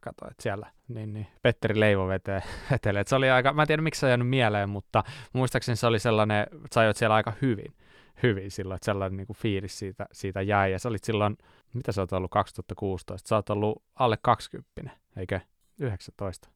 Katsoin, 0.00 0.30
että 0.30 0.42
siellä 0.42 0.70
niin, 0.88 1.12
niin, 1.12 1.26
Petteri 1.42 1.80
Leivo 1.80 2.08
vetee, 2.08 2.42
vetelee. 2.70 3.04
se 3.06 3.16
oli 3.16 3.30
aika, 3.30 3.52
mä 3.52 3.62
en 3.62 3.68
tiedä 3.68 3.82
miksi 3.82 4.00
se 4.00 4.06
on 4.06 4.10
jäänyt 4.10 4.28
mieleen, 4.28 4.68
mutta 4.68 5.04
muistaakseni 5.32 5.76
se 5.76 5.86
oli 5.86 5.98
sellainen, 5.98 6.42
että 6.42 6.74
sä 6.74 6.92
siellä 6.92 7.14
aika 7.14 7.32
hyvin, 7.42 7.74
hyvin 8.22 8.50
silloin, 8.50 8.76
että 8.76 8.84
sellainen 8.84 9.16
niin 9.16 9.26
kuin 9.26 9.36
fiilis 9.36 9.78
siitä, 9.78 10.06
siitä 10.12 10.42
jäi. 10.42 10.72
Ja 10.72 10.78
sä 10.78 10.88
olit 10.88 11.04
silloin, 11.04 11.38
mitä 11.74 11.92
sä 11.92 12.00
oot 12.00 12.12
ollut 12.12 12.30
2016? 12.30 13.28
Sä 13.28 13.36
oot 13.36 13.50
ollut 13.50 13.82
alle 13.94 14.18
20, 14.22 14.90
eikö? 15.16 15.40
19. 15.80 16.48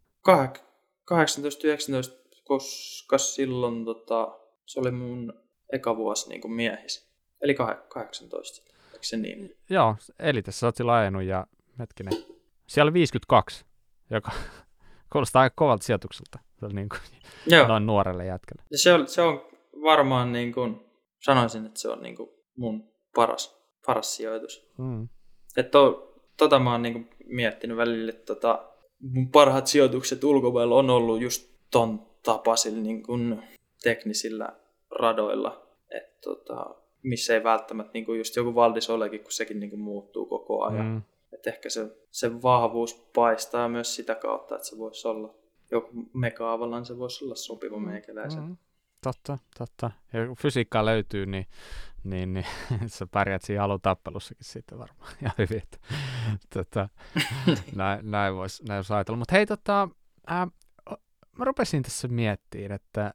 18, 1.05 1.67
19, 1.67 2.17
koska 2.45 3.19
silloin 3.19 3.85
tota, 3.85 4.39
se 4.67 4.81
oli 4.81 4.91
mun 4.91 5.33
eka 5.73 5.97
vuosi 5.97 6.29
niin 6.29 6.41
kuin 6.41 6.53
miehis. 6.53 7.11
Eli 7.41 7.55
18, 7.89 8.76
eikö 9.07 9.27
se 9.27 9.39
niin? 9.39 9.57
Joo, 9.71 9.97
eli 10.19 10.43
tässä 10.43 10.73
silloin 10.75 10.99
ajanut 10.99 11.23
ja 11.23 11.47
hetkinen, 11.79 12.13
siellä 12.67 12.93
52, 12.93 13.65
joka 14.11 14.31
kuulostaa 15.13 15.43
aika 15.43 15.55
kovalta 15.57 15.85
sijoitukselta. 15.85 16.39
Niin 16.73 16.89
kuin 16.89 17.01
Joo. 17.57 17.69
noin 17.69 17.87
nuorelle 17.87 18.27
jätkälle. 18.27 18.63
Ja 18.71 18.79
se 18.79 18.93
on, 18.93 19.09
se 19.09 19.23
on 19.23 19.47
varmaan 19.83 20.33
niin 20.33 20.53
kuin, 20.53 20.81
sanoisin, 21.25 21.67
että 21.67 21.81
se 21.81 21.89
on 21.89 22.03
niin 22.03 22.17
kuin 22.17 22.31
mun 22.57 22.93
paras, 23.15 23.57
paras 23.87 24.17
sijoitus. 24.17 24.73
Mm. 24.79 25.09
Että 25.57 25.71
to, 25.71 26.15
tota 26.37 26.59
mä 26.59 26.73
oon 26.73 26.83
niin 26.83 26.93
kuin 26.93 27.11
miettinyt 27.27 27.77
välillä, 27.77 28.11
että 28.11 28.35
tota, 28.35 28.69
mun 29.01 29.31
parhaat 29.31 29.67
sijoitukset 29.67 30.25
ulkomailla 30.25 30.75
on 30.75 30.91
ollut 30.91 31.21
just 31.21 31.51
ton 31.71 32.07
tapaisilla 32.25 32.83
niin 32.83 33.03
kuin 33.03 33.43
teknisillä 33.83 34.49
radoilla, 34.91 35.69
että 35.91 36.21
tota, 36.21 36.75
missä 37.07 37.35
ei 37.35 37.45
välttämättä 37.45 37.91
niin 37.95 38.05
kuin 38.05 38.19
just 38.19 38.37
joku 38.37 38.55
Valdis 38.55 38.91
olekin, 38.91 39.21
kun 39.21 39.33
sekin 39.33 39.61
niin 39.61 39.71
kuin 39.71 39.81
muuttuu 39.81 40.27
koko 40.27 40.65
ajan. 40.65 40.87
Mm. 40.87 41.03
Et 41.33 41.47
ehkä 41.47 41.71
se, 41.71 41.97
se 42.11 42.43
vahvuus 42.43 42.95
paistaa 43.15 43.69
myös 43.69 43.95
sitä 43.95 44.15
kautta, 44.15 44.55
että 44.55 44.69
se 44.69 44.79
voisi 44.79 45.09
olla 45.09 45.35
joku 45.71 46.09
mekaavalan 46.15 46.85
se 46.85 46.99
voisi 46.99 47.25
olla 47.25 47.35
sopiva 47.35 47.79
meikäläisen. 47.79 48.43
Mm. 48.43 48.57
Totta, 49.03 49.39
totta. 49.59 49.91
Ja 50.13 50.27
kun 50.27 50.37
fysiikkaa 50.37 50.85
löytyy, 50.85 51.27
niin, 51.27 51.47
niin, 52.05 52.35
niin 52.35 52.47
sä 52.87 53.07
pärjät 53.07 53.43
siinä 53.43 53.65
alutappelussakin 53.65 54.45
sitten 54.45 54.79
varmaan 54.79 55.13
ihan 55.23 55.35
hyvin. 55.39 55.63
Että, 55.63 55.79
tota, 56.55 56.89
näin, 57.77 58.11
näin 58.11 58.35
voisi 58.35 58.65
näin 58.65 58.79
vois 58.79 58.91
ajatella. 58.91 59.19
Mutta 59.19 59.35
hei, 59.35 59.47
tota, 59.47 59.89
ää, 60.27 60.49
mä 61.39 61.45
rupesin 61.45 61.83
tässä 61.83 62.09
miettimään, 62.09 62.73
että 62.73 63.15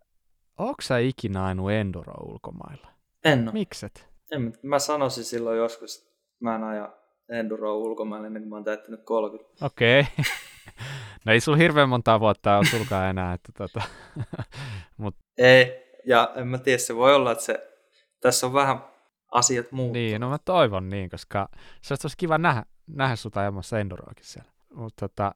onko 0.57 0.81
sä 0.81 0.97
ikinä 0.97 1.43
ainut 1.43 1.71
enduro 1.71 2.13
ulkomailla? 2.13 2.90
En 3.25 3.43
ole. 3.43 3.53
Mikset? 3.53 4.07
En, 4.31 4.53
mä 4.63 4.79
sanoisin 4.79 5.23
silloin 5.23 5.57
joskus, 5.57 5.97
että 5.97 6.11
mä 6.39 6.55
en 6.55 6.63
aja 6.63 6.97
enduroa 7.29 7.73
ulkomaille 7.73 8.29
kuin 8.29 8.49
mä 8.49 8.55
oon 8.55 8.63
täyttänyt 8.63 9.03
30. 9.03 9.65
Okei. 9.65 9.99
Okay. 9.99 10.25
no 11.25 11.31
ei 11.31 11.39
sulla 11.39 11.57
hirveän 11.57 11.89
montaa 11.89 12.19
vuotta 12.19 12.57
ole 12.57 12.65
sulkaa 12.65 13.09
enää. 13.09 13.33
Että 13.33 13.51
tota. 13.57 13.81
Mut. 14.97 15.15
Ei, 15.37 15.83
ja 16.05 16.31
en 16.35 16.47
mä 16.47 16.57
tiedä, 16.57 16.77
se 16.77 16.95
voi 16.95 17.15
olla, 17.15 17.31
että 17.31 17.43
se, 17.43 17.69
tässä 18.21 18.47
on 18.47 18.53
vähän 18.53 18.83
asiat 19.31 19.71
muuttuu. 19.71 19.93
Niin, 19.93 20.21
no 20.21 20.29
mä 20.29 20.37
toivon 20.37 20.89
niin, 20.89 21.09
koska 21.09 21.49
se 21.81 21.93
olisi 21.93 22.17
kiva 22.17 22.37
nähdä, 22.37 22.63
nähdä 22.87 23.15
sut 23.15 23.37
ajamassa 23.37 23.79
enduroakin 23.79 24.25
siellä. 24.25 24.51
Mut, 24.73 24.93
tota... 24.99 25.35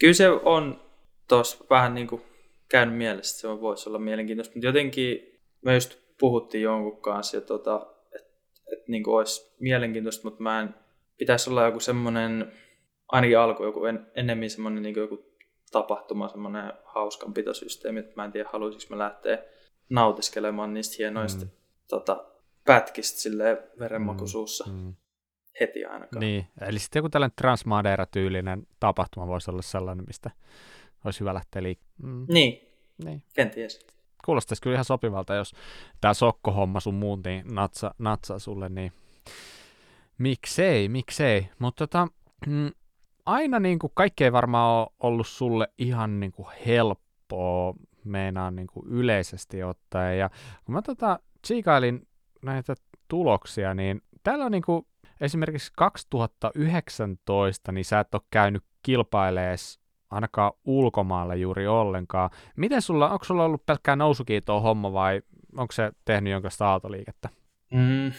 Kyllä 0.00 0.14
se 0.14 0.28
on 0.30 0.80
tuossa 1.28 1.64
vähän 1.70 1.94
niin 1.94 2.06
kuin 2.06 2.22
käynyt 2.68 2.96
mielessä, 2.96 3.48
että 3.48 3.56
se 3.56 3.60
voisi 3.60 3.88
olla 3.88 3.98
mielenkiintoista, 3.98 4.54
mutta 4.54 4.66
jotenkin 4.66 5.40
me 5.64 5.74
just 5.74 6.05
puhuttiin 6.20 6.62
jonkun 6.62 7.00
kanssa, 7.02 7.36
ja 7.36 7.40
tota, 7.40 7.86
että 8.14 8.32
et, 8.72 8.88
niin 8.88 9.08
olisi 9.08 9.54
mielenkiintoista, 9.60 10.24
mutta 10.24 10.42
mä 10.42 10.60
en, 10.60 10.74
pitäisi 11.16 11.50
olla 11.50 11.64
joku 11.64 11.80
semmoinen, 11.80 12.52
ainakin 13.08 13.38
alku 13.38 13.64
joku 13.64 13.84
en, 13.84 14.06
enemmän 14.14 14.50
semmoinen 14.50 14.82
niin 14.82 14.96
joku 14.96 15.24
tapahtuma, 15.72 16.28
semmoinen 16.28 16.72
hauskanpitosysteemi, 16.84 18.00
että 18.00 18.12
mä 18.16 18.24
en 18.24 18.32
tiedä, 18.32 18.48
haluaisinko 18.52 18.96
mä 18.96 18.98
lähteä 18.98 19.38
nautiskelemaan 19.90 20.74
niistä 20.74 20.94
hienoista 20.98 21.44
mm. 21.44 21.50
tota, 21.88 22.24
pätkistä 22.64 23.20
silleen 23.20 23.58
verenmakuisuussa. 23.78 24.64
Mm. 24.64 24.72
Mm 24.72 24.94
heti 25.60 25.84
ainakaan. 25.84 26.20
Niin, 26.20 26.46
eli 26.60 26.78
sitten 26.78 27.00
joku 27.00 27.08
tällainen 27.08 27.36
Transmadeira-tyylinen 27.36 28.66
tapahtuma 28.80 29.26
voisi 29.26 29.50
olla 29.50 29.62
sellainen, 29.62 30.04
mistä 30.06 30.30
olisi 31.04 31.20
hyvä 31.20 31.34
lähteä 31.34 31.62
liikkeelle. 31.62 31.96
Mm. 32.02 32.26
Niin. 32.28 32.68
niin, 33.04 33.22
kenties. 33.34 33.86
Kuulostaisi 34.26 34.62
kyllä 34.62 34.74
ihan 34.74 34.84
sopivalta, 34.84 35.34
jos 35.34 35.54
tämä 36.00 36.14
sokkohomma 36.14 36.80
sun 36.80 36.94
muun 36.94 37.20
niin 37.24 37.54
natsa, 37.54 37.94
natsaa 37.98 38.38
sulle, 38.38 38.68
niin 38.68 38.92
miksei, 40.18 40.88
miksei. 40.88 41.48
Mutta 41.58 41.86
tota, 41.86 42.08
mm, 42.46 42.70
aina 43.26 43.60
niin 43.60 43.78
kuin 43.78 43.92
kaikki 43.94 44.24
ei 44.24 44.32
varmaan 44.32 44.80
ole 44.80 44.88
ollut 45.00 45.26
sulle 45.26 45.68
ihan 45.78 46.20
niin 46.20 46.32
kuin 46.32 46.48
helppoa, 46.66 47.74
meinaan 48.04 48.56
niin 48.56 48.66
kuin 48.66 48.86
yleisesti 48.88 49.62
ottaen. 49.62 50.18
Ja 50.18 50.30
kun 50.64 50.74
mä 50.74 50.82
tota, 50.82 51.18
tsiikailin 51.42 52.08
näitä 52.42 52.74
tuloksia, 53.08 53.74
niin 53.74 54.02
täällä 54.22 54.44
on 54.44 54.52
niin 54.52 54.62
kuin 54.62 54.86
esimerkiksi 55.20 55.72
2019, 55.76 57.72
niin 57.72 57.84
sä 57.84 58.00
et 58.00 58.14
ole 58.14 58.22
käynyt 58.30 58.64
kilpailees 58.82 59.80
ainakaan 60.10 60.52
ulkomailla 60.64 61.34
juuri 61.34 61.66
ollenkaan. 61.66 62.30
Miten 62.56 62.82
sulla, 62.82 63.10
onko 63.10 63.24
sulla 63.24 63.44
ollut 63.44 63.66
pelkkää 63.66 63.96
nousukiitoa 63.96 64.60
homma 64.60 64.92
vai 64.92 65.22
onko 65.56 65.72
se 65.72 65.90
tehnyt 66.04 66.30
jonkinlaista 66.30 66.68
aaltoliikettä? 66.68 67.28
Mm, 67.72 68.12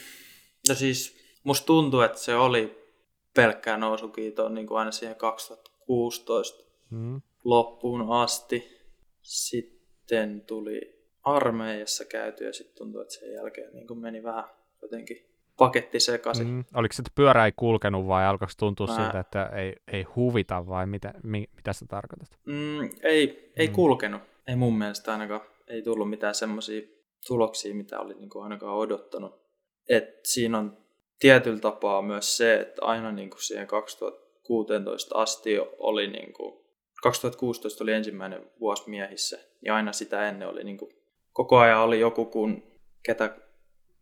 no 0.69 0.75
siis 0.75 1.17
musta 1.43 1.65
tuntuu, 1.65 2.01
että 2.01 2.19
se 2.19 2.35
oli 2.35 2.88
pelkkää 3.35 3.77
nousukiitoa 3.77 4.49
niin 4.49 4.67
kuin 4.67 4.79
aina 4.79 4.91
siihen 4.91 5.15
2016 5.15 6.63
mm. 6.89 7.21
loppuun 7.43 8.11
asti. 8.11 8.77
Sitten 9.21 10.41
tuli 10.41 10.81
armeijassa 11.23 12.05
käyty 12.05 12.43
ja 12.43 12.53
sitten 12.53 12.77
tuntuu, 12.77 13.01
että 13.01 13.13
sen 13.13 13.33
jälkeen 13.33 13.73
niin 13.73 13.88
kuin 13.88 13.99
meni 13.99 14.23
vähän 14.23 14.43
jotenkin 14.81 15.36
paketti 15.57 15.99
sekaisin. 15.99 16.47
Mm. 16.47 16.63
Oliko 16.73 16.93
se, 16.93 17.01
että 17.01 17.11
pyörä 17.15 17.45
ei 17.45 17.51
kulkenut 17.55 18.07
vai 18.07 18.25
alkoiko 18.25 18.53
tuntua 18.57 18.87
Mä... 18.87 18.95
siltä, 18.95 19.19
että 19.19 19.45
ei, 19.45 19.75
ei 19.91 20.03
huvita 20.03 20.67
vai 20.67 20.87
mitä, 20.87 21.13
mi, 21.23 21.49
mitä 21.55 21.73
sä 21.73 21.85
tarkoitat? 21.89 22.39
Mm, 22.45 22.89
ei, 23.03 23.51
ei 23.57 23.67
mm. 23.67 23.73
kulkenut. 23.73 24.21
Ei 24.47 24.55
mun 24.55 24.77
mielestä 24.77 25.11
ainakaan. 25.11 25.41
Ei 25.67 25.81
tullut 25.81 26.09
mitään 26.09 26.35
semmoisia 26.35 26.81
tuloksia, 27.27 27.75
mitä 27.75 27.99
oli 27.99 28.13
niin 28.13 28.29
kuin 28.29 28.43
ainakaan 28.43 28.77
odottanut. 28.77 29.41
Et 29.89 30.19
siinä 30.23 30.57
on 30.57 30.77
tietyllä 31.19 31.59
tapaa 31.59 32.01
myös 32.01 32.37
se, 32.37 32.59
että 32.59 32.85
aina 32.85 33.11
niin 33.11 33.29
kuin 33.29 33.43
siihen 33.43 33.67
2016 33.67 35.15
asti 35.15 35.57
oli 35.77 36.07
niin 36.07 36.33
kuin, 36.33 36.65
2016 37.03 37.83
oli 37.83 37.91
ensimmäinen 37.91 38.51
vuosi 38.59 38.89
miehissä, 38.89 39.39
ja 39.65 39.75
aina 39.75 39.93
sitä 39.93 40.29
ennen 40.29 40.47
oli 40.47 40.63
niin 40.63 40.77
kuin, 40.77 40.91
koko 41.33 41.57
ajan 41.57 41.81
oli 41.81 41.99
joku 41.99 42.25
kun 42.25 42.63
ketä 43.03 43.37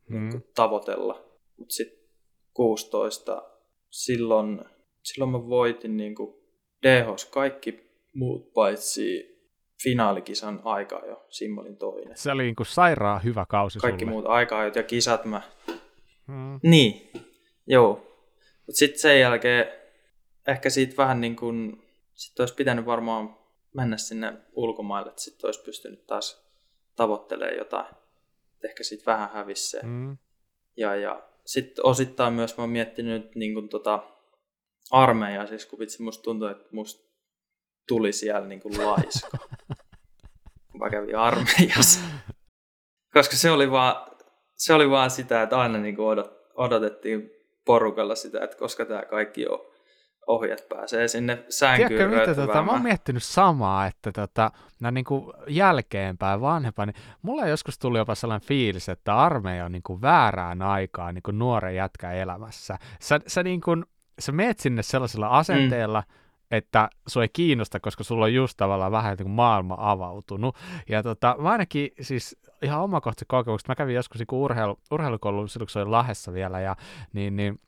mm. 0.09 0.19
niin 0.19 0.31
kuin, 0.31 0.45
tavoitella. 0.55 1.24
Mutta 1.57 1.73
sitten 1.73 2.09
16, 2.53 3.43
silloin, 3.89 4.65
silloin 5.03 5.31
mä 5.31 5.47
voitin 5.47 5.97
niin 5.97 6.15
kuin 6.15 6.35
DHs 6.81 7.25
kaikki 7.25 7.85
muut 8.13 8.53
paitsi 8.53 9.35
finaalikisan 9.83 10.61
aikaa 10.63 11.05
jo. 11.05 11.25
Siinä 11.29 11.61
olin 11.61 11.77
toinen. 11.77 12.17
Se 12.17 12.31
oli 12.31 12.43
niin 12.43 12.55
kuin 12.55 12.67
sairaan 12.67 13.23
hyvä 13.23 13.45
kausi 13.49 13.79
Kaikki 13.79 13.99
sulle. 13.99 14.11
muut 14.11 14.25
aikaa 14.25 14.65
ja 14.65 14.83
kisat 14.83 15.25
mä... 15.25 15.41
Hmm. 16.27 16.59
Niin, 16.63 17.11
joo. 17.67 17.93
Mutta 18.57 18.79
sitten 18.79 18.99
sen 18.99 19.19
jälkeen 19.19 19.65
ehkä 20.47 20.69
siitä 20.69 20.97
vähän 20.97 21.21
niin 21.21 21.35
kuin... 21.35 21.81
Sitten 22.13 22.43
olisi 22.43 22.55
pitänyt 22.55 22.85
varmaan 22.85 23.37
mennä 23.73 23.97
sinne 23.97 24.33
ulkomaille, 24.53 25.09
että 25.09 25.21
sitten 25.21 25.47
olisi 25.47 25.63
pystynyt 25.63 26.07
taas 26.07 26.51
tavoittelemaan 26.95 27.57
jotain. 27.57 27.95
Ehkä 28.63 28.83
sitten 28.83 29.05
vähän 29.05 29.29
hävisi 29.33 29.69
se. 29.69 29.81
Hmm. 29.81 30.17
Ja, 30.77 30.95
ja 30.95 31.23
sitten 31.45 31.85
osittain 31.85 32.33
myös 32.33 32.57
mä 32.57 32.61
oon 32.61 32.69
miettinyt 32.69 33.35
niin 33.35 33.53
kuin 33.53 33.69
tota 33.69 34.03
armeijaa, 34.91 35.47
siis 35.47 35.65
kun 35.65 35.79
vitsi 35.79 36.01
musta 36.01 36.23
tuntuu, 36.23 36.47
että 36.47 36.67
musta 36.71 37.11
tuli 37.87 38.13
siellä 38.13 38.47
niin 38.47 38.59
kuin 38.59 38.85
laiska, 38.85 39.37
kun 40.71 40.79
mä 40.79 40.89
kävin 40.89 41.17
armeijassa. 41.17 41.99
Koska 43.13 43.35
se 43.35 43.51
oli 43.51 43.71
vaan, 43.71 44.11
se 44.55 44.73
oli 44.73 44.89
vaan 44.89 45.11
sitä, 45.11 45.41
että 45.41 45.59
aina 45.59 45.77
niin 45.77 45.95
kuin 45.95 46.07
odot, 46.07 46.31
odotettiin 46.53 47.31
porukalla 47.65 48.15
sitä, 48.15 48.43
että 48.43 48.57
koska 48.57 48.85
tämä 48.85 49.01
kaikki 49.01 49.47
on 49.47 49.74
ohjat 50.28 50.69
pääsee 50.69 51.07
sinne 51.07 51.43
sänkyyn 51.49 51.88
Tiedätkö 51.88 52.19
mitä, 52.19 52.36
tota, 52.36 52.63
mä 52.63 52.71
oon 52.71 52.82
miettinyt 52.82 53.23
samaa, 53.23 53.86
että 53.86 54.11
tota, 54.11 54.51
no 54.80 54.91
niin 54.91 55.05
kuin 55.05 55.34
jälkeenpäin 55.47 56.41
vanhempana, 56.41 56.91
niin 56.91 57.03
mulla 57.21 57.47
joskus 57.47 57.80
tuli 57.80 57.97
jopa 57.97 58.15
sellainen 58.15 58.47
fiilis, 58.47 58.89
että 58.89 59.17
armeija 59.17 59.65
on 59.65 59.71
niin 59.71 59.84
kuin 59.84 60.01
väärään 60.01 60.61
aikaan 60.61 61.13
niin 61.13 61.23
kuin 61.23 61.39
nuoren 61.39 61.76
jätkä 61.76 62.11
elämässä. 62.11 62.78
Sä, 62.99 63.19
sä, 63.28 63.43
niin 63.43 63.61
kuin, 63.61 63.86
sä 64.19 64.32
meet 64.32 64.59
sinne 64.59 64.84
sellaisella 64.84 65.28
asenteella, 65.28 66.01
mm 66.01 66.26
että 66.51 66.89
sua 67.07 67.23
ei 67.23 67.30
kiinnosta, 67.34 67.80
koska 67.80 68.03
sulla 68.03 68.26
on 68.26 68.34
just 68.34 68.57
tavallaan 68.57 68.91
vähän 68.91 69.17
niin 69.17 69.26
kuin 69.26 69.36
maailma 69.36 69.76
avautunut. 69.80 70.55
Ja 70.89 71.03
tota, 71.03 71.36
mä 71.39 71.51
ainakin 71.51 71.91
siis 72.01 72.38
ihan 72.61 72.82
omakohtaisesti 72.82 73.26
kokemukset, 73.28 73.67
mä 73.67 73.76
kävin 73.76 73.95
joskus 73.95 74.19
niin 74.19 74.28
urheilu, 74.32 74.80
urheilukouluun 74.91 75.49
silloin, 75.49 75.65
kun 75.65 75.71
se 75.71 75.80
oli 75.80 75.89
Lahdessa 75.89 76.34
vielä, 76.34 76.59
ja 76.59 76.76
niin, 77.13 77.36
niin 77.36 77.59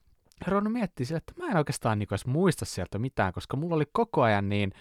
ruvennut 0.47 0.73
miettiä 0.73 1.05
sille, 1.05 1.17
että 1.17 1.33
mä 1.37 1.51
en 1.51 1.57
oikeastaan 1.57 1.99
niin 1.99 2.07
edes 2.11 2.25
muista 2.25 2.65
sieltä 2.65 2.99
mitään, 2.99 3.33
koska 3.33 3.57
mulla 3.57 3.75
oli 3.75 3.85
koko 3.91 4.21
ajan 4.21 4.49
niin 4.49 4.71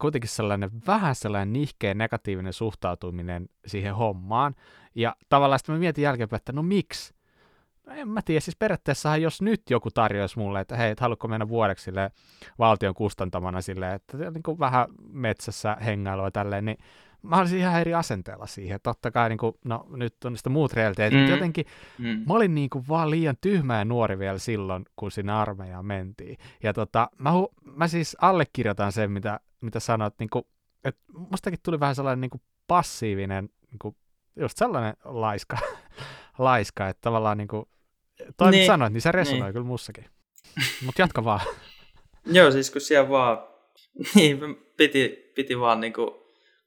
kuitenkin 0.00 0.30
sellainen 0.30 0.70
vähän 0.86 1.14
sellainen 1.14 1.52
nihkeä 1.52 1.94
negatiivinen 1.94 2.52
suhtautuminen 2.52 3.48
siihen 3.66 3.94
hommaan. 3.94 4.54
Ja 4.94 5.16
tavallaan 5.28 5.58
sitten 5.58 5.74
mä 5.74 5.78
mietin 5.78 6.04
jälkeenpäin, 6.04 6.38
että 6.38 6.52
no 6.52 6.62
miksi? 6.62 7.14
No 7.86 7.92
en 7.92 8.08
mä 8.08 8.20
tiedä, 8.24 8.40
siis 8.40 8.56
periaatteessahan 8.56 9.22
jos 9.22 9.42
nyt 9.42 9.62
joku 9.70 9.90
tarjoaisi 9.90 10.38
mulle, 10.38 10.60
että 10.60 10.76
hei, 10.76 10.90
et 10.90 11.00
haluatko 11.00 11.28
mennä 11.28 11.48
vuodeksi 11.48 11.84
sille 11.84 12.10
valtion 12.58 12.94
kustantamana 12.94 13.60
silleen, 13.60 13.94
että 13.94 14.16
niin 14.16 14.42
kuin 14.42 14.58
vähän 14.58 14.88
metsässä 15.12 15.76
hengailua 15.84 16.30
tälleen, 16.30 16.64
niin 16.64 16.78
mä 17.22 17.38
olisin 17.38 17.58
ihan 17.58 17.80
eri 17.80 17.94
asenteella 17.94 18.46
siihen. 18.46 18.80
Totta 18.82 19.10
kai, 19.10 19.28
niin 19.28 19.38
kuin, 19.38 19.54
no 19.64 19.86
nyt 19.90 20.24
on 20.24 20.36
sitä 20.36 20.50
muut 20.50 20.72
realiteetit. 20.72 21.20
Mm. 21.20 21.28
Jotenkin 21.28 21.66
mm. 21.98 22.06
mä 22.06 22.34
olin 22.34 22.54
niin 22.54 22.70
kuin 22.70 22.84
vaan 22.88 23.10
liian 23.10 23.36
tyhmä 23.40 23.78
ja 23.78 23.84
nuori 23.84 24.18
vielä 24.18 24.38
silloin, 24.38 24.84
kun 24.96 25.10
sinne 25.10 25.32
armeijaan 25.32 25.86
mentiin. 25.86 26.38
Ja 26.62 26.72
tota, 26.72 27.10
mä, 27.18 27.30
mä 27.62 27.88
siis 27.88 28.16
allekirjoitan 28.20 28.92
sen, 28.92 29.10
mitä, 29.10 29.40
mitä 29.60 29.80
sanoit, 29.80 30.14
niin 30.18 30.30
kuin, 30.30 30.44
että 30.84 31.02
mustakin 31.12 31.58
tuli 31.62 31.80
vähän 31.80 31.94
sellainen 31.94 32.20
niin 32.20 32.30
kuin 32.30 32.42
passiivinen, 32.66 33.48
niin 33.70 33.78
kuin, 33.78 33.96
just 34.36 34.58
sellainen 34.58 34.94
laiska, 35.04 35.58
laiska 36.38 36.88
että 36.88 37.00
tavallaan 37.00 37.38
niin 37.38 37.48
kuin, 37.48 37.64
toi 38.36 38.50
niin. 38.50 38.66
sanoit, 38.66 38.92
niin 38.92 39.00
se 39.00 39.12
resonoi 39.12 39.42
niin. 39.42 39.52
kyllä 39.52 39.66
mussakin. 39.66 40.04
Mutta 40.84 41.02
jatka 41.02 41.24
vaan. 41.24 41.40
Joo, 42.26 42.50
siis 42.50 42.70
kun 42.70 42.80
siellä 42.80 43.08
vaan, 43.08 43.38
niin 44.14 44.38
piti, 44.76 45.32
piti 45.34 45.58
vaan 45.58 45.80
niin 45.80 45.92
kuin 45.92 46.19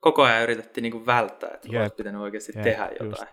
koko 0.03 0.23
ajan 0.23 0.43
yritettiin 0.43 0.81
niinku 0.81 1.05
välttää, 1.05 1.49
että 1.53 1.67
yep. 1.71 1.81
olisi 1.81 1.95
pitänyt 1.95 2.21
oikeasti 2.21 2.51
yep. 2.55 2.63
tehdä 2.63 2.89
jotain. 2.99 3.27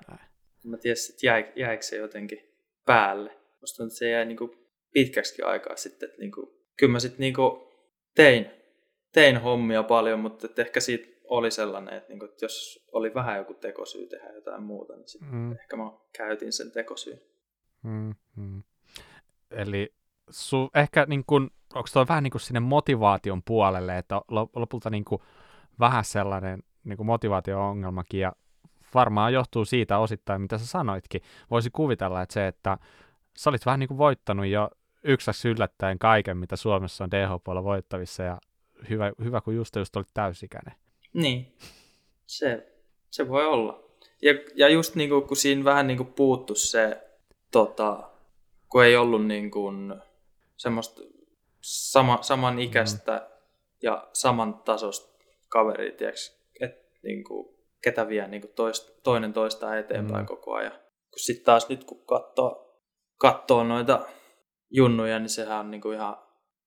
Mä 0.64 0.76
tiedän, 0.76 0.96
että 1.10 1.26
jäi, 1.26 1.52
jäikö 1.56 1.82
se 1.82 1.96
jotenkin 1.96 2.38
päälle. 2.86 3.36
Musta 3.60 3.76
tuntuu, 3.76 3.86
että 3.86 3.98
se 3.98 4.10
jäi 4.10 4.24
niinku 4.24 4.54
pitkäksi 4.92 5.42
aikaa 5.42 5.76
sitten. 5.76 6.08
Että 6.08 6.20
niinku, 6.20 6.66
kyllä 6.76 6.92
mä 6.92 7.00
sitten 7.00 7.20
niinku 7.20 7.72
tein, 8.14 8.50
tein 9.12 9.40
hommia 9.40 9.82
paljon, 9.82 10.20
mutta 10.20 10.46
että 10.46 10.62
ehkä 10.62 10.80
siitä 10.80 11.08
oli 11.24 11.50
sellainen, 11.50 11.94
että, 11.94 12.08
niinku, 12.08 12.24
että 12.24 12.44
jos 12.44 12.88
oli 12.92 13.14
vähän 13.14 13.38
joku 13.38 13.54
tekosyy 13.54 14.06
tehdä 14.06 14.32
jotain 14.32 14.62
muuta, 14.62 14.96
niin 14.96 15.08
sitten 15.08 15.34
mm. 15.34 15.52
ehkä 15.52 15.76
mä 15.76 15.92
käytin 16.18 16.52
sen 16.52 16.72
tekosyyn. 16.72 17.20
Mm-hmm. 17.82 18.62
Eli 19.50 19.94
su, 20.30 20.70
ehkä 20.74 21.06
niin 21.08 21.24
kun, 21.26 21.50
onko 21.74 21.88
tuo 21.92 22.06
vähän 22.08 22.22
niin 22.22 22.30
kuin 22.30 22.40
sinne 22.40 22.60
motivaation 22.60 23.42
puolelle, 23.42 23.98
että 23.98 24.20
lopulta 24.54 24.90
niin 24.90 25.04
kuin, 25.04 25.22
vähän 25.80 26.04
sellainen 26.04 26.62
niin 26.84 26.96
kuin 26.96 27.06
motivaatio-ongelmakin, 27.06 28.20
ja 28.20 28.32
varmaan 28.94 29.32
johtuu 29.32 29.64
siitä 29.64 29.98
osittain, 29.98 30.42
mitä 30.42 30.58
sä 30.58 30.66
sanoitkin. 30.66 31.22
Voisi 31.50 31.70
kuvitella, 31.70 32.22
että 32.22 32.32
se, 32.32 32.46
että 32.46 32.78
sä 33.36 33.50
olit 33.50 33.66
vähän 33.66 33.80
niin 33.80 33.88
kuin 33.88 33.98
voittanut 33.98 34.46
jo 34.46 34.70
yksäksi 35.04 35.48
yllättäen 35.48 35.98
kaiken, 35.98 36.36
mitä 36.36 36.56
Suomessa 36.56 37.04
on 37.04 37.10
DHPlla 37.10 37.64
voittavissa, 37.64 38.22
ja 38.22 38.38
hyvä, 38.90 39.12
hyvä 39.24 39.40
kun 39.40 39.54
just, 39.54 39.76
just 39.76 39.96
olit 39.96 40.08
täysikäinen. 40.14 40.74
Niin, 41.12 41.54
se, 42.26 42.72
se 43.10 43.28
voi 43.28 43.46
olla. 43.46 43.82
Ja, 44.22 44.32
ja 44.54 44.68
just 44.68 44.94
niin 44.94 45.10
kuin, 45.10 45.22
kun 45.22 45.36
siinä 45.36 45.64
vähän 45.64 45.86
niin 45.86 45.96
kuin 45.96 46.12
puuttu 46.12 46.54
se, 46.54 47.08
tota, 47.50 48.10
kun 48.68 48.84
ei 48.84 48.96
ollut 48.96 49.26
niin 49.26 49.50
kuin 49.50 49.94
semmoista 50.56 51.02
sama, 51.60 52.18
saman 52.22 52.58
ikäistä 52.58 53.16
mm. 53.16 53.36
ja 53.82 54.08
saman 54.12 54.54
tasosta 54.54 55.09
kaveri, 55.50 55.92
tiiäks, 55.92 56.40
et, 56.60 56.72
niin 57.02 57.24
kuin, 57.24 57.56
ketä 57.82 58.08
vie 58.08 58.28
niin 58.28 58.40
kuin 58.40 58.52
toist, 58.54 59.02
toinen 59.02 59.32
toista 59.32 59.78
eteenpäin 59.78 60.24
mm. 60.24 60.26
koko 60.26 60.54
ajan. 60.54 60.72
Kun 61.10 61.18
sitten 61.18 61.44
taas 61.44 61.68
nyt 61.68 61.84
kun 61.84 62.04
katsoo, 62.06 62.80
katsoo 63.18 63.64
noita 63.64 64.06
junnuja, 64.70 65.18
niin 65.18 65.28
sehän 65.28 65.60
on 65.60 65.70
niin 65.70 65.80
kuin 65.80 65.96
ihan 65.96 66.16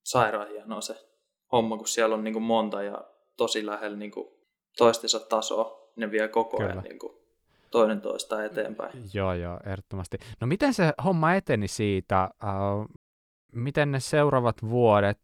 sairaan 0.04 0.48
hienoa 0.48 0.80
se 0.80 0.94
homma, 1.52 1.76
kun 1.76 1.88
siellä 1.88 2.14
on 2.14 2.24
niin 2.24 2.34
kuin 2.34 2.42
monta 2.42 2.82
ja 2.82 3.04
tosi 3.36 3.66
lähellä 3.66 3.96
niin 3.96 4.10
kuin 4.10 4.28
toistensa 4.76 5.20
tasoa, 5.20 5.92
ne 5.96 6.10
vie 6.10 6.28
koko 6.28 6.62
ajan 6.62 6.82
niin 6.82 6.98
kuin 6.98 7.12
toinen 7.70 8.00
toista 8.00 8.44
eteenpäin. 8.44 8.92
Joo, 9.14 9.34
joo, 9.34 9.60
ehdottomasti. 9.66 10.18
No 10.40 10.46
miten 10.46 10.74
se 10.74 10.92
homma 11.04 11.34
eteni 11.34 11.68
siitä? 11.68 12.30
Uh, 12.42 12.86
miten 13.52 13.92
ne 13.92 14.00
seuraavat 14.00 14.56
vuodet 14.68 15.18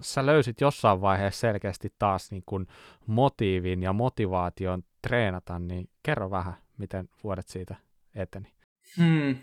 sä 0.00 0.26
löysit 0.26 0.60
jossain 0.60 1.00
vaiheessa 1.00 1.40
selkeästi 1.40 1.92
taas 1.98 2.30
niin 2.30 2.42
kuin 2.46 2.66
motiivin 3.06 3.82
ja 3.82 3.92
motivaation 3.92 4.82
treenata, 5.02 5.58
niin 5.58 5.88
kerro 6.02 6.30
vähän, 6.30 6.54
miten 6.78 7.08
vuodet 7.24 7.48
siitä 7.48 7.76
eteni. 8.14 8.52
Hmm. 8.96 9.36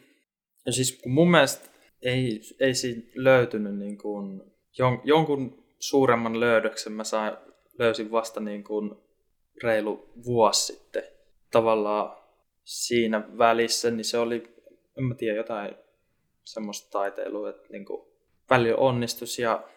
Ja 0.66 0.72
siis 0.72 1.02
mun 1.06 1.32
mielestä 1.32 1.70
ei, 2.02 2.42
ei 2.60 2.74
siinä 2.74 3.02
löytynyt 3.16 3.78
niin 3.78 3.98
kuin 3.98 4.42
jon, 4.78 5.02
jonkun 5.04 5.64
suuremman 5.80 6.40
löydöksen 6.40 6.94
mä 6.94 7.04
sain, 7.04 7.38
löysin 7.80 8.12
vasta 8.12 8.40
niin 8.40 8.64
kuin 8.64 8.92
reilu 9.64 10.10
vuosi 10.26 10.74
sitten. 10.74 11.04
Tavallaan 11.52 12.18
siinä 12.64 13.38
välissä, 13.38 13.92
niin 13.92 14.06
se 14.06 14.18
oli, 14.18 14.44
en 14.98 15.04
mä 15.04 15.16
tiedä, 15.16 15.38
jotain 15.38 15.76
semmoista 16.44 16.92
taiteilua, 16.92 17.50
että 17.50 17.68
niin 17.70 17.86
kuin 17.86 18.08
välillä 18.50 18.78
onnistus 18.78 19.40
ja 19.40 19.68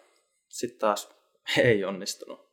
sitten 0.49 0.79
taas 0.79 1.09
ei 1.57 1.85
onnistunut. 1.85 2.49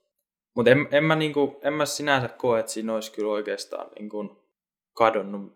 Mutta 0.57 0.71
en, 0.71 0.89
en, 0.91 1.05
mä 1.05 1.17
niinku, 1.17 1.61
en 1.63 1.73
mä 1.73 1.87
sinänsä 1.87 2.29
koe, 2.29 2.61
että 2.61 2.73
siinä 2.73 2.95
olisi 2.95 3.13
kyllä 3.13 3.33
oikeastaan 3.33 3.91
niinku 3.99 4.47
kadonnut 4.93 5.53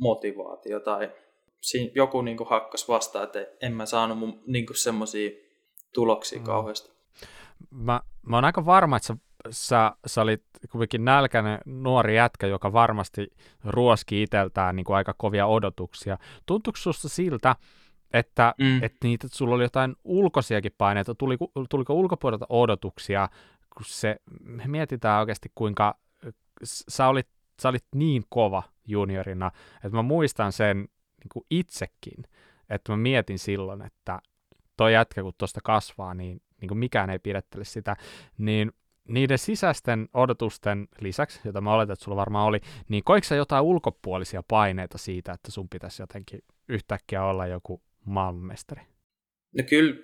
motivaatio 0.00 0.80
tai 0.80 1.12
siinä 1.60 1.92
joku 1.94 2.22
niinku 2.22 2.44
hakkas 2.44 2.88
vastaan, 2.88 3.24
että 3.24 3.46
en 3.62 3.72
mä 3.72 3.86
saanut 3.86 4.18
mun 4.18 4.42
niinku 4.46 4.74
semmoisia 4.74 5.30
tuloksia 5.94 6.38
mm. 6.38 6.44
kauheasti. 6.44 6.90
Mä, 7.70 8.00
mä 8.26 8.36
oon 8.36 8.44
aika 8.44 8.66
varma, 8.66 8.96
että 8.96 9.06
sä, 9.06 9.16
sä, 9.50 9.92
sä 10.06 10.22
olit 10.22 10.42
kuitenkin 10.72 11.04
nälkäinen 11.04 11.58
nuori 11.64 12.16
jätkä, 12.16 12.46
joka 12.46 12.72
varmasti 12.72 13.28
ruoski 13.64 14.22
itseltään 14.22 14.76
niin 14.76 14.84
kuin 14.84 14.96
aika 14.96 15.14
kovia 15.18 15.46
odotuksia. 15.46 16.18
Tuntuuko 16.46 16.76
susta 16.76 17.08
siltä, 17.08 17.56
että, 18.12 18.54
mm. 18.58 18.82
että 18.82 18.98
niitä, 19.02 19.26
että 19.26 19.38
sulla 19.38 19.54
oli 19.54 19.62
jotain 19.62 19.96
ulkoisiakin 20.04 20.72
paineita, 20.78 21.14
tuli, 21.14 21.36
tuliko 21.70 21.94
ulkopuolelta 21.94 22.46
odotuksia, 22.48 23.28
kun 23.76 23.84
se, 23.86 24.16
me 24.40 24.64
mietitään 24.66 25.20
oikeasti 25.20 25.52
kuinka 25.54 25.98
sä 26.64 27.08
olit, 27.08 27.28
sä 27.62 27.68
olit 27.68 27.84
niin 27.94 28.24
kova 28.28 28.62
juniorina, 28.86 29.50
että 29.74 29.96
mä 29.96 30.02
muistan 30.02 30.52
sen 30.52 30.76
niin 30.78 31.28
kuin 31.32 31.46
itsekin, 31.50 32.24
että 32.70 32.92
mä 32.92 32.96
mietin 32.96 33.38
silloin, 33.38 33.82
että 33.82 34.20
toi 34.76 34.92
jätkä 34.92 35.22
kun 35.22 35.32
tuosta 35.38 35.60
kasvaa, 35.64 36.14
niin, 36.14 36.42
niin 36.60 36.68
kuin 36.68 36.78
mikään 36.78 37.10
ei 37.10 37.18
pidättele 37.18 37.64
sitä, 37.64 37.96
niin 38.38 38.72
niiden 39.08 39.38
sisäisten 39.38 40.08
odotusten 40.14 40.88
lisäksi, 41.00 41.40
jota 41.44 41.60
mä 41.60 41.72
oletan, 41.72 41.92
että 41.92 42.04
sulla 42.04 42.16
varmaan 42.16 42.46
oli, 42.46 42.60
niin 42.88 43.04
koiko 43.04 43.34
jotain 43.34 43.64
ulkopuolisia 43.64 44.42
paineita 44.48 44.98
siitä, 44.98 45.32
että 45.32 45.50
sun 45.50 45.68
pitäisi 45.68 46.02
jotenkin 46.02 46.40
yhtäkkiä 46.68 47.24
olla 47.24 47.46
joku 47.46 47.82
maailmanmestari? 48.08 48.82
No 49.52 49.64
kyllä, 49.68 49.96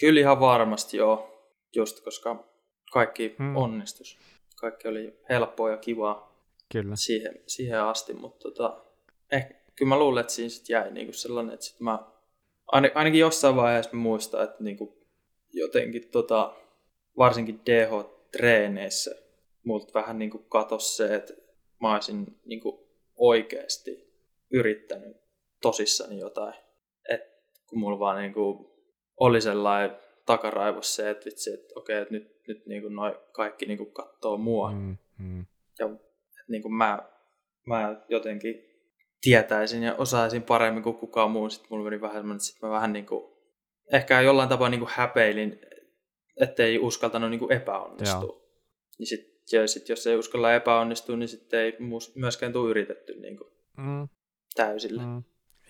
kyllä 0.00 0.20
ihan 0.20 0.40
varmasti 0.40 0.96
joo, 0.96 1.44
just 1.76 2.04
koska 2.04 2.44
kaikki 2.92 3.34
hmm. 3.38 3.56
onnistus. 3.56 4.18
Kaikki 4.56 4.88
oli 4.88 5.20
helppoa 5.28 5.70
ja 5.70 5.76
kivaa 5.76 6.28
kyllä. 6.72 6.96
Siihen, 6.96 7.40
siihen 7.46 7.80
asti, 7.80 8.12
mutta 8.12 8.38
tota, 8.38 8.84
eh, 9.32 9.48
kyllä 9.76 9.88
mä 9.88 9.98
luulen, 9.98 10.20
että 10.20 10.32
siinä 10.32 10.48
sit 10.48 10.68
jäi 10.68 10.90
niinku 10.90 11.12
sellainen, 11.12 11.54
että 11.54 11.66
sit 11.66 11.80
mä 11.80 11.98
ainakin 12.94 13.20
jossain 13.20 13.56
vaiheessa 13.56 13.90
mä 13.92 14.02
muistan, 14.02 14.44
että 14.44 14.56
niinku 14.64 15.06
jotenkin 15.52 16.08
tota, 16.08 16.54
varsinkin 17.18 17.60
DH-treeneissä 17.66 19.22
multa 19.64 19.94
vähän 19.94 20.18
niinku 20.18 20.38
katos 20.38 20.96
se, 20.96 21.14
että 21.14 21.34
mä 21.80 21.94
olisin 21.94 22.40
niinku 22.44 22.88
oikeasti 23.16 24.14
yrittänyt 24.50 25.16
tosissani 25.62 26.18
jotain 26.18 26.54
kun 27.68 27.78
mulla 27.78 27.98
vaan 27.98 28.18
niin 28.18 28.32
kuin 28.32 28.66
oli 29.20 29.40
sellainen 29.40 29.96
takaraivossa 30.26 30.96
se, 30.96 31.10
että 31.10 31.24
vitsi, 31.24 31.54
että 31.54 31.74
okei, 31.76 31.98
että 31.98 32.14
nyt, 32.14 32.40
nyt 32.48 32.66
niin 32.66 32.82
kuin 32.82 32.94
noi 32.94 33.20
kaikki 33.32 33.66
niin 33.66 33.78
kuin 33.78 33.92
katsoo 33.92 34.36
mua. 34.36 34.72
Mm, 34.72 34.96
mm. 35.18 35.46
Ja 35.78 35.86
että 35.86 36.52
niin 36.52 36.62
kuin 36.62 36.74
mä, 36.74 36.98
mä 37.66 38.02
jotenkin 38.08 38.54
tietäisin 39.20 39.82
ja 39.82 39.94
osaisin 39.94 40.42
paremmin 40.42 40.82
kuin 40.82 40.96
kukaan 40.96 41.30
muu. 41.30 41.50
Sitten 41.50 41.68
mulla 41.70 41.84
meni 41.84 42.00
vähän 42.00 42.16
semmoinen, 42.16 42.36
että 42.36 42.46
sit 42.46 42.62
mä 42.62 42.70
vähän 42.70 42.92
niin 42.92 43.06
kuin 43.06 43.32
ehkä 43.92 44.20
jollain 44.20 44.48
tapaa 44.48 44.68
niin 44.68 44.80
kuin 44.80 44.90
häpeilin, 44.92 45.60
ettei 46.40 46.78
uskaltanut 46.78 47.30
niin 47.30 47.40
kuin 47.40 47.52
epäonnistua. 47.52 48.22
Joo. 48.22 48.44
Niin 48.98 49.06
sit, 49.06 49.38
ja 49.52 49.68
sit, 49.68 49.88
jos 49.88 50.06
ei 50.06 50.16
uskalla 50.16 50.54
epäonnistua, 50.54 51.16
niin 51.16 51.28
sitten 51.28 51.60
ei 51.60 51.76
myöskään 52.14 52.52
tule 52.52 52.70
yritetty 52.70 53.20
niin 53.20 53.36
kuin 53.36 53.50
mm. 53.76 54.08
täysillä. 54.54 55.02
Mm. 55.02 55.22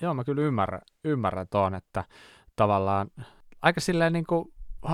Joo, 0.03 0.15
mä 0.15 0.25
kyllä 0.25 0.43
ymmärrän, 0.43 0.81
ymmärrän 1.05 1.47
tuon, 1.51 1.75
että 1.75 2.05
tavallaan 2.57 3.11
aika 3.63 3.81
silleen 3.81 4.13
niin 4.13 4.27
kuin, 4.27 4.53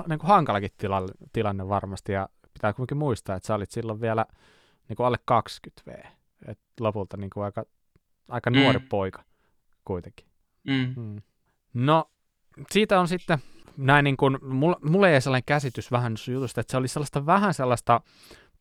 niin 0.08 0.18
kuin 0.18 0.28
hankalakin 0.28 0.70
tilanne, 0.76 1.12
tilanne 1.32 1.68
varmasti, 1.68 2.12
ja 2.12 2.28
pitää 2.52 2.72
kuitenkin 2.72 2.98
muistaa, 2.98 3.36
että 3.36 3.46
sä 3.46 3.54
olit 3.54 3.70
silloin 3.70 4.00
vielä 4.00 4.26
niin 4.88 4.96
kuin 4.96 5.06
alle 5.06 5.18
20 5.24 5.82
V, 5.86 5.94
et 6.50 6.58
lopulta 6.80 7.16
niin 7.16 7.30
kuin 7.30 7.44
aika, 7.44 7.64
aika 8.28 8.50
mm. 8.50 8.56
nuori 8.56 8.78
poika 8.78 9.24
kuitenkin. 9.84 10.26
Mm. 10.64 10.94
Mm. 10.96 11.22
No, 11.74 12.10
siitä 12.70 13.00
on 13.00 13.08
sitten 13.08 13.38
näin 13.76 14.04
niin 14.04 14.16
kuin, 14.16 14.38
mulla, 14.42 14.76
mulla 14.84 15.08
ei 15.08 15.20
sellainen 15.20 15.44
käsitys 15.46 15.90
vähän 15.90 16.16
jutusta, 16.32 16.60
että 16.60 16.70
se 16.70 16.76
oli 16.76 16.88
sellaista 16.88 17.26
vähän 17.26 17.54
sellaista 17.54 18.00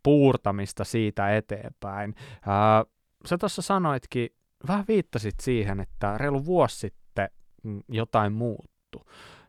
puurtamista 0.03 0.83
siitä 0.83 1.35
eteenpäin. 1.35 2.15
Ää, 2.47 2.85
sä 3.25 3.37
tuossa 3.37 3.61
sanoitkin, 3.61 4.29
vähän 4.67 4.85
viittasit 4.87 5.35
siihen, 5.41 5.79
että 5.79 6.17
reilu 6.17 6.45
vuosi 6.45 6.79
sitten 6.79 7.29
jotain 7.89 8.33
muuttu. 8.33 9.05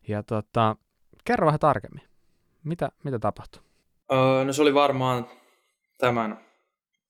Ja 0.09 0.23
tota, 0.23 0.77
kerro 1.25 1.47
vähän 1.47 1.61
tarkemmin. 1.61 2.03
Mitä, 2.65 2.89
mitä 3.05 3.19
tapahtui? 3.19 3.63
Öö, 4.13 4.45
no 4.45 4.53
se 4.53 4.63
oli 4.63 4.75
varmaan 4.75 5.29
tämän 5.99 6.45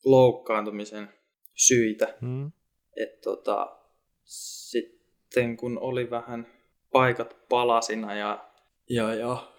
loukkaantumisen 0.05 1.09
syitä. 1.55 2.15
Hmm. 2.21 2.53
Et 2.97 3.21
tota, 3.21 3.77
sitten 4.25 5.57
kun 5.57 5.79
oli 5.79 6.11
vähän 6.11 6.47
paikat 6.93 7.37
palasina 7.49 8.15
ja, 8.15 8.51
ja, 8.91 9.15
ja 9.15 9.53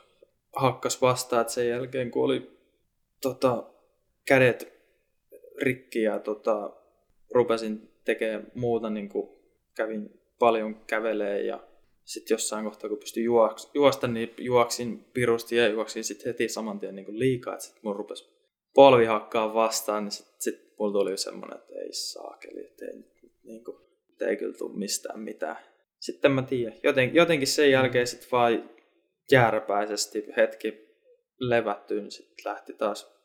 hakkas 0.56 1.02
vastaan, 1.02 1.42
että 1.42 1.54
sen 1.54 1.70
jälkeen 1.70 2.12
kun 2.12 2.24
oli 2.24 2.60
tota, 3.22 3.64
kädet 4.28 4.74
rikki 5.62 6.02
ja 6.02 6.20
tota, 6.20 6.74
rupesin 7.34 7.95
tekemään 8.06 8.52
muuta, 8.56 8.90
niin 8.90 9.10
kuin 9.10 9.30
kävin 9.76 10.22
paljon 10.40 10.76
kävelee 10.88 11.42
ja 11.42 11.68
sitten 12.04 12.36
jossain 12.36 12.66
kohtaa, 12.66 12.90
kun 12.90 13.00
pystyin 13.00 13.24
juoks, 13.24 13.72
juosta, 13.74 14.08
niin 14.08 14.34
juoksin 14.38 15.06
pirusti 15.14 15.56
ja 15.56 15.68
juoksin 15.68 16.04
sitten 16.04 16.26
heti 16.26 16.50
saman 16.50 16.80
tien 16.80 16.96
niin 16.96 17.20
liikaa, 17.20 17.54
että 17.54 17.66
sitten 17.66 17.82
mun 17.84 17.96
rupesi 17.96 18.30
polvi 18.74 19.06
hakkaa 19.06 19.54
vastaan, 19.54 20.04
niin 20.04 20.12
sitten 20.12 20.36
sit 20.40 20.78
mulla 20.80 20.94
tuli 20.94 21.18
semmoinen, 21.18 21.58
että 21.58 21.74
ei 21.80 21.94
saakeli, 21.94 22.66
että 22.66 22.86
ei, 22.86 23.04
niin 23.44 23.64
kuin, 23.64 23.78
ei 24.22 24.38
kyllä 24.38 24.58
tule 24.58 24.78
mistään 24.78 25.20
mitään. 25.20 25.58
Sitten 26.00 26.32
mä 26.32 26.42
tiedän, 26.42 26.78
joten, 26.84 27.16
jotenkin 27.16 27.48
sen 27.48 27.72
jälkeen 27.72 28.08
sitten 28.08 28.32
vaan 28.32 28.70
jääräpäisesti 29.32 30.26
hetki 30.38 30.86
levättyyn, 31.40 32.04
niin 32.04 32.12
sitten 32.12 32.52
lähti 32.52 32.74
taas 32.74 33.16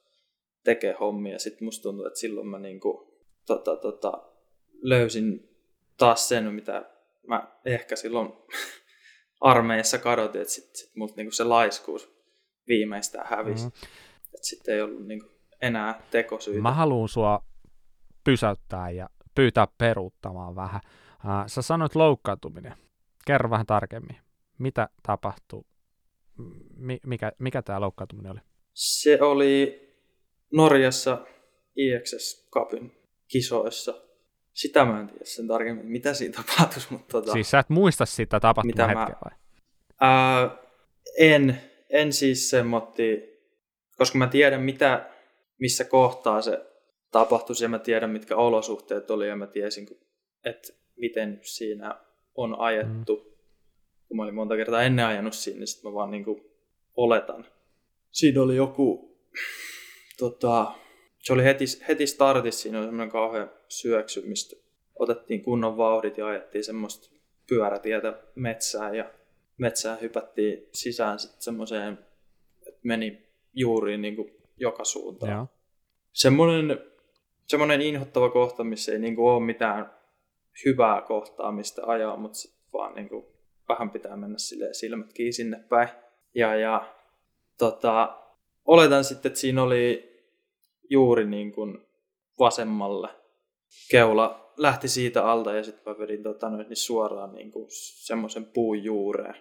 tekemään 0.64 0.98
hommia. 0.98 1.38
Sitten 1.38 1.64
musta 1.64 1.82
tuntuu, 1.82 2.06
että 2.06 2.18
silloin 2.18 2.46
mä 2.46 2.58
niinku, 2.58 3.20
tota, 3.46 3.76
tota, 3.76 4.29
löysin 4.82 5.48
taas 5.96 6.28
sen, 6.28 6.54
mitä 6.54 6.90
mä 7.26 7.48
ehkä 7.64 7.96
silloin 7.96 8.32
armeijassa 9.40 9.98
kadotin, 9.98 10.40
että 10.40 10.54
sitten 10.54 10.76
sit 10.76 10.96
multa 10.96 11.14
niinku 11.16 11.32
se 11.32 11.44
laiskuus 11.44 12.20
viimeistään 12.68 13.26
hävisi. 13.30 13.64
Mm-hmm. 13.64 13.88
Että 14.34 14.46
sitten 14.46 14.74
ei 14.74 14.82
ollut 14.82 15.06
niinku 15.06 15.26
enää 15.62 16.02
tekosyitä. 16.10 16.60
Mä 16.60 16.72
haluan 16.72 17.08
sua 17.08 17.44
pysäyttää 18.24 18.90
ja 18.90 19.08
pyytää 19.34 19.68
peruuttamaan 19.78 20.56
vähän. 20.56 20.80
Uh, 21.14 21.46
sä 21.46 21.62
sanoit 21.62 21.94
loukkaantuminen. 21.94 22.74
Kerro 23.26 23.50
vähän 23.50 23.66
tarkemmin. 23.66 24.16
Mitä 24.58 24.88
tapahtuu? 25.02 25.66
Mi- 26.76 27.00
mikä, 27.06 27.32
mikä 27.38 27.62
tämä 27.62 27.80
loukkaantuminen 27.80 28.32
oli? 28.32 28.40
Se 28.72 29.22
oli 29.22 29.80
Norjassa 30.52 31.26
IXS 31.76 32.48
Cupin 32.52 32.92
kisoissa. 33.28 34.09
Sitä 34.52 34.84
mä 34.84 35.00
en 35.00 35.06
tiedä 35.06 35.24
sen 35.24 35.46
tarkemmin, 35.48 35.86
mitä 35.86 36.14
siinä 36.14 36.34
tapahtui. 36.42 36.82
Mutta 36.90 37.12
tota, 37.12 37.32
siis 37.32 37.50
sä 37.50 37.58
et 37.58 37.68
muista 37.68 38.06
sitä 38.06 38.40
tapahtumaa 38.40 38.86
hetkeä 38.86 39.16
vai? 39.24 39.38
Ää, 40.00 40.56
en, 41.18 41.60
en 41.90 42.12
siis 42.12 42.50
semmotti, 42.50 43.22
koska 43.96 44.18
mä 44.18 44.26
tiedän 44.26 44.62
mitä, 44.62 45.10
missä 45.58 45.84
kohtaa 45.84 46.42
se 46.42 46.66
tapahtui 47.10 47.56
ja 47.62 47.68
mä 47.68 47.78
tiedän 47.78 48.10
mitkä 48.10 48.36
olosuhteet 48.36 49.10
oli 49.10 49.28
ja 49.28 49.36
mä 49.36 49.46
tiesin, 49.46 49.88
että 50.44 50.72
miten 50.96 51.40
siinä 51.42 52.00
on 52.34 52.60
ajettu. 52.60 53.16
Mm. 53.16 53.30
Kun 54.08 54.16
mä 54.16 54.22
olin 54.22 54.34
monta 54.34 54.56
kertaa 54.56 54.82
ennen 54.82 55.06
ajanut 55.06 55.34
siinä, 55.34 55.58
niin 55.58 55.66
sitten 55.66 55.90
mä 55.90 55.94
vaan 55.94 56.10
niin 56.10 56.24
kuin 56.24 56.42
oletan. 56.96 57.46
Siinä 58.10 58.42
oli 58.42 58.56
joku, 58.56 59.18
tota, 60.18 60.72
se 61.22 61.32
oli 61.32 61.44
heti, 61.44 61.64
heti 61.88 62.06
startissa, 62.06 62.62
siinä 62.62 62.78
oli 62.78 62.86
semmoinen 62.86 63.10
kauhean 63.10 63.50
syöksy, 63.68 64.26
mistä 64.26 64.56
otettiin 64.98 65.42
kunnon 65.42 65.76
vauhdit 65.76 66.18
ja 66.18 66.26
ajettiin 66.26 66.64
semmoista 66.64 67.16
pyörätietä 67.48 68.22
metsään 68.34 68.94
ja 68.94 69.10
metsään 69.58 70.00
hypättiin 70.00 70.68
sisään 70.72 71.18
sitten 71.18 71.42
semmoiseen, 71.42 71.98
että 72.66 72.80
meni 72.82 73.26
juuriin 73.54 74.02
niin 74.02 74.16
kuin 74.16 74.36
joka 74.56 74.84
suuntaan. 74.84 75.32
Ja. 75.32 75.46
Semmoinen, 76.12 76.78
semmoinen 77.46 77.82
inhottava 77.82 78.30
kohta, 78.30 78.64
missä 78.64 78.92
ei 78.92 78.98
niin 78.98 79.16
kuin 79.16 79.32
ole 79.32 79.44
mitään 79.44 79.90
hyvää 80.64 81.02
kohtaa, 81.02 81.52
mistä 81.52 81.82
ajaa, 81.86 82.16
mutta 82.16 82.38
sitten 82.38 82.72
vaan 82.72 82.94
niin 82.94 83.08
kuin 83.08 83.26
vähän 83.68 83.90
pitää 83.90 84.16
mennä 84.16 84.36
silmät 84.72 85.12
kiinni 85.12 85.32
sinne 85.32 85.64
päin. 85.68 85.88
Ja, 86.34 86.56
ja 86.56 86.94
tota, 87.58 88.18
oletan 88.64 89.04
sitten, 89.04 89.30
että 89.30 89.40
siinä 89.40 89.62
oli 89.62 90.09
juuri 90.90 91.26
niin 91.26 91.52
kuin 91.52 91.78
vasemmalle 92.38 93.08
keula 93.90 94.52
lähti 94.56 94.88
siitä 94.88 95.24
alta 95.24 95.54
ja 95.54 95.64
sitten 95.64 95.92
mä 95.92 95.98
vedin 95.98 96.22
tota, 96.22 96.50
noin, 96.50 96.68
niin 96.68 96.76
suoraan 96.76 97.32
niin 97.32 97.52
kuin 97.52 97.66
semmoisen 98.06 98.44
puun 98.44 98.84
juureen. 98.84 99.34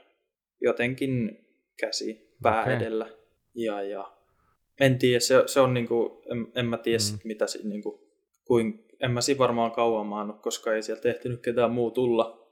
Jotenkin 0.61 1.45
käsi 1.79 2.35
pää 2.41 2.61
okay. 2.61 2.73
edellä. 2.73 3.09
Ja, 3.55 3.81
ja 3.81 4.11
en 4.79 4.99
tiedä, 4.99 5.19
se, 5.19 5.43
se 5.45 5.59
on 5.59 5.73
niin 5.73 5.87
kuin, 5.87 6.11
en, 6.31 6.47
en 6.55 6.65
mä 6.65 6.77
tiedä 6.77 6.97
mm. 6.97 7.01
sit, 7.01 7.25
mitä 7.25 7.47
siinä 7.47 7.69
niin 7.69 7.83
kuin, 7.83 7.99
kuin, 8.45 8.85
en 8.99 9.11
mä 9.11 9.21
siinä 9.21 9.39
varmaan 9.39 9.71
kauan 9.71 10.05
maannut, 10.05 10.41
koska 10.41 10.73
ei 10.73 10.83
sieltä 10.83 11.09
ehtinyt 11.09 11.41
ketään 11.41 11.71
muu 11.71 11.91
tulla. 11.91 12.49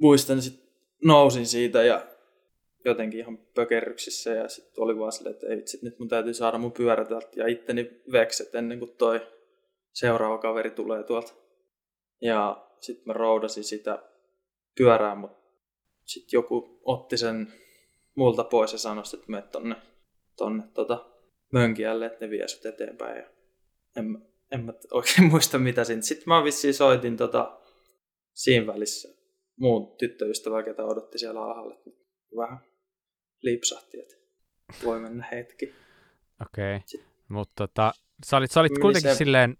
Muistan, 0.00 0.42
sitten 0.42 0.68
nousin 1.04 1.46
siitä 1.46 1.82
ja 1.82 2.06
jotenkin 2.88 3.20
ihan 3.20 3.38
pökerryksissä 3.54 4.30
ja 4.30 4.48
sitten 4.48 4.84
oli 4.84 4.98
vaan 4.98 5.12
silleen, 5.12 5.34
että 5.34 5.46
ei 5.46 5.56
vitsi, 5.56 5.78
nyt 5.82 5.98
mun 5.98 6.08
täytyy 6.08 6.34
saada 6.34 6.58
mun 6.58 6.72
pyörä 6.72 7.04
täältä 7.04 7.28
ja 7.36 7.46
itteni 7.46 8.02
vekset 8.12 8.54
ennen 8.54 8.78
kuin 8.78 8.96
toi 8.96 9.20
seuraava 9.92 10.38
kaveri 10.38 10.70
tulee 10.70 11.02
tuolta. 11.02 11.34
Ja 12.22 12.68
sitten 12.80 13.02
mä 13.06 13.12
roudasin 13.12 13.64
sitä 13.64 14.02
pyörää, 14.78 15.14
mutta 15.14 15.38
sitten 16.04 16.38
joku 16.38 16.80
otti 16.84 17.16
sen 17.16 17.52
multa 18.16 18.44
pois 18.44 18.72
ja 18.72 18.78
sanoi, 18.78 19.04
että 19.14 19.26
mene 19.28 19.42
tonne, 19.42 19.76
tonne 20.36 20.62
tota, 20.74 21.10
mönkiälle, 21.52 22.06
että 22.06 22.24
ne 22.24 22.30
vie 22.30 22.48
sut 22.48 22.66
eteenpäin. 22.66 23.16
Ja 23.16 23.30
en, 23.96 24.28
en 24.52 24.64
mä 24.64 24.72
oikein 24.90 25.24
muista 25.30 25.58
mitä 25.58 25.84
siinä. 25.84 26.02
Sitten 26.02 26.24
mä 26.26 26.44
vissiin 26.44 26.74
soitin 26.74 27.16
tota, 27.16 27.60
siinä 28.34 28.66
välissä 28.66 29.18
muun 29.58 29.96
tyttöystävää, 29.96 30.62
ketä 30.62 30.84
odotti 30.84 31.18
siellä 31.18 31.44
alhaalla. 31.44 31.80
Vähän 32.36 32.58
lipsahti, 33.42 34.00
että 34.00 34.14
voi 34.84 35.00
mennä 35.00 35.28
hetki. 35.32 35.74
Okei, 36.42 36.76
okay. 36.76 37.06
mutta 37.28 37.52
tota, 37.56 37.92
sä 38.26 38.36
olit, 38.36 38.50
sä 38.50 38.60
olit 38.60 38.78
kuitenkin 38.80 39.10
se... 39.10 39.16
silleen 39.16 39.56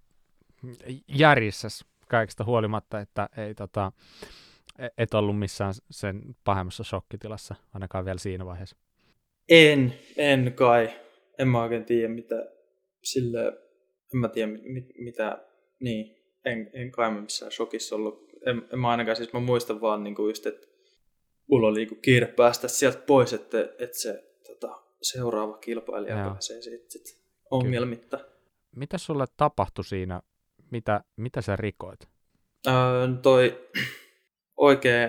järjissä 1.08 1.68
kaikesta 2.08 2.44
huolimatta, 2.44 3.00
että 3.00 3.28
ei 3.36 3.54
tota, 3.54 3.92
e- 4.78 4.88
et 4.98 5.14
ollut 5.14 5.38
missään 5.38 5.74
sen 5.90 6.22
pahemmassa 6.44 6.84
shokkitilassa, 6.84 7.54
ainakaan 7.74 8.04
vielä 8.04 8.18
siinä 8.18 8.46
vaiheessa. 8.46 8.76
En, 9.48 9.94
en 10.16 10.52
kai. 10.52 10.90
En 11.38 11.48
mä 11.48 11.62
oikein 11.62 11.84
tiedä, 11.84 12.08
mitä 12.08 12.46
sille, 13.02 13.46
en 14.14 14.20
mä 14.20 14.28
tiedä, 14.28 14.52
mit, 14.52 14.84
mitä, 14.98 15.38
niin, 15.80 16.16
en, 16.44 16.70
en 16.72 16.90
kai 16.90 17.10
mä 17.10 17.20
missään 17.20 17.52
shokissa 17.52 17.96
ollut. 17.96 18.28
En, 18.46 18.62
en 18.72 18.78
mä 18.78 18.88
ainakaan, 18.88 19.16
siis 19.16 19.32
mä 19.32 19.40
muistan 19.40 19.80
vaan 19.80 20.04
niinku 20.04 20.28
just, 20.28 20.46
että 20.46 20.66
mulla 21.49 21.68
oli 21.68 21.78
niinku 21.78 21.94
kiire 21.94 22.26
päästä 22.26 22.68
sieltä 22.68 22.99
pois, 22.99 23.32
että, 23.32 23.61
että 23.61 23.99
se 23.99 24.24
tota, 24.46 24.82
seuraava 25.03 25.59
kilpailija 25.59 26.18
Joo. 26.18 26.30
pääsee 26.30 26.62
sitten 26.62 26.90
sit 26.90 27.22
ongelmitta. 27.51 28.16
Kyllä. 28.16 28.30
Mitä 28.76 28.99
sulle 28.99 29.24
tapahtui 29.36 29.84
siinä? 29.84 30.22
Mitä, 30.70 31.05
mitä 31.16 31.42
sä 31.42 31.57
rikoit? 31.57 32.01
Öö, 32.66 32.74
toi 33.22 33.68
oikea 34.57 35.09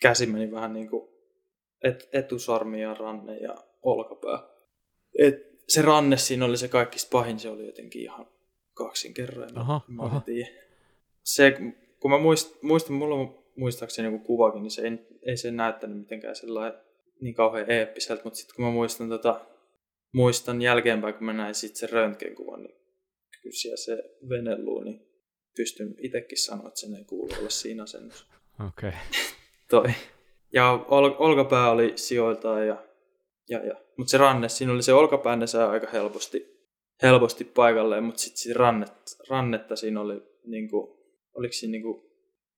käsi 0.00 0.26
meni 0.26 0.50
vähän 0.52 0.72
niin 0.72 0.88
kuin 0.88 1.08
et, 1.82 2.08
etusarmi 2.12 2.82
ja 2.82 2.94
ranne 2.94 3.36
ja 3.36 3.54
olkapää. 3.82 4.38
Et 5.18 5.34
se 5.68 5.82
ranne 5.82 6.16
siinä 6.16 6.44
oli 6.44 6.56
se 6.56 6.68
kaikista 6.68 7.08
pahin, 7.12 7.38
se 7.38 7.50
oli 7.50 7.66
jotenkin 7.66 8.02
ihan 8.02 8.26
kaksinkerroinen. 8.74 9.58
Aha, 9.58 9.80
aha. 9.98 10.22
Se, 11.22 11.56
kun 12.00 12.10
mä 12.10 12.18
muist, 12.18 12.62
muistan, 12.62 12.96
mulla 12.96 13.14
on 13.14 13.45
muistaakseni 13.56 14.12
joku 14.12 14.24
kuvakin, 14.24 14.62
niin 14.62 14.70
se 14.70 14.82
ei, 14.82 14.98
ei 15.22 15.36
se 15.36 15.50
näyttänyt 15.50 15.98
mitenkään 15.98 16.36
sellainen 16.36 16.80
niin 17.20 17.34
kauhean 17.34 17.70
eeppiseltä, 17.70 18.24
mutta 18.24 18.36
sitten 18.36 18.56
kun 18.56 18.64
mä 18.64 18.70
muistan, 18.70 19.08
tota, 19.08 19.40
muistan 20.12 20.62
jälkeenpäin, 20.62 21.14
kun 21.14 21.24
mä 21.24 21.32
näin 21.32 21.54
sitten 21.54 21.80
sen 21.80 21.90
röntgenkuvan, 21.90 22.62
niin 22.62 22.76
kyllä 23.42 23.56
siellä 23.56 23.76
se 23.76 24.02
veneluu, 24.28 24.80
niin 24.80 25.06
pystyn 25.56 25.94
itsekin 25.98 26.38
sanoa, 26.38 26.68
että 26.68 26.80
sen 26.80 26.94
ei 26.94 27.04
kuulu 27.04 27.32
olla 27.38 27.50
siinä 27.50 27.82
asennossa. 27.82 28.26
Okei. 28.68 28.88
Okay. 28.88 29.00
Toi. 29.70 29.86
Ja 30.52 30.72
ol, 30.88 31.10
olkapää 31.18 31.70
oli 31.70 31.92
sijoiltaan 31.96 32.66
ja, 32.66 32.84
ja, 33.48 33.66
ja. 33.66 33.74
mutta 33.96 34.10
se 34.10 34.18
ranne, 34.18 34.48
siinä 34.48 34.72
oli 34.72 34.82
se 34.82 34.92
olkapää, 34.92 35.36
ne 35.36 35.46
saa 35.46 35.70
aika 35.70 35.86
helposti, 35.92 36.46
helposti 37.02 37.44
paikalleen, 37.44 38.04
mutta 38.04 38.20
sitten 38.20 38.56
rannet, 38.56 38.92
rannetta 39.28 39.76
siinä 39.76 40.00
oli, 40.00 40.22
niinku, 40.46 40.96
oliko 41.34 41.52
siinä, 41.52 41.72
niinku, 41.72 42.05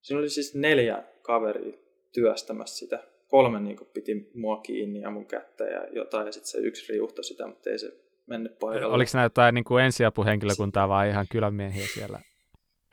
siinä 0.01 0.19
oli 0.19 0.29
siis 0.29 0.55
neljä 0.55 1.05
kaveria 1.23 1.79
työstämässä 2.13 2.77
sitä. 2.77 3.05
Kolme 3.29 3.61
niinku 3.61 3.85
piti 3.85 4.31
mua 4.35 4.57
kiinni 4.57 5.01
ja 5.01 5.11
mun 5.11 5.27
kättä 5.27 5.65
ja 5.65 5.87
jotain, 5.93 6.27
ja 6.27 6.33
sitten 6.33 6.51
se 6.51 6.59
yksi 6.59 6.93
riuhto 6.93 7.23
sitä, 7.23 7.47
mutta 7.47 7.71
ei 7.71 7.79
se 7.79 7.93
mennyt 8.27 8.59
paikalle. 8.59 8.95
Oliko 8.95 9.11
nämä 9.15 9.25
jotain 9.25 9.55
niin 9.55 9.65
kuin 9.65 9.85
ensiapuhenkilökuntaa 9.85 10.89
vai 10.89 11.09
ihan 11.09 11.27
kylämiehiä 11.31 11.87
siellä? 11.95 12.21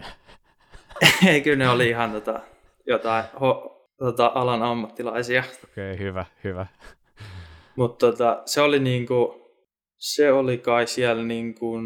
ei, 1.30 1.42
kyllä 1.42 1.58
ne 1.58 1.70
oli 1.70 1.90
ihan 1.90 2.12
tota, 2.12 2.40
jotain 2.88 3.26
ho, 3.42 3.82
tota, 3.98 4.32
alan 4.36 4.64
ammattilaisia. 4.64 5.44
Okei, 5.64 5.94
okay, 5.94 6.06
hyvä, 6.06 6.26
hyvä. 6.44 6.68
Mutta 7.76 8.12
tota, 8.12 8.42
se 8.46 8.62
oli 8.62 8.80
niinku, 8.80 9.52
se 9.98 10.32
oli 10.32 10.58
kai 10.58 10.88
siellä 10.88 11.24
niinku 11.24 11.80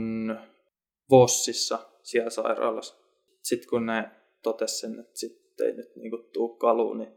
Vossissa 1.10 1.80
siellä 2.04 2.30
sairaalassa. 2.30 2.96
Sitten 3.44 3.70
kun 3.70 3.86
ne 3.86 4.10
totesi 4.44 4.78
sen, 4.78 5.00
että 5.00 5.20
sitten 5.20 5.68
ei 5.68 5.74
nyt 5.74 5.96
niinku 5.96 6.18
tuu 6.18 6.58
kaluun, 6.58 6.98
niin 6.98 7.14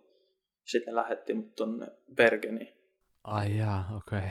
sitten 0.65 0.95
lähetti 0.95 1.35
mut 1.35 1.55
tonne 1.55 1.87
Bergeniin. 2.15 2.75
Ai 3.25 3.57
jaa, 3.57 3.97
okei. 3.97 4.19
Okay. 4.19 4.31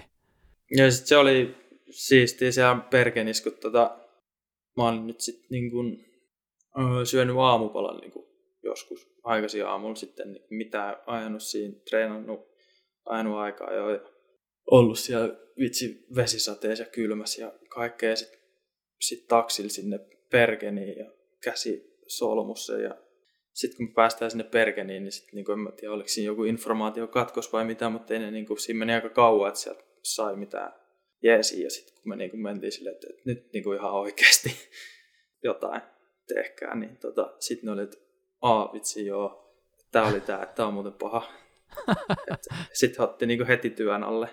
Ja 0.78 0.92
sitten 0.92 1.08
se 1.08 1.18
oli 1.18 1.56
siistiä 1.90 2.52
siellä 2.52 2.82
Bergenissä, 2.90 3.44
kun 3.44 3.60
tota, 3.62 3.98
mä 4.78 4.90
olin 4.90 5.08
nyt 5.08 5.22
sitten 5.22 5.48
niinku, 5.50 5.78
syönyt 7.04 7.36
aamupalan 7.40 7.98
niinku 7.98 8.32
joskus 8.64 9.12
aikaisin 9.24 9.66
aamulla 9.66 9.96
sitten 9.96 10.34
niin 10.34 10.46
mitään 10.50 10.96
ajanut 11.06 11.44
siinä, 11.44 11.76
treenannut 11.90 12.52
ajanut 13.06 13.38
aikaa 13.38 13.74
jo 13.74 13.90
ja 13.90 14.00
ollut 14.72 15.00
siellä 15.00 15.36
vitsi 15.60 16.06
vesisateessa 16.16 16.84
ja 16.84 16.90
kylmässä 16.90 17.42
ja 17.42 17.54
kaikkea. 17.70 18.16
Sitten 18.16 18.40
sit 19.02 19.28
taksilla 19.28 19.70
sinne 19.70 20.00
Pergeniin 20.32 20.98
ja 20.98 21.12
käsi 21.44 21.91
solmussa 22.18 22.78
ja 22.78 22.96
sitten 23.54 23.78
kun 23.78 23.86
me 23.86 23.94
päästään 23.94 24.32
sinne 24.32 24.44
Pergeniin, 24.44 25.04
niin 25.04 25.12
sitten 25.12 25.36
niin 25.36 25.52
en 25.52 25.60
mä 25.60 25.72
tiedä, 25.72 25.94
oliko 25.94 26.08
siinä 26.10 26.26
joku 26.26 26.44
informaatio 26.44 27.08
katkos 27.08 27.54
vai 27.54 27.66
mitä, 27.66 27.90
mutta 27.90 28.14
ei 28.14 28.20
ne, 28.20 28.32
niin 28.32 28.46
kuin, 28.46 28.60
siinä 28.60 28.80
meni 28.80 28.94
aika 28.94 29.10
kauan, 29.10 29.48
että 29.48 29.60
sieltä 29.60 29.84
sai 30.04 30.36
mitään 30.36 30.74
jeesiä. 31.24 31.64
Ja 31.64 31.70
sitten 31.70 31.96
kun 31.96 32.10
me 32.10 32.16
niin 32.16 32.30
kuin 32.32 32.42
mentiin 32.42 32.72
silleen, 32.72 32.96
että, 32.96 33.08
että 33.10 33.22
nyt 33.26 33.54
niin 33.54 33.64
kuin 33.64 33.78
ihan 33.78 33.92
oikeasti 33.92 34.50
jotain 35.44 35.82
tehkää, 36.36 36.76
niin 36.76 36.98
tota, 36.98 37.34
sitten 37.40 37.66
ne 37.68 37.72
oli, 37.72 37.82
että 37.82 37.98
aa 38.42 38.74
vitsi 38.74 39.06
joo, 39.06 39.56
tää 39.92 40.04
oli 40.04 40.22
tää, 40.22 40.46
tää 40.46 40.68
on 40.68 40.74
muuten 40.74 40.94
paha. 40.94 41.32
Sitten 42.74 43.02
otti 43.02 43.26
niinku 43.26 43.46
heti 43.48 43.70
työn 43.70 44.04
alle. 44.04 44.30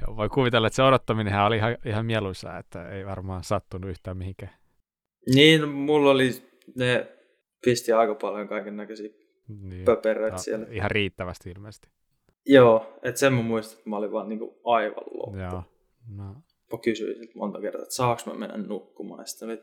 Joo, 0.00 0.16
voi 0.16 0.28
kuvitella, 0.28 0.66
että 0.66 0.76
se 0.76 0.82
odottaminen 0.82 1.40
oli 1.40 1.56
ihan, 1.56 1.76
ihan 1.86 2.06
mieluisaa, 2.06 2.58
että 2.58 2.88
ei 2.88 3.06
varmaan 3.06 3.44
sattunut 3.44 3.90
yhtään 3.90 4.16
mihinkään. 4.16 4.52
Niin, 5.34 5.68
mulla 5.68 6.10
oli, 6.10 6.47
ne 6.76 7.06
pisti 7.64 7.92
aika 7.92 8.14
paljon 8.14 8.48
kaiken 8.48 8.76
näköisiä 8.76 9.08
niin, 9.48 9.84
pöperöitä 9.84 10.36
no, 10.36 10.42
siellä. 10.42 10.66
Ihan 10.70 10.90
riittävästi 10.90 11.50
ilmeisesti. 11.50 11.88
Joo, 12.46 12.98
että 13.02 13.18
sen 13.18 13.32
mä 13.32 13.42
muistan, 13.42 13.78
että 13.78 13.90
mä 13.90 13.96
olin 13.96 14.12
vaan 14.12 14.28
niinku 14.28 14.60
aivan 14.64 15.04
loppu. 15.14 15.38
Joo, 15.38 15.62
no. 16.16 16.34
Mä 16.72 16.78
kysyin 16.84 17.28
monta 17.34 17.60
kertaa, 17.60 17.82
että 17.82 17.94
saaks 17.94 18.26
mä 18.26 18.34
mennä 18.34 18.56
nukkumaan. 18.56 19.20
Ja 19.20 19.26
sitten 19.26 19.48
oli, 19.48 19.62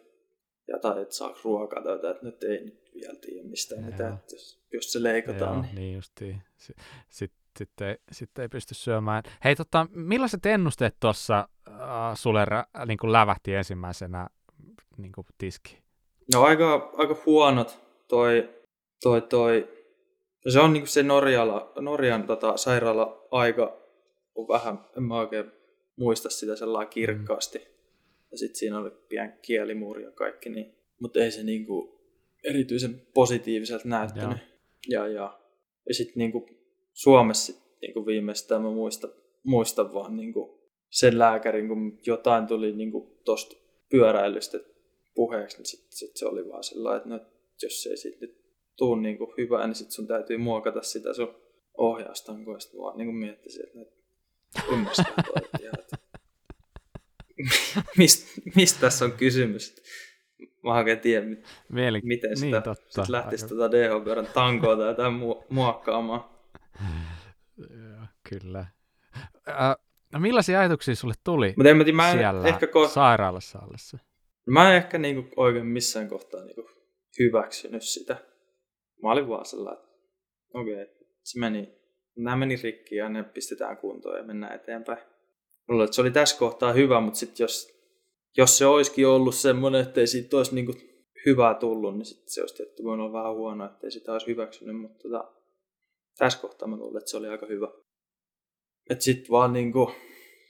jotain, 0.68 1.02
että 1.02 1.16
saako 1.16 1.40
ruokaa 1.44 1.84
tai 1.84 1.92
jotain, 1.92 2.16
että 2.16 2.26
nyt 2.26 2.44
ei 2.44 2.66
nyt 2.66 2.92
vielä 2.94 3.20
tiedä 3.20 3.48
mistään 3.48 3.82
Joo. 3.82 3.92
mitään, 3.92 4.14
että 4.14 4.36
jos, 4.36 4.66
jos 4.74 4.92
se 4.92 5.04
leikataan. 5.04 5.54
Joo, 5.54 5.62
niin, 5.62 5.76
niin 5.76 5.96
justiin. 5.96 6.42
Sitten 6.58 6.86
sit, 7.10 7.32
sit 7.60 7.82
ei, 7.82 7.98
sit 8.12 8.40
ei 8.40 8.50
pysty 8.50 8.74
syömään. 8.74 9.24
Hei, 9.44 9.56
tota, 9.56 9.88
millaiset 9.92 10.46
ennusteet 10.46 10.96
tuossa 11.00 11.50
äh, 11.68 11.76
sulle 12.16 12.46
niin 12.86 12.98
kuin 12.98 13.12
lävähti 13.12 13.56
ensimmäisenä 13.56 14.28
niin 14.98 15.12
kuin 15.12 15.28
tiski? 15.38 15.85
No 16.34 16.42
aika, 16.42 16.92
aika 16.98 17.18
huonot 17.26 17.80
toi, 18.08 18.50
toi, 19.04 19.22
toi. 19.22 19.68
Se 20.50 20.60
on 20.60 20.74
niin 20.74 20.88
se 20.88 21.04
Norjala, 21.04 21.72
Norjan 21.80 22.28
tota, 22.28 22.58
sairaala-aika 22.58 23.78
on 24.36 24.48
vähän, 24.48 24.80
en 24.98 25.04
mä 25.04 25.20
oikein 25.20 25.52
muista 25.96 26.30
sitä 26.30 26.56
sellainen 26.56 26.90
kirkkaasti. 26.90 27.58
Mm 27.60 27.76
ja 28.36 28.40
sitten 28.40 28.56
siinä 28.56 28.80
oli 28.80 28.92
pieni 29.10 29.34
kielimuuri 29.42 30.04
ja 30.04 30.12
kaikki, 30.12 30.50
niin, 30.50 30.76
mutta 31.00 31.20
ei 31.20 31.32
se 31.32 31.44
niinku 31.44 32.02
erityisen 32.44 33.02
positiiviselta 33.14 33.88
näyttänyt. 33.88 34.38
Ja, 34.88 35.08
ja, 35.08 35.40
ja 35.88 35.94
sitten 35.94 36.14
niinku 36.16 36.50
Suomessa 36.94 37.46
sit, 37.46 37.64
niinku 37.82 38.06
viimeistään 38.06 38.62
mä 38.62 38.70
muistan, 38.70 39.10
muistan 39.44 39.94
vaan 39.94 40.18
niinku 40.18 40.72
sen 40.90 41.20
lääkärin, 41.20 41.68
kun 41.68 42.00
jotain 42.06 42.48
tuli 42.48 42.72
niinku 42.72 43.22
tosta 43.26 43.56
pyöräilystä 43.90 44.60
puheeksi, 45.16 45.58
niin 45.58 45.66
sitten 45.66 45.92
sit 45.92 46.18
se 46.18 46.26
oli 46.26 46.50
vaan 46.50 46.64
sellainen, 46.64 46.98
että 46.98 47.10
no, 47.10 47.20
jos 47.64 47.88
ei 47.88 47.98
siitä 47.98 48.18
nyt 48.22 48.46
tuu 48.78 48.96
niinku 48.96 49.34
hyvää, 49.38 49.68
niin 49.68 49.76
sitten 49.76 49.92
sun 49.96 50.08
täytyy 50.08 50.38
muokata 50.38 50.82
sitä 50.82 51.14
sun 51.14 51.36
ohjaustankoa. 51.78 52.60
Sitten 52.60 52.80
vaan 52.80 52.98
niinku 52.98 53.14
miettisin, 53.14 53.66
että 53.66 53.96
ymmärstää 54.72 55.14
toi, 55.26 55.70
että 55.80 55.98
mistä 57.98 58.42
mist 58.56 58.80
tässä 58.80 59.06
on 59.06 59.12
kysymys? 59.12 59.76
Mä 60.64 60.74
oikein 60.74 61.00
tiedä, 61.00 61.26
Mieli... 61.70 62.02
miten 62.04 62.30
niin, 62.30 62.38
sitä 62.38 62.64
niin, 62.66 62.76
sit 62.90 63.10
lähtisi 63.10 63.46
Aika... 63.46 63.56
tuota 63.56 63.72
DH-pyörän 63.72 64.28
tankoa 64.34 64.78
tai 64.78 64.88
jotain 64.88 65.14
mu- 65.14 65.46
muokkaamaan. 65.50 66.26
Kyllä. 68.30 68.66
Äh, 69.50 69.76
no 70.14 70.20
millaisia 70.20 70.60
ajatuksia 70.60 70.96
sulle 70.96 71.14
tuli 71.24 71.54
Mutta 71.58 71.70
en 71.70 71.78
mä, 71.78 71.84
tiedä, 71.84 71.96
mä 71.96 72.12
en 72.12 72.18
siellä 72.18 72.48
ehkä 72.48 72.66
ko- 72.66 72.90
sairaalassa 72.90 73.60
ollessa? 73.60 73.98
Mä 74.48 74.72
en 74.72 74.78
ehkä 74.78 74.98
niinku 74.98 75.30
oikein 75.36 75.66
missään 75.66 76.10
kohtaa 76.10 76.46
niinku 76.46 76.70
hyväksynyt 77.20 77.84
sitä. 77.84 78.18
Mä 79.04 79.12
olin 79.12 79.28
vaan 79.28 79.46
sellainen, 79.46 79.84
että 79.84 79.96
okei, 80.54 80.84
okay, 80.84 80.96
se 81.24 81.40
meni, 81.40 81.76
nämä 82.18 82.36
meni 82.36 82.56
rikki 82.64 82.96
ja 82.96 83.10
ne 83.10 83.24
pistetään 83.24 83.78
kuntoon 83.78 84.18
ja 84.18 84.24
mennään 84.24 84.56
eteenpäin 84.56 85.00
luulen, 85.68 85.86
että 85.86 85.96
se 85.96 86.02
oli 86.02 86.12
tässä 86.12 86.40
kohtaa 86.40 86.74
hyvä, 86.74 87.02
mutta 87.02 87.20
sitten 87.20 87.44
jos, 87.44 87.68
jos 88.38 88.58
se 88.58 88.66
olisikin 88.66 89.08
ollut 89.08 89.36
semmoinen, 89.36 89.82
että 89.82 90.02
ei 90.02 90.08
siitä 90.08 90.38
olisi 90.38 90.56
niin 90.56 90.68
hyvää 91.26 91.54
tullut, 91.54 91.98
niin 91.98 92.06
sitten 92.06 92.30
se 92.30 92.42
olisi 92.42 92.56
tietty 92.56 92.84
voinut 92.84 93.06
olla 93.06 93.20
vähän 93.20 93.36
huono, 93.36 93.66
että 93.66 93.88
ei 93.88 93.92
sitä 93.92 94.12
olisi 94.12 94.28
hyväksynyt, 94.28 94.82
mutta 94.82 95.00
tota, 95.04 95.34
tässä 96.18 96.40
kohtaa 96.40 96.68
mä 96.68 96.78
luulen, 96.78 96.98
että 96.98 97.12
se 97.12 97.18
oli 97.18 97.28
aika 97.28 97.46
hyvä. 97.46 97.68
Että 98.90 99.04
sitten 99.04 99.32
vaan 99.32 99.54
niin 99.54 99.72
kuin, 99.72 99.96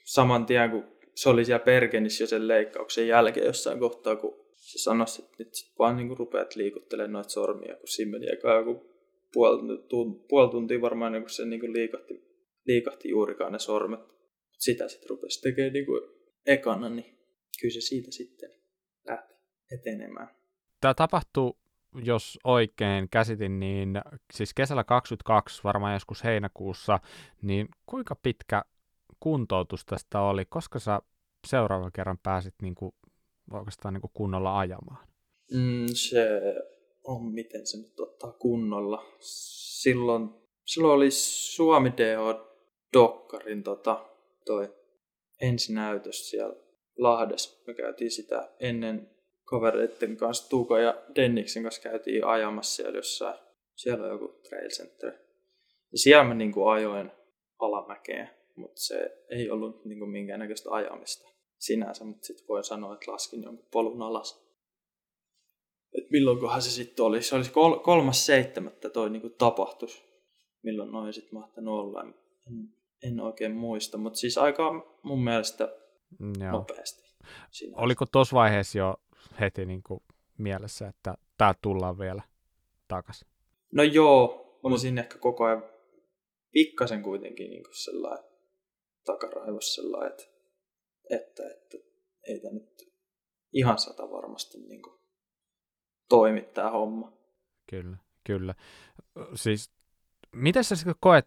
saman 0.05 0.45
tien, 0.45 0.71
kun 0.71 0.94
se 1.15 1.29
oli 1.29 1.45
siellä 1.45 1.65
Perkenissä 1.65 2.23
jo 2.23 2.27
sen 2.27 2.47
leikkauksen 2.47 3.07
jälkeen 3.07 3.45
jossain 3.45 3.79
kohtaa, 3.79 4.15
kun 4.15 4.45
se 4.55 4.83
sanoi, 4.83 5.05
että 5.19 5.35
nyt 5.39 5.53
sit 5.53 5.79
vaan 5.79 5.97
niin 5.97 6.17
rupeat 6.17 6.55
liikuttelemaan 6.55 7.11
noita 7.11 7.29
sormia, 7.29 7.75
kun 7.75 7.87
siinä 7.87 8.11
meni 8.11 8.33
eka 8.33 8.53
joku 8.53 8.95
puoli, 9.33 9.61
puoli 10.29 10.51
tuntia 10.51 10.81
varmaan, 10.81 11.11
niin 11.11 11.23
kun 11.23 11.29
se 11.29 11.45
niin 11.45 11.59
kuin 11.59 11.73
liikahti, 11.73 12.13
liikahti 12.65 13.09
juurikaan 13.09 13.51
ne 13.51 13.59
sormet 13.59 13.99
sitä 14.57 14.87
sitten 14.87 15.09
rupesi 15.09 15.41
tekemään 15.41 15.73
niin 15.73 15.85
kuin 15.85 16.01
ekana, 16.45 16.89
niin 16.89 17.17
kyllä 17.61 17.73
se 17.73 17.81
siitä 17.81 18.11
sitten 18.11 18.49
lähti 19.07 19.33
etenemään. 19.71 20.29
Tämä 20.81 20.93
tapahtui, 20.93 21.53
jos 22.03 22.39
oikein 22.43 23.09
käsitin, 23.09 23.59
niin 23.59 24.01
siis 24.33 24.53
kesällä 24.53 24.83
22, 24.83 25.63
varmaan 25.63 25.93
joskus 25.93 26.23
heinäkuussa, 26.23 26.99
niin 27.41 27.67
kuinka 27.85 28.15
pitkä 28.15 28.63
kuntoutus 29.19 29.85
tästä 29.85 30.21
oli? 30.21 30.45
Koska 30.45 30.79
sä 30.79 30.99
seuraavan 31.47 31.91
kerran 31.91 32.19
pääsit 32.23 32.53
niin 32.61 32.75
kuin, 32.75 32.95
oikeastaan 33.53 33.93
niin 33.93 34.01
kuin 34.01 34.11
kunnolla 34.13 34.59
ajamaan? 34.59 35.07
Mm, 35.51 35.85
se 35.93 36.41
on, 37.03 37.33
miten 37.33 37.67
se 37.67 37.77
nyt 37.77 37.99
ottaa 37.99 38.31
kunnolla. 38.31 39.05
Silloin, 39.19 40.29
silloin 40.65 40.93
oli 40.93 41.11
Suomi 41.11 41.93
DH 41.97 42.45
Dokkarin 42.93 43.63
tota, 43.63 44.05
toi 44.45 44.73
ensinäytös 45.41 46.29
siellä 46.29 46.55
Lahdessa. 46.97 47.63
Me 47.67 47.73
käytiin 47.73 48.11
sitä 48.11 48.49
ennen 48.59 49.09
kavereiden 49.43 50.17
kanssa, 50.17 50.49
Tuuka 50.49 50.79
ja 50.79 51.03
Denniksen 51.15 51.63
kanssa 51.63 51.81
käytiin 51.81 52.25
ajamassa 52.25 52.75
siellä 52.75 52.97
jossain. 52.97 53.39
Siellä 53.75 54.05
on 54.05 54.11
joku 54.11 54.27
trail 54.27 54.69
center. 54.69 55.13
Ja 55.91 55.97
siellä 55.97 56.23
mä 56.23 56.33
niin 56.33 56.51
kuin 56.51 56.73
ajoin 56.73 57.11
alamäkeen, 57.59 58.29
mutta 58.55 58.81
se 58.81 59.25
ei 59.29 59.49
ollut 59.49 59.85
niin 59.85 59.99
kuin 59.99 60.11
minkäännäköistä 60.11 60.69
ajamista 60.71 61.29
sinänsä, 61.57 62.03
mutta 62.05 62.25
sitten 62.25 62.47
voin 62.47 62.63
sanoa, 62.63 62.93
että 62.93 63.11
laskin 63.11 63.43
jonkun 63.43 63.67
polun 63.71 64.01
alas. 64.01 64.45
Et 65.97 66.09
milloinkohan 66.11 66.61
se 66.61 66.71
sitten 66.71 67.05
oli? 67.05 67.21
Se 67.21 67.35
olisi 67.35 67.51
kol- 67.51 67.79
kolmas 67.79 68.25
seitsemättä 68.25 68.89
toi 68.89 69.09
niin 69.09 69.35
tapahtus. 69.37 70.03
Milloin 70.63 70.91
noin 70.91 71.13
sitten 71.13 71.39
mahtanut 71.39 71.79
olla. 71.79 72.01
En 72.01 72.15
en 73.03 73.19
oikein 73.19 73.55
muista, 73.55 73.97
mutta 73.97 74.19
siis 74.19 74.37
aika 74.37 74.97
mun 75.03 75.23
mielestä 75.23 75.77
Joo. 76.39 76.51
nopeasti. 76.51 77.03
Siinä 77.51 77.77
Oliko 77.77 78.05
tuossa 78.05 78.35
vaiheessa 78.35 78.77
jo 78.77 78.95
heti 79.39 79.65
niin 79.65 79.83
kuin 79.83 79.99
mielessä, 80.37 80.87
että 80.87 81.15
tää 81.37 81.53
tullaan 81.61 81.99
vielä 81.99 82.21
takaisin? 82.87 83.27
No 83.71 83.83
joo, 83.83 84.45
oli 84.63 84.79
siinä 84.79 85.01
ehkä 85.01 85.17
koko 85.17 85.43
ajan 85.43 85.63
pikkasen 86.51 87.03
kuitenkin 87.03 87.49
niin 87.49 87.63
kuin 87.63 87.75
sellainen 87.75 88.34
takaraivossa 89.05 89.81
sellainen, 89.81 90.11
että, 90.11 90.25
että, 91.09 91.43
että 91.49 91.77
ei 92.27 92.39
tämä 92.39 92.53
nyt 92.53 92.93
ihan 93.53 93.77
sata 93.77 94.11
varmasti 94.11 94.57
niin 94.57 94.81
kuin 94.81 94.99
toimi 96.09 96.41
tämä 96.41 96.71
homma. 96.71 97.13
Kyllä, 97.69 97.97
kyllä. 98.23 98.55
Siis, 99.35 99.71
miten 100.31 100.63
sä 100.63 100.75
sitten 100.75 100.95
koet 100.99 101.25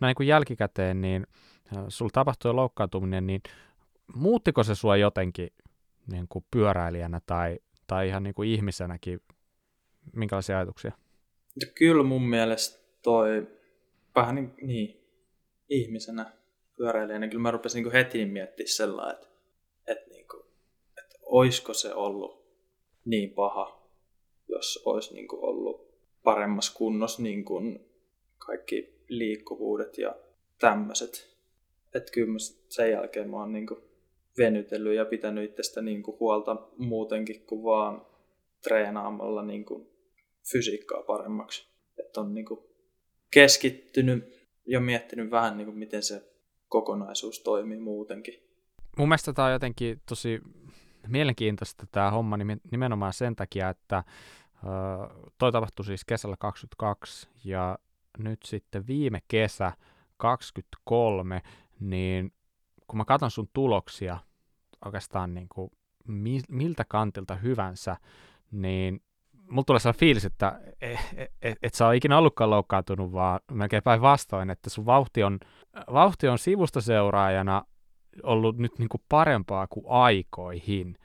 näin 0.00 0.14
kuin 0.14 0.26
jälkikäteen, 0.26 1.00
niin 1.00 1.26
äh, 1.76 1.84
sulla 1.88 2.10
tapahtui 2.12 2.54
loukkaantuminen, 2.54 3.26
niin 3.26 3.42
muuttiko 4.14 4.64
se 4.64 4.74
sua 4.74 4.96
jotenkin 4.96 5.48
niin 6.06 6.26
kuin 6.28 6.44
pyöräilijänä 6.50 7.20
tai, 7.26 7.58
tai 7.86 8.08
ihan 8.08 8.22
niin 8.22 8.34
kuin 8.34 8.48
ihmisenäkin? 8.48 9.20
Minkälaisia 10.12 10.56
ajatuksia? 10.56 10.92
Ja 11.60 11.66
kyllä 11.74 12.02
mun 12.02 12.28
mielestä 12.28 12.80
toi 13.02 13.48
vähän 14.14 14.34
niin, 14.34 14.54
niin 14.62 15.00
ihmisenä 15.68 16.32
pyöräilijänä, 16.80 17.28
kyllä 17.28 17.42
mä 17.42 17.50
rupesin 17.50 17.82
niin 17.82 17.92
heti 17.92 18.24
miettimään 18.24 18.68
sellainen, 18.68 19.14
että, 19.14 19.28
että, 19.86 20.10
niin 20.10 20.28
kuin, 20.28 20.42
että 20.98 21.16
oisko 21.22 21.74
se 21.74 21.94
ollut 21.94 22.44
niin 23.04 23.30
paha, 23.30 23.90
jos 24.48 24.82
olisi 24.84 25.14
niin 25.14 25.28
kuin 25.28 25.44
ollut 25.44 25.94
paremmassa 26.22 26.78
kunnossa 26.78 27.22
niin 27.22 27.44
kuin 27.44 27.80
kaikki 28.38 29.04
liikkuvuudet 29.08 29.98
ja 29.98 30.14
tämmöiset. 30.58 31.36
Että 31.94 32.12
kyllä 32.12 32.38
sen 32.68 32.90
jälkeen 32.90 33.30
mä 33.30 33.36
oon 33.36 33.52
niin 33.52 33.66
kuin 33.66 33.80
venytellyt 34.38 34.94
ja 34.94 35.04
pitänyt 35.04 35.50
itsestä 35.50 35.82
niin 35.82 36.02
kuin 36.02 36.20
huolta 36.20 36.56
muutenkin 36.76 37.46
kuin 37.46 37.62
vaan 37.62 38.06
treenaamalla 38.62 39.42
niin 39.42 39.64
kuin 39.64 39.88
fysiikkaa 40.52 41.02
paremmaksi. 41.02 41.66
Että 41.98 42.20
on 42.20 42.34
niin 42.34 42.46
kuin 42.46 42.60
keskittynyt 43.30 44.24
ja 44.66 44.80
miettinyt 44.80 45.30
vähän, 45.30 45.56
niin 45.56 45.66
kuin 45.66 45.78
miten 45.78 46.02
se 46.02 46.29
kokonaisuus 46.70 47.40
toimii 47.40 47.80
muutenkin. 47.80 48.34
Mun 48.98 49.08
mielestä 49.08 49.32
tämä 49.32 49.46
on 49.46 49.52
jotenkin 49.52 50.00
tosi 50.08 50.40
mielenkiintoista 51.06 51.86
tämä 51.92 52.10
homma 52.10 52.38
nimenomaan 52.70 53.12
sen 53.12 53.36
takia, 53.36 53.68
että 53.68 54.04
toi 55.38 55.52
tapahtui 55.52 55.84
siis 55.84 56.04
kesällä 56.04 56.36
22 56.38 57.28
ja 57.44 57.78
nyt 58.18 58.42
sitten 58.42 58.86
viime 58.86 59.20
kesä 59.28 59.72
23, 60.16 61.42
niin 61.80 62.32
kun 62.86 62.98
mä 62.98 63.04
katson 63.04 63.30
sun 63.30 63.48
tuloksia 63.52 64.18
oikeastaan 64.84 65.34
niin 65.34 65.48
kuin 65.48 65.70
miltä 66.48 66.84
kantilta 66.88 67.34
hyvänsä, 67.34 67.96
niin 68.50 69.02
mulla 69.50 69.64
tulee 69.64 69.80
sellainen 69.80 70.00
fiilis, 70.00 70.24
että 70.24 70.60
et, 70.80 70.98
et, 71.16 71.32
et, 71.42 71.58
et 71.62 71.74
sä 71.74 71.86
ole 71.86 71.96
ikinä 71.96 72.18
ollutkaan 72.18 72.50
loukkaantunut, 72.50 73.12
vaan 73.12 73.40
melkein 73.52 73.82
päinvastoin, 73.82 74.50
että 74.50 74.70
sun 74.70 74.86
vauhti 74.86 75.22
on, 75.22 75.38
vauhti 75.92 76.28
on 76.28 76.38
sivusta 76.38 76.80
seuraajana 76.80 77.62
ollut 78.22 78.58
nyt 78.58 78.78
niin 78.78 78.88
kuin 78.88 79.02
parempaa 79.08 79.66
kuin 79.66 79.86
aikoihin. 79.88 80.96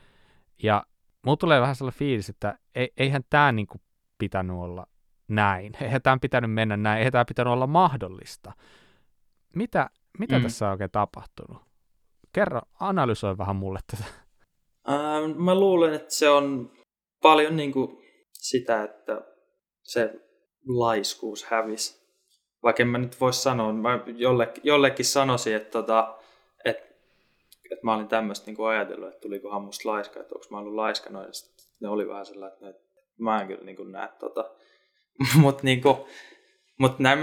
Ja 0.64 0.86
mulla 1.26 1.38
tulee 1.38 1.62
vähän 1.62 1.76
sellainen 1.76 2.00
fiilis, 2.00 2.30
että 2.30 2.58
eihän 2.98 3.22
tämä 3.30 3.52
niin 3.52 3.68
kuin 3.68 3.82
pitänyt 4.18 4.56
olla 4.56 4.88
näin. 5.28 5.74
Eihän 5.82 6.02
tämä 6.02 6.18
pitänyt 6.22 6.54
mennä 6.54 6.78
näin. 6.78 6.98
Eihän 6.98 7.12
tämä 7.12 7.26
pitänyt 7.26 7.54
olla 7.54 7.68
mahdollista. 7.68 8.52
Mitä, 9.56 9.90
mitä 10.20 10.38
mm. 10.38 10.44
tässä 10.44 10.66
on 10.66 10.72
oikein 10.72 10.92
tapahtunut? 10.92 11.62
Kerro, 12.34 12.62
analysoi 12.80 13.38
vähän 13.38 13.56
mulle 13.56 13.80
tätä. 13.92 14.04
Äh, 14.90 15.36
mä 15.36 15.56
luulen, 15.56 15.94
että 15.94 16.14
se 16.14 16.30
on 16.30 16.72
paljon 17.22 17.56
niin 17.56 17.72
kuin 17.72 18.05
sitä, 18.50 18.84
että 18.84 19.22
se 19.84 20.14
laiskuus 20.68 21.44
hävisi. 21.44 22.06
Vaikka 22.64 22.84
en 22.84 22.88
mä 22.88 22.98
nyt 22.98 23.22
voi 23.22 23.34
sanoa, 23.34 23.74
mä 23.74 24.00
jollekin, 24.16 24.62
jollekin 24.66 25.06
sanoisin, 25.06 25.56
että, 25.56 25.72
tota, 25.72 26.18
että, 26.66 26.86
että 27.72 27.84
mä 27.84 27.96
olin 27.96 28.08
tämmöistä 28.08 28.52
niin 28.52 28.68
ajatellut, 28.68 29.10
että 29.10 29.22
tulikohan 29.22 29.62
musta 29.62 29.90
laiska, 29.90 30.20
että 30.20 30.36
onko 30.36 30.48
mä 30.50 30.58
ollut 30.58 30.76
laiska 30.76 31.10
noin. 31.10 31.30
Ne 31.80 31.90
oli 31.90 32.08
vähän 32.08 32.26
sellainen, 32.26 32.70
että 32.70 32.82
mä 33.18 33.42
en 33.42 33.48
kyllä 33.48 33.64
niin 33.64 33.92
näe 33.92 34.10
tota. 34.20 34.52
Mutta 35.42 35.64
niin 35.64 35.82
mut 36.78 37.00
näin, 37.00 37.20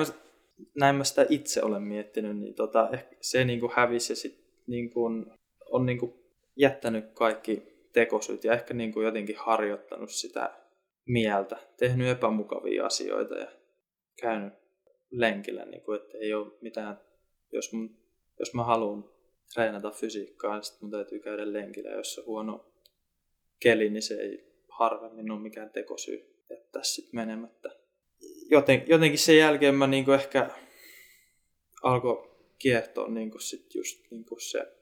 näin 0.74 0.96
mä 0.96 1.04
sitä 1.04 1.26
itse 1.28 1.62
olen 1.62 1.82
miettinyt, 1.82 2.38
niin 2.38 2.54
tota, 2.54 2.88
ehkä 2.92 3.16
se 3.20 3.44
niin 3.44 3.60
kuin 3.60 3.72
hävisi 3.76 4.12
ja 4.12 4.16
sit 4.16 4.44
niin 4.66 4.90
kuin, 4.90 5.26
on 5.70 5.86
niin 5.86 5.98
kuin 5.98 6.14
jättänyt 6.56 7.12
kaikki 7.12 7.62
tekosyyt 7.92 8.44
ja 8.44 8.52
ehkä 8.52 8.74
niin 8.74 8.92
kuin 8.92 9.04
jotenkin 9.04 9.36
harjoittanut 9.36 10.10
sitä 10.10 10.61
mieltä, 11.07 11.57
tehnyt 11.76 12.09
epämukavia 12.09 12.86
asioita 12.86 13.34
ja 13.34 13.53
käynyt 14.20 14.53
lenkillä, 15.11 15.64
niin 15.64 15.82
kuin, 15.82 16.00
että 16.00 16.18
ei 16.18 16.34
ole 16.34 16.53
mitään, 16.61 17.00
jos, 17.53 17.72
mun, 17.72 17.96
jos 18.38 18.55
mä 18.55 18.64
haluan 18.64 19.11
treenata 19.55 19.90
fysiikkaa, 19.90 20.55
niin 20.55 20.64
sitten 20.64 20.84
mun 20.84 20.90
täytyy 20.90 21.18
käydä 21.18 21.53
lenkillä, 21.53 21.90
jos 21.90 22.18
on 22.18 22.26
huono 22.26 22.72
keli, 23.61 23.90
niin 23.90 24.03
se 24.03 24.14
ei 24.14 24.53
harvemmin 24.68 25.30
ole 25.30 25.40
mikään 25.40 25.70
tekosyy 25.70 26.32
jättää 26.50 26.82
sitten 26.82 27.16
menemättä. 27.16 27.70
Joten, 28.50 28.84
jotenkin 28.86 29.18
sen 29.18 29.38
jälkeen 29.38 29.74
mä 29.74 29.86
niin 29.86 30.11
ehkä 30.11 30.50
alkoi 31.82 32.30
kiehtoa 32.59 33.09
niin 33.09 33.32
sit 33.40 33.74
just 33.74 34.11
niin 34.11 34.24
se 34.38 34.72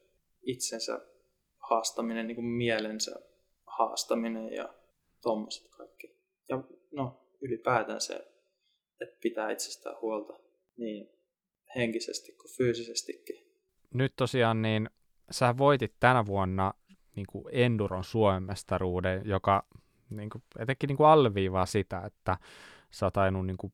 itsensä 0.42 1.00
haastaminen, 1.58 2.26
niin 2.26 2.44
mielensä 2.44 3.20
haastaminen 3.66 4.52
ja 4.52 4.74
tuommoiset 5.22 5.68
kaikki. 5.76 6.16
Ja 6.48 6.62
no, 6.92 7.26
ylipäätään 7.40 8.00
se, 8.00 8.14
että 9.00 9.16
pitää 9.22 9.50
itsestään 9.50 9.96
huolta 10.02 10.32
niin 10.76 11.08
henkisesti 11.76 12.32
kuin 12.32 12.56
fyysisestikin. 12.56 13.36
Nyt 13.94 14.12
tosiaan 14.16 14.62
niin 14.62 14.90
sä 15.30 15.58
voitit 15.58 15.92
tänä 16.00 16.26
vuonna 16.26 16.74
niin 17.16 17.26
kuin 17.26 17.44
Enduron 17.52 18.04
Suomen 18.04 18.42
mestaruuden, 18.42 19.22
joka 19.24 19.66
niin 20.10 20.30
kuin, 20.30 20.42
etenkin 20.58 20.88
niin 20.88 20.96
kuin 20.96 21.06
alleviivaa 21.06 21.66
sitä, 21.66 22.02
että 22.06 22.36
sä 22.90 23.06
oot 23.06 23.16
ajanut 23.16 23.46
niin 23.46 23.56
kuin 23.56 23.72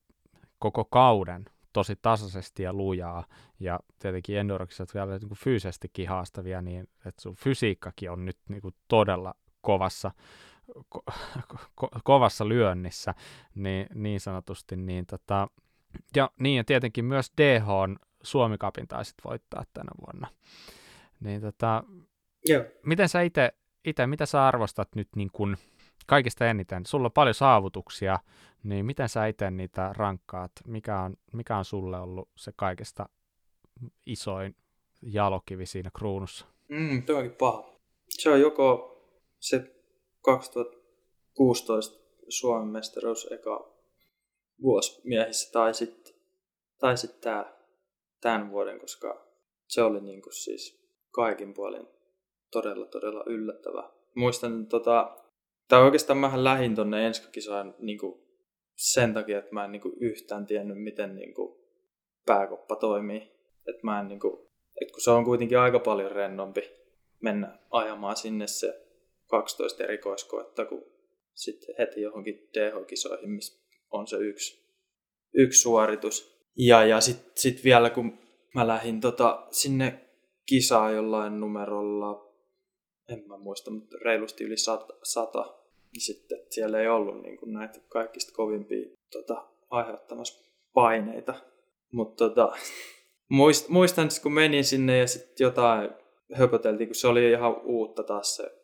koko 0.58 0.84
kauden 0.84 1.44
tosi 1.72 1.96
tasaisesti 2.02 2.62
ja 2.62 2.72
lujaa, 2.72 3.26
ja 3.60 3.80
tietenkin 3.98 4.38
Endurokset 4.38 4.94
vielä 4.94 5.18
niin 5.18 5.28
kuin 5.28 5.38
fyysisestikin 5.38 6.08
haastavia, 6.08 6.62
niin 6.62 6.88
että 7.06 7.22
sun 7.22 7.36
fysiikkakin 7.36 8.10
on 8.10 8.24
nyt 8.24 8.38
niin 8.48 8.62
kuin 8.62 8.74
todella 8.88 9.34
kovassa 9.60 10.10
ko- 10.94 11.12
ko- 11.80 12.00
kovassa 12.04 12.48
lyönnissä, 12.48 13.14
niin, 13.54 13.86
niin 13.94 14.20
sanotusti. 14.20 14.76
Niin 14.76 15.06
tota, 15.06 15.48
ja 16.16 16.30
niin, 16.40 16.56
ja 16.56 16.64
tietenkin 16.64 17.04
myös 17.04 17.32
DH 17.40 17.68
on 17.68 17.96
Suomi 18.22 18.58
Cupin 18.58 18.88
taisit 18.88 19.14
voittaa 19.24 19.64
tänä 19.72 19.90
vuonna. 20.06 20.28
Niin 21.20 21.40
tota, 21.40 21.84
Joo. 22.44 22.64
miten 22.86 23.08
sä 23.08 23.20
itse, 23.22 23.52
ite, 23.84 24.06
mitä 24.06 24.26
sä 24.26 24.46
arvostat 24.46 24.88
nyt 24.94 25.08
niin 25.16 25.30
kun 25.32 25.56
kaikista 26.06 26.46
eniten? 26.46 26.86
Sulla 26.86 27.06
on 27.06 27.12
paljon 27.12 27.34
saavutuksia, 27.34 28.18
niin 28.62 28.86
miten 28.86 29.08
sä 29.08 29.26
itse 29.26 29.50
niitä 29.50 29.90
rankkaat? 29.96 30.52
Mikä 30.66 31.00
on, 31.00 31.16
mikä 31.32 31.56
on 31.56 31.64
sulle 31.64 32.00
ollut 32.00 32.28
se 32.36 32.52
kaikista 32.56 33.08
isoin 34.06 34.56
jalokivi 35.02 35.66
siinä 35.66 35.90
kruunussa? 35.98 36.46
Mm, 36.68 37.02
tuo 37.02 37.16
onkin 37.16 37.36
paha. 37.38 37.64
Se 38.08 38.30
on 38.30 38.40
joko 38.40 38.92
se 39.40 39.75
2016 40.26 42.06
Suomen 42.28 42.68
mestaruus 42.68 43.28
eka 43.30 43.72
vuosi 44.62 45.00
miehissä 45.04 45.52
tai 45.52 45.74
sitten 45.74 46.14
tai 46.78 46.96
sit 46.96 47.20
tää, 47.20 47.56
tämän 48.20 48.50
vuoden, 48.50 48.80
koska 48.80 49.26
se 49.66 49.82
oli 49.82 50.00
niinku 50.00 50.30
siis 50.30 50.86
kaikin 51.10 51.54
puolin 51.54 51.86
todella 52.50 52.86
todella 52.86 53.24
yllättävä. 53.26 53.90
Muistan 54.14 54.66
tota, 54.66 55.16
tai 55.68 55.82
oikeastaan 55.82 56.18
mähän 56.18 56.44
lähin 56.44 56.74
tonne 56.74 57.06
enskakisaan 57.06 57.74
niinku 57.78 58.26
sen 58.74 59.14
takia, 59.14 59.38
että 59.38 59.54
mä 59.54 59.64
en 59.64 59.72
niinku 59.72 59.92
yhtään 60.00 60.46
tiennyt, 60.46 60.82
miten 60.82 61.16
niinku 61.16 61.60
pääkoppa 62.26 62.76
toimii. 62.76 63.32
Että 63.68 63.80
mä 63.82 64.00
en 64.00 64.08
niinku, 64.08 64.50
et 64.80 64.92
kun 64.92 65.00
se 65.00 65.10
on 65.10 65.24
kuitenkin 65.24 65.58
aika 65.58 65.78
paljon 65.78 66.12
rennompi 66.12 66.60
mennä 67.20 67.58
ajamaan 67.70 68.16
sinne 68.16 68.46
se 68.46 68.85
12 69.26 69.84
erikoiskoetta, 69.84 70.64
kun 70.64 70.84
sitten 71.34 71.74
heti 71.78 72.00
johonkin 72.00 72.48
DH-kisoihin, 72.54 73.30
missä 73.30 73.66
on 73.90 74.06
se 74.06 74.16
yksi, 74.16 74.66
yksi 75.34 75.60
suoritus. 75.60 76.36
Ja, 76.56 76.84
ja 76.84 77.00
sitten 77.00 77.32
sit 77.34 77.64
vielä 77.64 77.90
kun 77.90 78.18
mä 78.54 78.66
lähdin 78.66 79.00
tota, 79.00 79.46
sinne 79.50 80.00
kisaan 80.46 80.94
jollain 80.94 81.40
numerolla, 81.40 82.32
en 83.08 83.24
mä 83.26 83.36
muista, 83.36 83.70
mutta 83.70 83.96
reilusti 84.04 84.44
yli 84.44 84.56
sata, 84.56 84.94
sata 85.02 85.56
niin 85.92 86.02
sitten 86.02 86.38
siellä 86.50 86.80
ei 86.80 86.88
ollut 86.88 87.22
niin 87.22 87.36
kuin 87.36 87.52
näitä 87.52 87.80
kaikista 87.88 88.32
kovimpia 88.34 88.88
tota, 89.12 89.48
aiheuttamassa 89.70 90.52
paineita. 90.74 91.34
Mutta 91.92 92.28
tota, 92.28 92.52
Muist, 93.28 93.68
muistan, 93.68 94.08
kun 94.22 94.32
menin 94.32 94.64
sinne 94.64 94.98
ja 94.98 95.06
sitten 95.06 95.44
jotain 95.44 95.90
höpöteltiin, 96.34 96.88
kun 96.88 96.94
se 96.94 97.08
oli 97.08 97.30
ihan 97.30 97.60
uutta 97.64 98.02
taas 98.02 98.36
se, 98.36 98.55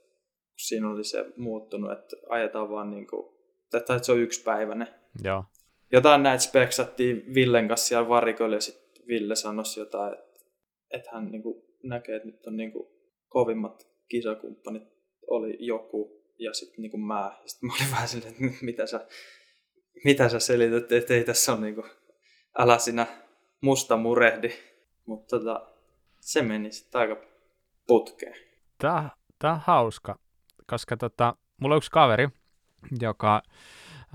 siinä 0.56 0.90
oli 0.90 1.04
se 1.04 1.24
muuttunut, 1.36 1.92
että 1.92 2.16
ajetaan 2.28 2.70
vaan 2.70 2.90
niin 2.90 3.06
kuin, 3.06 3.34
tai 3.70 3.80
että 3.80 3.98
se 4.02 4.12
on 4.12 4.20
yksipäiväinen. 4.20 4.88
Joo. 5.24 5.44
Jotain 5.92 6.22
näitä 6.22 6.44
speksattiin 6.44 7.34
Villen 7.34 7.68
kanssa 7.68 7.86
siellä 7.86 8.08
varikoilla 8.08 8.56
ja 8.56 8.60
sitten 8.60 9.06
Ville 9.06 9.36
sanoi 9.36 9.64
jotain, 9.76 10.12
että, 10.12 10.44
että 10.90 11.10
hän 11.12 11.30
niin 11.30 11.42
kuin 11.42 11.62
näkee, 11.82 12.16
että 12.16 12.28
nyt 12.28 12.46
on 12.46 12.56
niin 12.56 12.72
kuin 12.72 12.88
kovimmat 13.28 13.88
kisakumppanit 14.08 14.82
oli 15.26 15.56
joku 15.60 16.22
ja 16.38 16.54
sitten 16.54 16.82
niin 16.82 16.90
kuin 16.90 17.00
mä. 17.00 17.40
Sitten 17.46 17.66
mä 17.66 17.74
olin 17.74 17.90
vähän 17.90 18.08
silleen, 18.08 18.34
että 18.34 18.64
mitä 18.64 18.86
sä, 18.86 19.06
mitä 20.04 20.28
sä 20.28 20.40
selität, 20.40 20.92
että 20.92 21.14
ei 21.14 21.24
tässä 21.24 21.52
ole 21.52 21.60
niin 21.60 21.74
kuin, 21.74 21.86
älä 22.58 22.78
sinä 22.78 23.06
musta 23.60 23.96
murehdi. 23.96 24.50
Mutta 25.06 25.38
tota, 25.38 25.70
se 26.20 26.42
meni 26.42 26.72
sitten 26.72 27.00
aika 27.00 27.16
putkeen. 27.86 28.36
Tää, 28.78 29.10
tää 29.38 29.52
on 29.52 29.60
hauska, 29.66 30.18
koska 30.72 30.96
tota, 30.96 31.36
mulla 31.60 31.74
on 31.74 31.76
yksi 31.76 31.90
kaveri, 31.90 32.28
joka 33.00 33.42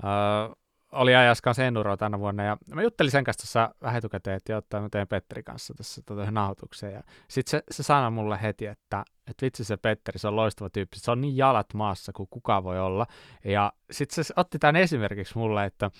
äh, 0.04 0.56
oli 0.92 1.14
ajas 1.14 1.40
kanssa 1.40 1.64
Enduroa 1.64 1.96
tänä 1.96 2.18
vuonna, 2.18 2.44
ja 2.44 2.56
mä 2.74 2.82
juttelin 2.82 3.10
sen 3.10 3.24
kanssa 3.24 3.42
tuossa 3.42 3.74
vähän 3.82 3.98
etukäteen, 3.98 4.36
että 4.36 4.56
ottaa 4.56 4.80
mä 4.80 4.88
teen 4.88 5.08
Petteri 5.08 5.42
kanssa 5.42 5.74
tässä 5.74 6.02
tota, 6.06 6.30
nauhoitukseen, 6.30 6.92
ja 6.92 7.02
sitten 7.28 7.50
se, 7.50 7.62
se 7.70 7.82
sanoi 7.82 8.10
mulle 8.10 8.38
heti, 8.42 8.66
että, 8.66 9.04
että 9.30 9.46
vitsi 9.46 9.64
se 9.64 9.76
Petteri, 9.76 10.18
se 10.18 10.28
on 10.28 10.36
loistava 10.36 10.70
tyyppi, 10.70 10.98
se 10.98 11.10
on 11.10 11.20
niin 11.20 11.36
jalat 11.36 11.74
maassa 11.74 12.12
kuin 12.12 12.28
kuka 12.30 12.64
voi 12.64 12.80
olla, 12.80 13.06
ja 13.44 13.72
sitten 13.90 14.24
se 14.24 14.34
otti 14.36 14.58
tämän 14.58 14.76
esimerkiksi 14.76 15.38
mulle, 15.38 15.64
että 15.64 15.90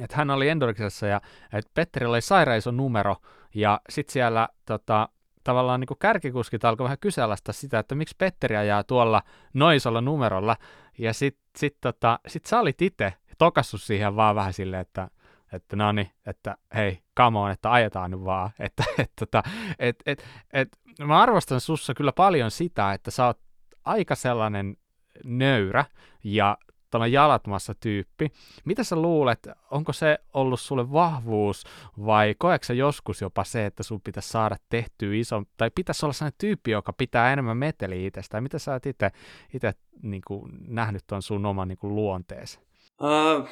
että 0.00 0.16
hän 0.16 0.30
oli 0.30 0.48
Endoriksessa 0.48 1.06
ja 1.06 1.20
että 1.52 1.70
Petterillä 1.74 2.12
oli 2.12 2.20
sairaan 2.20 2.60
numero 2.72 3.16
ja 3.54 3.80
sitten 3.88 4.12
siellä 4.12 4.48
tota, 4.66 5.08
tavallaan 5.46 5.80
niin 5.80 5.98
kärkikuskit 5.98 6.64
alkoi 6.64 6.84
vähän 6.84 6.98
kyseenalaistaa 6.98 7.52
sitä, 7.52 7.78
että 7.78 7.94
miksi 7.94 8.14
Petteri 8.18 8.56
ajaa 8.56 8.84
tuolla 8.84 9.22
noisolla 9.54 10.00
numerolla 10.00 10.56
ja 10.98 11.12
sitten 11.12 11.42
sit, 11.56 11.76
tota, 11.80 12.18
sit 12.26 12.46
sä 12.46 12.60
olit 12.60 12.82
itse 12.82 13.14
tokassut 13.38 13.82
siihen 13.82 14.16
vaan 14.16 14.34
vähän 14.34 14.52
silleen, 14.52 14.82
että 14.82 15.08
että 15.52 15.76
no 15.76 15.92
niin, 15.92 16.10
että 16.26 16.56
hei, 16.74 17.02
come 17.16 17.38
on, 17.38 17.50
että 17.50 17.72
ajetaan 17.72 18.10
nyt 18.10 18.24
vaan. 18.24 18.50
Että, 18.66 18.84
et, 18.98 19.12
tota, 19.20 19.42
et, 19.78 19.96
et, 20.06 20.24
et, 20.52 20.68
mä 21.04 21.20
arvostan 21.20 21.60
sussa 21.60 21.94
kyllä 21.94 22.12
paljon 22.12 22.50
sitä, 22.50 22.92
että 22.92 23.10
sä 23.10 23.26
oot 23.26 23.38
aika 23.84 24.14
sellainen 24.14 24.76
nöyrä 25.24 25.84
ja 26.24 26.58
tällainen 26.90 27.12
jalatmassa 27.12 27.74
tyyppi. 27.80 28.28
Mitä 28.64 28.84
sä 28.84 28.96
luulet, 28.96 29.48
onko 29.70 29.92
se 29.92 30.18
ollut 30.34 30.60
sulle 30.60 30.92
vahvuus 30.92 31.64
vai 32.06 32.34
koetko 32.38 32.72
joskus 32.72 33.20
jopa 33.20 33.44
se, 33.44 33.66
että 33.66 33.82
sun 33.82 34.00
pitäisi 34.00 34.28
saada 34.28 34.56
tehtyä 34.68 35.14
iso, 35.14 35.42
tai 35.56 35.70
pitäisi 35.74 36.06
olla 36.06 36.12
sellainen 36.12 36.38
tyyppi, 36.40 36.70
joka 36.70 36.92
pitää 36.92 37.32
enemmän 37.32 37.56
meteliä 37.56 38.06
itsestään? 38.06 38.42
Mitä 38.42 38.58
sä 38.58 38.72
oot 38.72 38.86
itse 38.86 39.72
niin 40.02 40.22
nähnyt 40.68 41.02
tuon 41.06 41.22
sun 41.22 41.46
oman 41.46 41.68
niin 41.68 41.78
luonteesi? 41.82 42.58
Uh, 43.02 43.48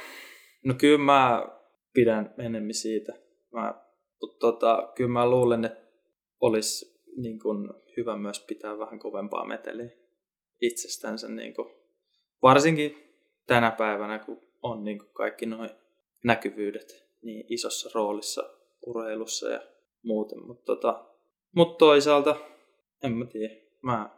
no 0.64 0.74
kyllä 0.74 0.98
mä 0.98 1.46
pidän 1.94 2.34
enemmän 2.38 2.74
siitä. 2.74 3.12
Mä, 3.52 3.74
tota, 4.40 4.92
kyllä 4.96 5.10
mä 5.10 5.30
luulen, 5.30 5.64
että 5.64 5.84
olisi 6.40 7.02
niin 7.16 7.38
kuin, 7.38 7.68
hyvä 7.96 8.16
myös 8.16 8.44
pitää 8.48 8.78
vähän 8.78 8.98
kovempaa 8.98 9.46
meteliä 9.46 9.90
itsestänsä. 10.60 11.28
Niin 11.28 11.54
kuin, 11.54 11.68
varsinkin 12.42 13.03
tänä 13.46 13.70
päivänä, 13.70 14.18
kun 14.18 14.40
on 14.62 14.84
niin 14.84 14.98
kuin 14.98 15.10
kaikki 15.12 15.46
nuo 15.46 15.68
näkyvyydet 16.24 17.04
niin 17.22 17.46
isossa 17.48 17.90
roolissa 17.94 18.42
urheilussa 18.86 19.48
ja 19.48 19.60
muuten. 20.02 20.46
Mutta 20.46 20.64
tota, 20.64 21.04
mut 21.54 21.78
toisaalta, 21.78 22.36
en 23.02 23.12
mä 23.12 23.24
tiedä, 23.24 23.54
mä 23.82 24.10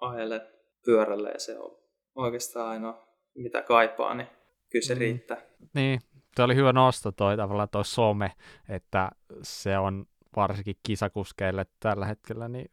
ajelen 0.00 0.40
pyörällä 0.84 1.28
ja 1.28 1.40
se 1.40 1.58
on 1.58 1.78
oikeastaan 2.14 2.68
ainoa, 2.68 3.06
mitä 3.34 3.62
kaipaa, 3.62 4.14
niin 4.14 4.28
kyllä 4.70 4.86
se 4.86 4.94
mm. 4.94 5.00
riittää. 5.00 5.42
Niin, 5.74 6.00
Tuo 6.36 6.44
oli 6.44 6.54
hyvä 6.54 6.72
nosto 6.72 7.12
toi 7.12 7.36
tavallaan 7.36 7.68
toi 7.68 7.84
some, 7.84 8.32
että 8.68 9.10
se 9.42 9.78
on 9.78 10.06
varsinkin 10.36 10.76
kisakuskeille 10.82 11.66
tällä 11.80 12.06
hetkellä, 12.06 12.48
niin 12.48 12.70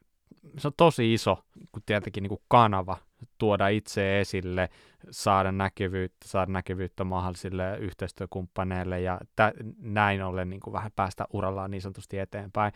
se 0.57 0.67
on 0.67 0.73
tosi 0.77 1.13
iso, 1.13 1.37
kun 1.71 1.83
tietenkin 1.85 2.23
niin 2.23 2.29
kuin 2.29 2.41
kanava 2.47 2.97
tuoda 3.37 3.67
itse 3.67 4.19
esille, 4.19 4.69
saada 5.11 5.51
näkyvyyttä, 5.51 6.27
saada 6.27 6.51
näkyvyyttä 6.51 7.03
mahdollisille 7.03 7.77
yhteistyökumppaneille 7.77 9.01
ja 9.01 9.19
tä, 9.35 9.53
näin 9.79 10.23
ollen 10.23 10.49
niin 10.49 10.59
kuin 10.59 10.73
vähän 10.73 10.91
päästä 10.95 11.25
urallaan 11.33 11.71
niin 11.71 11.81
sanotusti 11.81 12.19
eteenpäin. 12.19 12.73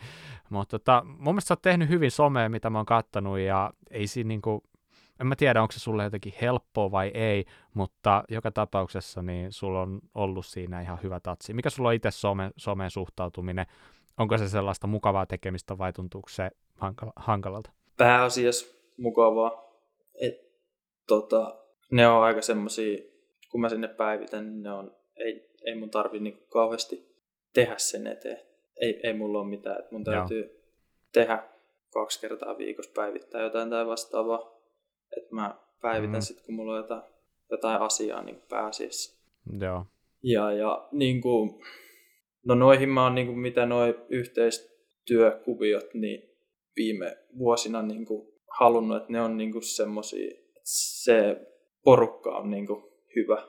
Mutta 0.50 0.78
tota, 0.78 1.02
mun 1.04 1.34
mielestä 1.34 1.48
sä 1.48 1.54
oot 1.54 1.62
tehnyt 1.62 1.88
hyvin 1.88 2.10
somea, 2.10 2.48
mitä 2.48 2.70
mä 2.70 2.78
oon 2.78 2.86
kattanut 2.86 3.38
ja 3.38 3.72
ei 3.90 4.06
siinä 4.06 4.28
niin 4.28 4.42
kuin, 4.42 4.60
en 5.20 5.26
mä 5.26 5.36
tiedä, 5.36 5.62
onko 5.62 5.72
se 5.72 5.80
sulle 5.80 6.04
jotenkin 6.04 6.34
helppoa 6.40 6.90
vai 6.90 7.10
ei, 7.14 7.44
mutta 7.74 8.24
joka 8.28 8.50
tapauksessa 8.50 9.22
niin 9.22 9.52
sulla 9.52 9.80
on 9.80 10.00
ollut 10.14 10.46
siinä 10.46 10.80
ihan 10.80 10.98
hyvä 11.02 11.20
tatsi. 11.20 11.54
Mikä 11.54 11.70
sulla 11.70 11.88
on 11.88 11.94
itse 11.94 12.10
some, 12.10 12.50
someen 12.56 12.90
suhtautuminen? 12.90 13.66
Onko 14.18 14.38
se 14.38 14.48
sellaista 14.48 14.86
mukavaa 14.86 15.26
tekemistä 15.26 15.78
vai 15.78 15.92
tuntuuko 15.92 16.28
se 16.28 16.50
hankala, 16.74 17.12
hankalalta? 17.16 17.70
Pääasiassa 17.96 18.66
mukavaa. 18.98 19.71
Et, 20.20 20.34
tota, 21.06 21.64
ne 21.90 22.08
on 22.08 22.22
aika 22.22 22.42
semmosia, 22.42 22.98
kun 23.50 23.60
mä 23.60 23.68
sinne 23.68 23.88
päivitän, 23.88 24.46
niin 24.46 24.62
ne 24.62 24.72
on, 24.72 24.96
ei, 25.16 25.50
ei 25.66 25.74
mun 25.74 25.90
tarvi 25.90 26.20
niinku 26.20 26.46
kauheasti 26.46 27.12
tehdä 27.54 27.74
sen 27.78 28.06
eteen. 28.06 28.40
Ei, 28.80 29.00
ei 29.02 29.12
mulla 29.12 29.40
ole 29.40 29.48
mitään, 29.48 29.78
että 29.78 29.92
mun 29.92 30.04
täytyy 30.04 30.40
Joo. 30.40 30.62
tehdä 31.12 31.42
kaksi 31.92 32.20
kertaa 32.20 32.58
viikossa 32.58 32.92
päivittää 32.94 33.42
jotain 33.42 33.70
tai 33.70 33.86
vastaavaa. 33.86 34.60
Että 35.16 35.34
mä 35.34 35.54
päivitän 35.82 36.16
mm. 36.16 36.20
sitten, 36.20 36.46
kun 36.46 36.54
mulla 36.54 36.72
on 36.72 36.78
jotain, 36.78 37.02
jotain 37.50 37.82
asiaa 37.82 38.22
niin 38.22 38.42
pääasiassa. 38.48 39.22
Joo. 39.60 39.86
Ja, 40.22 40.52
ja 40.52 40.88
niin 40.92 41.20
kuin, 41.20 41.50
no 42.46 42.54
noihin 42.54 42.88
mä 42.88 43.04
oon, 43.04 43.14
niin 43.14 43.26
kuin, 43.26 43.38
mitä 43.38 43.66
noi 43.66 44.00
yhteistyökuviot, 44.08 45.94
niin 45.94 46.30
viime 46.76 47.16
vuosina 47.38 47.82
niin 47.82 48.06
kuin, 48.06 48.31
halunnut, 48.58 48.96
että 48.96 49.12
ne 49.12 49.20
on 49.20 49.36
niin 49.36 49.52
kuin 49.52 49.62
semmosia, 49.62 50.26
että 50.26 50.60
se 51.04 51.36
porukka 51.84 52.30
on 52.30 52.50
niin 52.50 52.66
kuin, 52.66 52.82
hyvä. 53.16 53.42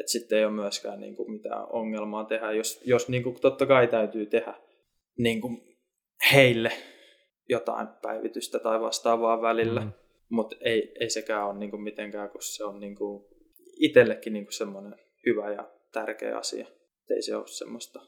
Että 0.00 0.12
sitten 0.12 0.38
ei 0.38 0.44
ole 0.44 0.52
myöskään 0.52 1.00
niin 1.00 1.16
kuin, 1.16 1.30
mitään 1.30 1.66
ongelmaa 1.72 2.24
tehdä, 2.24 2.52
jos, 2.52 2.80
jos 2.84 3.08
niin 3.08 3.22
kuin, 3.22 3.40
totta 3.40 3.66
kai 3.66 3.88
täytyy 3.88 4.26
tehdä 4.26 4.54
niin 5.18 5.40
kuin, 5.40 5.62
heille 6.32 6.72
jotain 7.48 7.88
päivitystä 8.02 8.58
tai 8.58 8.80
vastaavaa 8.80 9.42
välillä. 9.42 9.80
Mm. 9.80 9.92
Mutta 10.28 10.56
ei, 10.60 10.94
ei 11.00 11.10
sekään 11.10 11.46
ole 11.46 11.58
niinku 11.58 11.78
mitenkään, 11.78 12.30
kun 12.30 12.42
se 12.42 12.64
on 12.64 12.80
niinku 12.80 13.28
itsellekin 13.80 14.32
niinku 14.32 14.52
semmoinen 14.52 14.94
hyvä 15.26 15.52
ja 15.52 15.70
tärkeä 15.92 16.38
asia. 16.38 16.66
Et 17.02 17.10
ei 17.10 17.22
se 17.22 17.36
ole 17.36 17.46
semmoista 17.46 18.00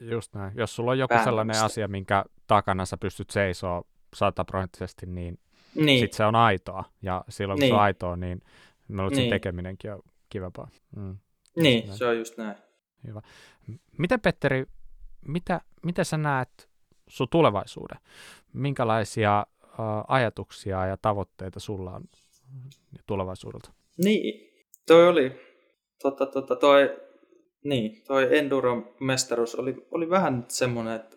Just 0.00 0.34
näin. 0.34 0.52
Jos 0.56 0.76
sulla 0.76 0.90
on 0.90 0.98
joku 0.98 1.08
päämistä. 1.08 1.30
sellainen 1.30 1.62
asia, 1.62 1.88
minkä 1.88 2.24
takana 2.46 2.86
sä 2.86 2.96
pystyt 2.96 3.30
seisoo 3.30 3.82
sataprosenttisesti, 4.14 5.06
niin, 5.06 5.38
niin. 5.84 6.00
sitten 6.00 6.16
se 6.16 6.24
on 6.24 6.34
aitoa. 6.34 6.84
Ja 7.02 7.24
silloin 7.28 7.56
kun 7.56 7.60
niin. 7.60 7.70
se 7.70 7.74
on 7.74 7.80
aitoa, 7.80 8.16
niin 8.16 8.40
mä 8.88 9.08
niin. 9.08 9.30
tekeminenkin 9.30 9.92
on 9.92 10.02
kivempaa. 10.28 10.68
Mm. 10.96 11.16
Niin, 11.56 11.86
näin. 11.86 11.98
se 11.98 12.06
on 12.06 12.18
just 12.18 12.36
näin. 12.36 12.56
Hyvä. 13.06 13.22
Miten 13.98 14.20
Petteri, 14.20 14.66
mitä, 15.28 15.60
mitä 15.84 16.04
sä 16.04 16.16
näet 16.16 16.68
sun 17.08 17.28
tulevaisuuden? 17.30 17.98
Minkälaisia 18.52 19.46
ajatuksia 20.08 20.86
ja 20.86 20.96
tavoitteita 20.96 21.60
sulla 21.60 21.90
on 21.90 22.04
tulevaisuudelta? 23.06 23.72
Niin, 24.04 24.50
toi 24.86 25.08
oli, 25.08 25.32
tota, 26.02 26.26
tota, 26.26 26.56
toi, 26.56 27.00
niin, 27.64 28.02
toi 28.06 28.38
Enduro-mestaruus 28.38 29.54
oli, 29.54 29.86
oli 29.90 30.10
vähän 30.10 30.44
semmoinen, 30.48 30.96
että 30.96 31.16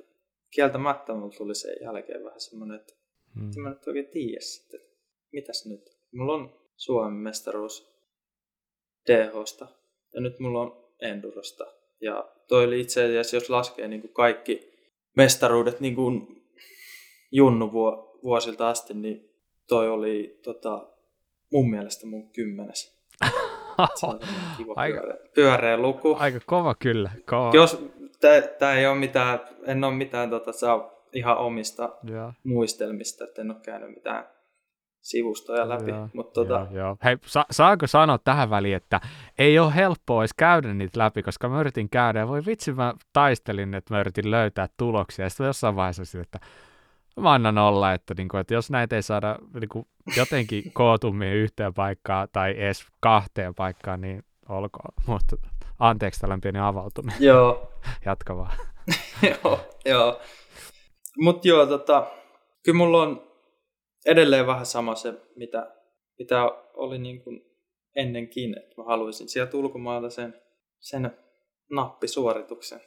kieltämättä 0.51 1.14
mulla 1.14 1.34
tuli 1.38 1.55
sen 1.55 1.76
jälkeen 1.82 2.24
vähän 2.24 2.41
semmoinen, 2.41 2.80
että 2.80 2.93
hmm. 3.36 3.61
mä 3.61 3.69
nyt 3.69 3.88
oikein 3.88 4.07
tiedä 4.07 4.41
sitten, 4.41 4.80
mitäs 5.32 5.65
nyt. 5.65 5.82
Mulla 6.11 6.34
on 6.34 6.59
Suomen 6.75 7.13
mestaruus 7.13 7.99
DHsta 9.07 9.67
ja 10.13 10.21
nyt 10.21 10.39
mulla 10.39 10.61
on 10.61 10.89
Endurosta. 11.01 11.65
Ja 12.01 12.32
toi 12.47 12.63
oli 12.65 12.80
itse 12.80 13.03
asiassa, 13.03 13.36
jos 13.36 13.49
laskee 13.49 13.88
niin 13.88 14.01
kuin 14.01 14.13
kaikki 14.13 14.69
mestaruudet 15.17 15.80
niin 15.80 15.95
kuin 15.95 16.43
junnu 17.32 17.71
vuosilta 18.23 18.69
asti, 18.69 18.93
niin 18.93 19.30
toi 19.67 19.89
oli 19.89 20.39
tota, 20.43 20.88
mun 21.51 21.69
mielestä 21.69 22.07
mun 22.07 22.32
kymmenes. 22.32 22.99
kiva 24.57 24.73
aika, 24.82 24.99
pyöreä, 24.99 25.17
pyöreä 25.36 25.77
luku. 25.77 26.15
Aika 26.19 26.39
kova 26.45 26.75
kyllä. 26.75 27.11
Kova. 27.30 27.51
Jos 27.53 27.86
tämä 28.59 28.75
ei 28.75 28.88
ole 28.88 28.97
mitään, 28.97 29.39
en 29.65 29.84
ole 29.84 29.93
mitään 29.93 30.30
tota, 30.30 30.51
saa 30.51 30.98
ihan 31.14 31.38
omista 31.38 31.89
ja. 32.03 32.34
muistelmista, 32.43 33.24
että 33.24 33.41
en 33.41 33.51
ole 33.51 33.60
käynyt 33.64 33.89
mitään 33.89 34.28
sivustoja 35.01 35.70
läpi. 35.70 35.91
Joo, 35.91 36.10
Mutta 36.14 36.34
tota, 36.34 36.53
joo, 36.53 36.86
joo. 36.86 36.97
Hei, 37.03 37.18
sa- 37.26 37.45
saanko 37.51 37.88
sanoa 37.88 38.18
tähän 38.18 38.49
väliin, 38.49 38.76
että 38.76 39.01
ei 39.38 39.60
ole 39.60 39.76
helppoa 39.76 40.22
edes 40.22 40.34
käydä 40.38 40.74
niitä 40.74 40.99
läpi, 40.99 41.24
koska 41.24 41.49
mä 41.49 41.60
yritin 41.60 41.89
käydä 41.89 42.20
ja 42.20 42.28
voi 42.28 42.45
vitsi 42.45 42.74
mä 42.74 42.93
taistelin, 43.14 43.74
että 43.74 43.93
mä 43.93 43.99
yritin 43.99 44.32
löytää 44.32 44.68
tuloksia 44.78 45.26
ja 45.26 45.30
sitten 45.30 45.45
jossain 45.45 45.76
vaiheessa 45.76 46.05
sitten, 46.05 46.22
että 46.22 46.39
mä 47.22 47.34
annan 47.34 47.57
olla, 47.57 47.93
että, 47.93 48.14
niin 48.18 48.28
kuin, 48.28 48.41
että 48.41 48.53
jos 48.53 48.72
näitä 48.72 48.95
ei 48.95 49.01
saada 49.01 49.36
niin 49.60 49.70
kuin, 49.70 49.88
jotenkin 50.18 50.72
kootummin 50.74 51.34
yhteen 51.34 51.74
paikkaan 51.74 52.28
tai 52.32 52.55
edes 52.57 52.88
kahteen 52.99 53.55
paikkaan, 53.55 54.01
niin 54.01 54.24
olkoon. 54.49 54.93
Mutta 55.05 55.36
anteeksi 55.80 56.20
tällainen 56.20 56.41
pieni 56.41 56.60
avautuminen. 56.60 57.24
joo, 57.24 57.72
Jatka 58.05 58.38
vaan. 58.38 58.51
joo, 59.43 59.60
joo. 59.86 60.22
Mutta 61.18 61.47
joo, 61.47 61.66
tota, 61.66 62.12
kyllä 62.64 62.78
mulla 62.78 63.01
on 63.01 63.32
edelleen 64.05 64.47
vähän 64.47 64.66
sama 64.66 64.95
se, 64.95 65.14
mitä, 65.36 65.76
mitä 66.20 66.43
oli 66.74 66.97
niin 66.97 67.24
kuin 67.24 67.45
ennenkin, 67.95 68.57
että 68.57 68.74
mä 68.78 68.84
haluaisin 68.84 69.30
sieltä 69.30 69.57
ulkomailta 69.57 70.10
sen, 70.10 70.41
sen 70.80 71.12
nappisuorituksen, 71.72 72.82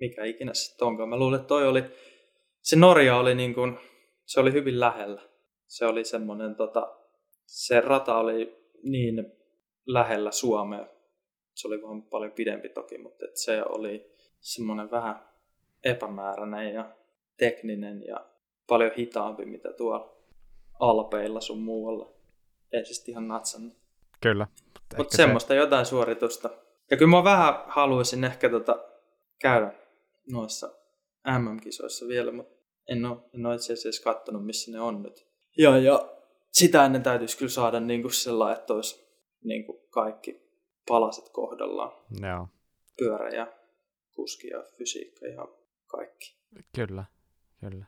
mikä 0.00 0.24
ikinä 0.24 0.54
sitten 0.54 0.88
onkaan. 0.88 1.08
Mä 1.08 1.18
luulen, 1.18 1.40
että 1.40 1.48
toi 1.48 1.68
oli, 1.68 1.84
se 2.62 2.76
Norja 2.76 3.16
oli 3.16 3.34
niin 3.34 3.54
kuin, 3.54 3.78
se 4.24 4.40
oli 4.40 4.52
hyvin 4.52 4.80
lähellä. 4.80 5.22
Se 5.66 5.86
oli 5.86 6.04
semmoinen, 6.04 6.56
tota, 6.56 6.96
se 7.46 7.80
rata 7.80 8.18
oli 8.18 8.56
niin 8.82 9.32
lähellä 9.86 10.32
Suomea. 10.32 10.86
Se 11.54 11.68
oli 11.68 11.82
vaan 11.82 12.02
paljon 12.02 12.32
pidempi 12.32 12.68
toki, 12.68 12.98
mutta 12.98 13.24
et 13.24 13.36
se 13.36 13.62
oli 13.62 14.16
semmoinen 14.40 14.90
vähän 14.90 15.28
epämääräinen 15.84 16.74
ja 16.74 16.96
tekninen 17.38 18.02
ja 18.06 18.26
paljon 18.68 18.92
hitaampi, 18.98 19.44
mitä 19.44 19.72
tuolla 19.72 20.16
alpeilla 20.80 21.40
sun 21.40 21.62
muualla. 21.62 22.12
Ei 22.72 22.84
siis 22.84 23.08
ihan 23.08 23.28
natsannut. 23.28 23.76
Kyllä. 24.20 24.46
Mutta 24.96 25.16
semmoista 25.16 25.48
se... 25.48 25.56
jotain 25.56 25.86
suoritusta. 25.86 26.50
Ja 26.90 26.96
kyllä 26.96 27.10
mä 27.10 27.24
vähän 27.24 27.54
haluaisin 27.66 28.24
ehkä 28.24 28.50
tota 28.50 28.84
käydä 29.40 29.72
noissa 30.32 30.70
MM-kisoissa 31.38 32.08
vielä, 32.08 32.32
mutta 32.32 32.54
en 32.88 33.06
ole, 33.06 33.18
en 33.34 33.46
ole 33.46 33.54
itse 33.54 33.72
asiassa 33.72 34.02
katsonut, 34.02 34.46
missä 34.46 34.70
ne 34.70 34.80
on 34.80 35.02
nyt. 35.02 35.28
Ja, 35.58 35.78
ja 35.78 36.08
sitä 36.52 36.84
ennen 36.84 37.02
täytyisi 37.02 37.38
kyllä 37.38 37.50
saada 37.50 37.80
niin 37.80 38.02
kuin 38.02 38.12
sellainen, 38.12 38.60
että 38.60 38.74
olisi 38.74 39.08
niin 39.44 39.64
kuin 39.64 39.78
kaikki 39.90 40.42
palaset 40.88 41.28
kohdallaan. 41.28 41.92
Joo. 42.22 42.48
Pyörä 42.98 43.28
ja 43.28 43.52
kuski 44.14 44.48
ja 44.48 44.64
fysiikka 44.78 45.26
ja 45.26 45.48
kaikki. 45.86 46.38
Kyllä, 46.74 47.04
kyllä. 47.60 47.86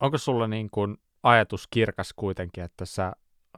Onko 0.00 0.18
sulla 0.18 0.48
niin 0.48 0.70
kuin 0.70 0.96
ajatus 1.22 1.66
kirkas 1.70 2.12
kuitenkin, 2.16 2.64
että 2.64 2.84
sä, 2.84 3.12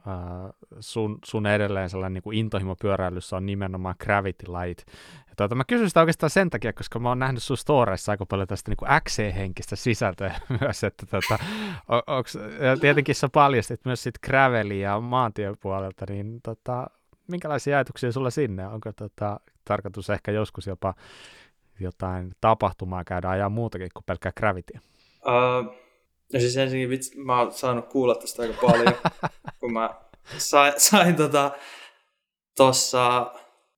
ää, 0.05 0.49
sun, 0.79 1.19
sun 1.25 1.47
edelleen 1.47 1.89
sellainen 1.89 2.13
niin 2.13 2.23
kuin 2.23 2.37
intohimo 2.37 2.75
pyöräilyssä 2.75 3.37
on 3.37 3.45
nimenomaan 3.45 3.95
Gravity 3.99 4.45
Light. 4.47 4.87
Ja 5.29 5.35
tuota, 5.37 5.55
mä 5.55 5.63
kysyn 5.63 5.89
sitä 5.89 5.99
oikeastaan 5.99 6.29
sen 6.29 6.49
takia, 6.49 6.73
koska 6.73 6.99
mä 6.99 7.09
oon 7.09 7.19
nähnyt 7.19 7.43
sun 7.43 7.57
storeissa 7.57 8.11
aika 8.11 8.25
paljon 8.25 8.47
tästä 8.47 8.71
niin 8.71 9.01
XC-henkistä 9.03 9.75
sisältöä 9.75 10.39
myös, 10.61 10.83
että 10.83 11.05
tota, 11.05 11.43
on, 11.87 12.01
onks, 12.07 12.35
ja 12.35 12.77
tietenkin 12.81 13.15
sä 13.15 13.29
paljastit 13.29 13.85
myös 13.85 14.03
sit 14.03 14.19
Gravelia 14.25 14.89
ja 14.89 14.99
maantiepuolelta, 14.99 16.05
niin 16.09 16.39
tota, 16.43 16.87
minkälaisia 17.27 17.77
ajatuksia 17.77 18.11
sulla 18.11 18.29
sinne? 18.29 18.67
Onko 18.67 18.93
tota, 18.93 19.39
tarkoitus 19.65 20.09
ehkä 20.09 20.31
joskus 20.31 20.67
jopa 20.67 20.93
jotain 21.79 22.31
tapahtumaa 22.41 23.03
käydä 23.03 23.29
ajaa 23.29 23.49
muutakin 23.49 23.89
kuin 23.93 24.03
pelkkää 24.05 24.31
Gravity? 24.37 24.73
Uh, 25.25 25.75
no 26.33 26.39
siis 26.39 26.57
ensinnäkin 26.57 26.89
vitsi, 26.89 27.19
mä 27.19 27.39
oon 27.39 27.51
saanut 27.51 27.89
kuulla 27.89 28.15
tästä 28.15 28.41
aika 28.41 28.67
paljon, 28.67 28.93
kun 29.59 29.73
mä 29.73 29.89
sain, 30.37 30.73
sain 30.77 31.15
tota, 31.15 31.51
tossa, 32.57 33.33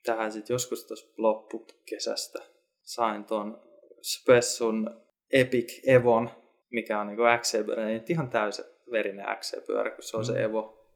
tähän 0.06 0.32
sitten 0.32 0.54
joskus 0.54 0.86
tuossa 0.86 1.08
loppukesästä, 1.18 2.40
sain 2.82 3.26
ton 3.26 3.62
Spessun 4.02 5.04
Epic 5.34 5.88
Evon, 5.88 6.30
mikä 6.70 7.00
on 7.00 7.08
niinku 7.08 7.24
XC-pyörä, 7.42 7.86
niin 7.86 8.04
ihan 8.10 8.30
täysin 8.30 8.66
verinen 8.92 9.26
XC-pyörä, 9.26 9.92
kun 9.92 10.04
se 10.04 10.18
on 10.18 10.24
mm. 10.24 10.26
se 10.26 10.44
Evo. 10.44 10.88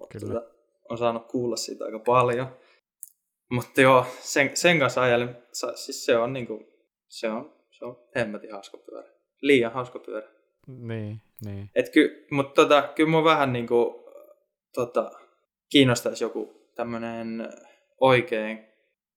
Mutta 0.00 0.20
tota, 0.20 0.42
on 0.88 0.98
saanut 0.98 1.26
kuulla 1.26 1.56
siitä 1.56 1.84
aika 1.84 1.98
paljon. 1.98 2.56
Mutta 3.50 3.80
joo, 3.80 4.06
sen, 4.20 4.50
sen 4.56 4.78
kanssa 4.78 5.02
ajelin, 5.02 5.36
siis 5.74 6.04
se 6.04 6.16
on 6.16 6.32
niinku, 6.32 6.62
se 7.08 7.28
on, 7.28 7.54
se 7.70 7.84
on 7.84 7.98
hemmetin 8.16 8.52
hauska 8.52 8.78
pyörä. 8.78 9.08
Liian 9.42 9.72
hauska 9.72 9.98
pyörä. 9.98 10.28
Niin, 10.66 11.20
niin. 11.44 11.70
Et 11.74 11.88
ky, 11.88 12.26
mutta 12.30 12.62
tota, 12.62 12.88
kyllä 12.94 13.10
mun 13.10 13.24
vähän 13.24 13.52
niinku, 13.52 14.04
tota, 14.74 15.10
kiinnostaisi 15.72 16.24
joku 16.24 16.70
tämmöinen 16.74 17.48
oikein 18.00 18.66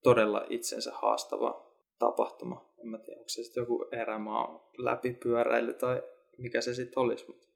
todella 0.03 0.45
itsensä 0.49 0.91
haastava 0.93 1.73
tapahtuma. 1.99 2.73
En 2.79 2.87
mä 2.87 2.97
tiedä, 2.97 3.19
onko 3.19 3.29
se 3.29 3.43
sitten 3.43 3.61
joku 3.61 3.87
erämaa 3.91 4.69
läpipyöräily 4.77 5.73
tai 5.73 6.01
mikä 6.37 6.61
se 6.61 6.73
sitten 6.73 6.99
olisi. 6.99 7.25
Mutta 7.27 7.47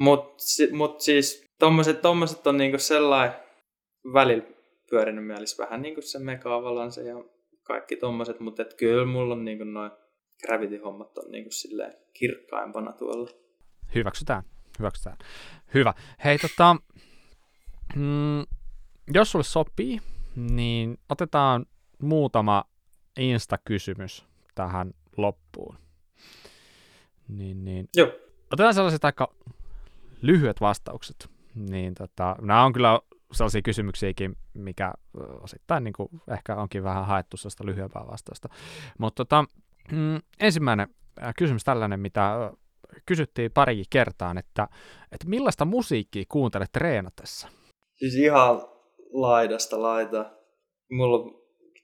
mut, 0.00 0.42
mut 0.72 1.00
siis 1.00 1.44
tommoset, 1.58 2.02
tommoset 2.02 2.46
on 2.46 2.56
niinku 2.56 2.78
sellainen 2.78 3.36
välillä 4.12 4.44
pyörinyt 4.90 5.26
mielessä 5.26 5.62
vähän 5.62 5.82
niin 5.82 5.94
kuin 5.94 6.04
se 6.04 6.18
Mega 6.18 6.54
Avalanche 6.54 7.02
ja 7.02 7.24
kaikki 7.62 7.96
tommoset, 7.96 8.40
mutta 8.40 8.64
kyllä 8.64 9.06
mulla 9.06 9.34
on 9.34 9.44
niin 9.44 9.58
kuin 9.58 9.72
noin 9.72 9.90
Gravity-hommat 10.46 11.18
on 11.18 11.30
niin 11.30 11.44
kuin 11.44 11.52
silleen 11.52 11.92
kirkkaimpana 12.12 12.92
tuolla. 12.92 13.30
Hyväksytään, 13.94 14.42
hyväksytään. 14.78 15.16
Hyvä. 15.74 15.94
Hei 16.24 16.38
tota, 16.38 16.76
mm, 17.96 18.44
jos 19.14 19.30
sulle 19.30 19.44
sopii, 19.44 20.00
niin 20.36 20.98
otetaan 21.08 21.66
muutama 22.02 22.64
Insta-kysymys 23.16 24.24
tähän 24.54 24.92
loppuun. 25.16 25.78
Niin, 27.28 27.64
niin. 27.64 27.88
Joo. 27.96 28.12
Otetaan 28.52 28.74
sellaiset 28.74 29.04
aika 29.04 29.34
lyhyet 30.22 30.60
vastaukset. 30.60 31.28
Niin 31.54 31.94
tota, 31.94 32.36
nämä 32.40 32.64
on 32.64 32.72
kyllä 32.72 33.00
sellaisia 33.32 33.62
kysymyksiäkin, 33.62 34.36
mikä 34.54 34.92
osittain 35.40 35.84
niin 35.84 35.92
kuin 35.92 36.08
ehkä 36.28 36.56
onkin 36.56 36.84
vähän 36.84 37.06
haettu 37.06 37.36
sellaista 37.36 37.66
lyhyempää 37.66 38.06
vastausta. 38.10 38.48
Mutta 38.98 39.24
tota, 39.24 39.44
mm, 39.92 40.20
ensimmäinen 40.40 40.88
kysymys 41.38 41.64
tällainen, 41.64 42.00
mitä 42.00 42.52
kysyttiin 43.06 43.52
parikin 43.52 43.84
kertaan, 43.90 44.38
että, 44.38 44.68
että 45.12 45.28
millaista 45.28 45.64
musiikkia 45.64 46.24
kuuntelet 46.28 46.72
treenatessa? 46.72 47.48
Siis 47.94 48.14
ihan 48.14 48.62
laidasta 49.12 49.82
laita. 49.82 50.30
Mulla, 50.90 51.42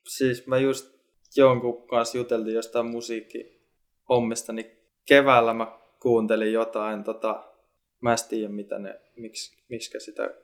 siis 0.09 0.47
mä 0.47 0.59
just 0.59 0.99
jonkun 1.37 1.89
kanssa 1.89 2.19
juteltiin 2.19 2.55
jostain 2.55 2.87
musiikkihommista, 2.87 4.53
niin 4.53 4.67
keväällä 5.09 5.55
mä 5.55 5.79
kuuntelin 6.03 6.53
jotain, 6.53 7.05
tota, 7.05 7.53
mä 8.01 8.13
en 8.13 8.19
tiedä 8.29 8.49
mitä 8.49 8.79
ne, 8.79 9.01
miksi, 9.17 9.65
miksi 9.69 10.01
sitä 10.01 10.35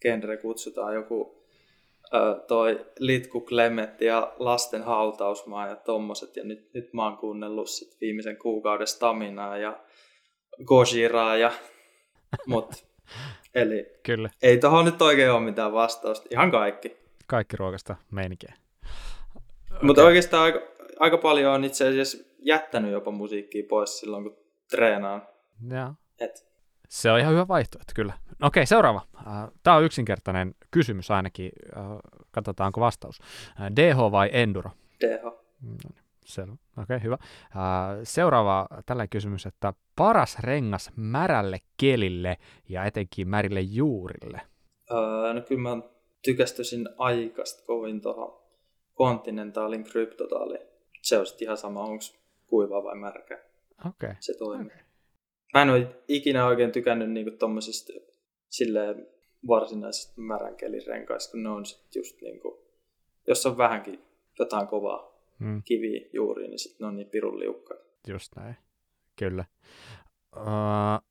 genre 0.00 0.36
kutsutaan 0.36 0.94
joku 0.94 1.37
toi 2.48 2.86
Litku 2.98 3.40
Clemetti 3.40 4.04
ja 4.04 4.32
lasten 4.38 4.82
hautausmaa 4.82 5.68
ja 5.68 5.76
tommoset. 5.76 6.36
Ja 6.36 6.44
nyt, 6.44 6.70
nyt 6.74 6.92
mä 6.92 7.04
oon 7.04 7.16
kuunnellut 7.16 7.68
sit 7.68 8.00
viimeisen 8.00 8.36
kuukauden 8.36 8.86
Staminaa 8.86 9.56
ja 9.56 9.80
Gojiraa 10.64 11.36
ja 11.36 11.52
mut. 12.46 12.66
Eli 13.54 13.86
Kyllä. 14.02 14.30
ei 14.42 14.58
tohon 14.58 14.84
nyt 14.84 15.02
oikein 15.02 15.30
ole 15.30 15.40
mitään 15.40 15.72
vastausta. 15.72 16.28
Ihan 16.30 16.50
kaikki. 16.50 16.96
Kaikki 17.26 17.56
ruokasta 17.56 17.96
meininkiä. 18.10 18.54
Okay. 19.70 19.78
Mutta 19.82 20.04
oikeastaan 20.04 20.44
aika, 20.44 20.60
aika 20.98 21.18
paljon 21.18 21.54
on 21.54 21.64
itse 21.64 21.88
asiassa 21.88 22.18
jättänyt 22.38 22.92
jopa 22.92 23.10
musiikkia 23.10 23.62
pois 23.68 24.00
silloin, 24.00 24.24
kun 24.24 24.36
treenaan. 24.70 25.28
Joo. 25.70 25.92
Et. 26.20 26.48
Se 26.88 27.10
on 27.10 27.18
ihan 27.18 27.32
hyvä 27.32 27.48
vaihtoehto, 27.48 27.92
kyllä. 27.94 28.12
Okei, 28.42 28.66
seuraava. 28.66 29.00
Tämä 29.62 29.76
on 29.76 29.84
yksinkertainen 29.84 30.54
kysymys 30.70 31.10
ainakin. 31.10 31.52
Katsotaanko 32.30 32.80
vastaus. 32.80 33.18
DH 33.76 34.12
vai 34.12 34.30
Enduro? 34.32 34.70
DH. 35.00 35.22
No 35.22 35.30
niin, 35.62 35.94
selvä. 36.24 36.56
Okei, 36.82 37.02
hyvä. 37.02 37.18
Seuraava 38.02 38.68
tällainen 38.86 39.08
kysymys, 39.08 39.46
että 39.46 39.72
paras 39.96 40.38
rengas 40.38 40.90
märälle 40.96 41.58
kelille 41.76 42.36
ja 42.68 42.84
etenkin 42.84 43.28
märille 43.28 43.60
juurille? 43.60 44.40
Öö, 44.90 45.34
no 45.34 45.40
kyllä 45.40 45.62
mä 45.62 45.82
tykästyisin 46.24 46.88
aikasta 46.98 47.66
kovin 47.66 48.00
tuohon 48.00 48.40
kontinentaalin 48.94 49.84
kryptotaaliin. 49.84 50.68
Se 51.02 51.18
on 51.18 51.26
sitten 51.26 51.46
ihan 51.46 51.56
sama, 51.56 51.82
onko 51.82 52.04
kuiva 52.46 52.84
vai 52.84 52.96
märkä. 52.98 53.34
Okei. 53.86 53.88
Okay. 53.88 54.14
Se 54.20 54.34
toimii. 54.38 54.66
Okay. 54.66 54.78
Mä 55.54 55.62
en 55.62 55.70
ole 55.70 55.96
ikinä 56.08 56.46
oikein 56.46 56.72
tykännyt 56.72 57.10
niinku 57.10 57.30
tommosista 57.30 57.92
silleen 58.48 59.06
varsinaisesti 59.48 60.20
märän 60.20 60.56
renkaista, 60.86 61.30
kun 61.30 61.42
ne 61.42 61.48
on 61.48 61.66
sit 61.66 61.94
just 61.94 62.20
niinku, 62.20 62.66
jos 63.26 63.46
on 63.46 63.58
vähänkin 63.58 64.02
jotain 64.38 64.66
kovaa 64.66 65.12
hmm. 65.40 65.62
kiviä 65.64 66.08
juuri, 66.12 66.48
niin 66.48 66.58
sitten 66.58 66.84
ne 66.84 66.88
on 66.88 66.96
niin 66.96 67.10
pirun 67.10 67.38
liukkaat. 67.38 67.80
Just 68.08 68.36
näin, 68.36 68.56
kyllä. 69.16 69.44
Uh, 70.36 71.08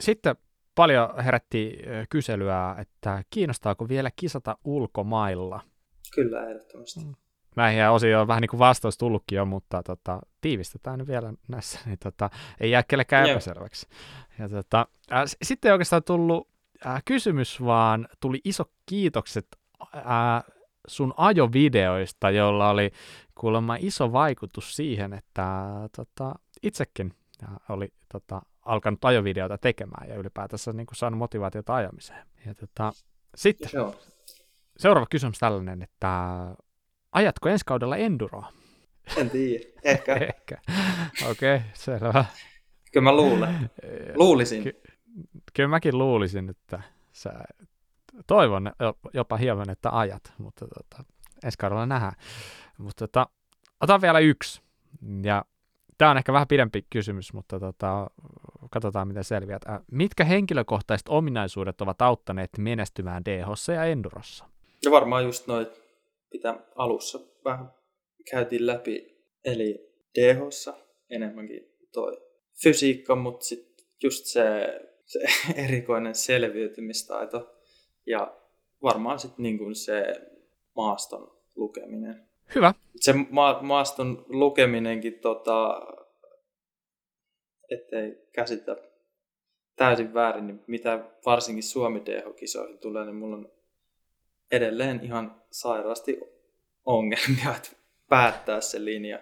sitten 0.00 0.36
paljon 0.74 1.24
herätti 1.24 1.78
kyselyä, 2.10 2.76
että 2.78 3.24
kiinnostaako 3.30 3.88
vielä 3.88 4.10
kisata 4.16 4.58
ulkomailla? 4.64 5.60
Kyllä, 6.14 6.48
ehdottomasti. 6.48 7.04
Mm. 7.04 7.14
Näihin 7.56 7.88
osioon 7.88 8.22
on 8.22 8.28
vähän 8.28 8.40
niin 8.40 8.48
kuin 8.48 8.58
vastaus 8.58 8.98
tullutkin 8.98 9.36
jo, 9.36 9.44
mutta 9.44 9.82
tota, 9.82 10.20
tiivistetään 10.40 11.06
vielä 11.06 11.32
näissä, 11.48 11.80
niin 11.86 11.98
tota, 12.02 12.30
ei 12.60 12.70
jää 12.70 12.82
kellekään 12.82 13.28
epäselväksi. 13.28 13.86
Ja 14.38 14.48
tota, 14.48 14.86
äh, 15.12 15.22
sitten 15.42 15.68
ei 15.68 15.72
oikeastaan 15.72 16.04
tullut 16.04 16.48
äh, 16.86 17.02
kysymys, 17.04 17.64
vaan 17.64 18.08
tuli 18.20 18.40
iso 18.44 18.64
kiitokset 18.86 19.46
äh, 19.96 20.02
sun 20.86 21.14
ajovideoista, 21.16 22.30
jolla 22.30 22.70
oli 22.70 22.90
kuulemma 23.34 23.76
iso 23.80 24.12
vaikutus 24.12 24.76
siihen, 24.76 25.12
että 25.12 25.64
tota, 25.96 26.34
itsekin 26.62 27.14
oli 27.68 27.88
tota, 28.12 28.42
alkanut 28.62 29.04
ajovideota 29.04 29.58
tekemään 29.58 30.08
ja 30.08 30.14
ylipäätänsä 30.14 30.72
niin 30.72 30.86
kuin 30.86 30.96
saanut 30.96 31.18
motivaatiota 31.18 31.74
ajamiseen. 31.74 32.26
Ja 32.46 32.54
tota, 32.54 32.92
sitten 33.34 33.70
Joo. 33.72 33.94
seuraava 34.78 35.06
kysymys 35.10 35.38
tällainen, 35.38 35.82
että 35.82 36.34
ajatko 37.12 37.48
ensi 37.48 37.64
kaudella 37.64 37.96
Enduroa? 37.96 38.52
En 39.16 39.30
tiedä, 39.30 39.64
ehkä. 39.84 40.14
ehkä. 40.36 40.58
Okei, 41.30 41.56
okay, 41.56 41.68
selvä. 41.74 42.24
Kyllä 42.92 43.04
mä 43.04 43.16
luulen. 43.16 43.70
Luulisin. 44.14 44.62
Ky- 44.62 44.82
kyllä 45.54 45.68
mäkin 45.68 45.98
luulisin, 45.98 46.48
että 46.50 46.82
sä 47.12 47.32
toivon 48.26 48.72
jopa 49.14 49.36
hieman, 49.36 49.70
että 49.70 49.98
ajat, 49.98 50.32
mutta 50.38 50.66
tota, 50.66 51.04
ensi 51.44 51.58
kaudella 51.58 51.86
nähdään. 51.86 52.14
Mutta 52.78 53.08
tota, 53.08 53.28
otan 53.80 54.00
vielä 54.00 54.18
yksi. 54.18 54.62
Ja 55.22 55.44
tämä 55.98 56.10
on 56.10 56.18
ehkä 56.18 56.32
vähän 56.32 56.48
pidempi 56.48 56.86
kysymys, 56.90 57.32
mutta 57.32 57.60
tota, 57.60 58.10
katsotaan 58.70 59.08
miten 59.08 59.24
selviät. 59.24 59.62
Mitkä 59.90 60.24
henkilökohtaiset 60.24 61.08
ominaisuudet 61.08 61.80
ovat 61.80 62.02
auttaneet 62.02 62.50
menestymään 62.58 63.24
DH 63.24 63.74
ja 63.74 63.84
Endurossa? 63.84 64.44
No 64.84 64.90
varmaan 64.90 65.24
just 65.24 65.46
noin, 65.46 65.66
mitä 66.32 66.58
alussa 66.76 67.18
vähän 67.44 67.70
käytiin 68.30 68.66
läpi, 68.66 69.24
eli 69.44 69.88
dh 70.14 70.38
enemmänkin 71.10 71.60
toi 71.92 72.20
fysiikka, 72.62 73.16
mutta 73.16 73.46
sitten 73.46 73.86
just 74.02 74.24
se, 74.24 74.44
se 75.08 75.18
erikoinen 75.64 76.14
selviytymistaito 76.14 77.56
ja 78.06 78.36
varmaan 78.82 79.18
sitten 79.18 79.42
niin 79.42 79.76
se 79.76 80.04
maaston 80.76 81.38
lukeminen. 81.56 82.28
Hyvä. 82.54 82.74
Se 82.96 83.12
ma- 83.30 83.62
maaston 83.62 84.24
lukeminenkin, 84.28 85.14
tota, 85.14 85.80
ettei 87.70 88.28
käsitä 88.32 88.76
täysin 89.76 90.14
väärin, 90.14 90.46
niin 90.46 90.64
mitä 90.66 91.04
varsinkin 91.26 91.62
Suomi 91.62 92.02
DH-kisoihin 92.06 92.78
tulee, 92.78 93.04
niin 93.04 93.16
mulla 93.16 93.36
on 93.36 93.52
edelleen 94.52 95.00
ihan 95.04 95.42
sairaasti 95.50 96.20
ongelmia, 96.84 97.56
että 97.56 97.70
päättää 98.08 98.60
se 98.60 98.84
linja, 98.84 99.20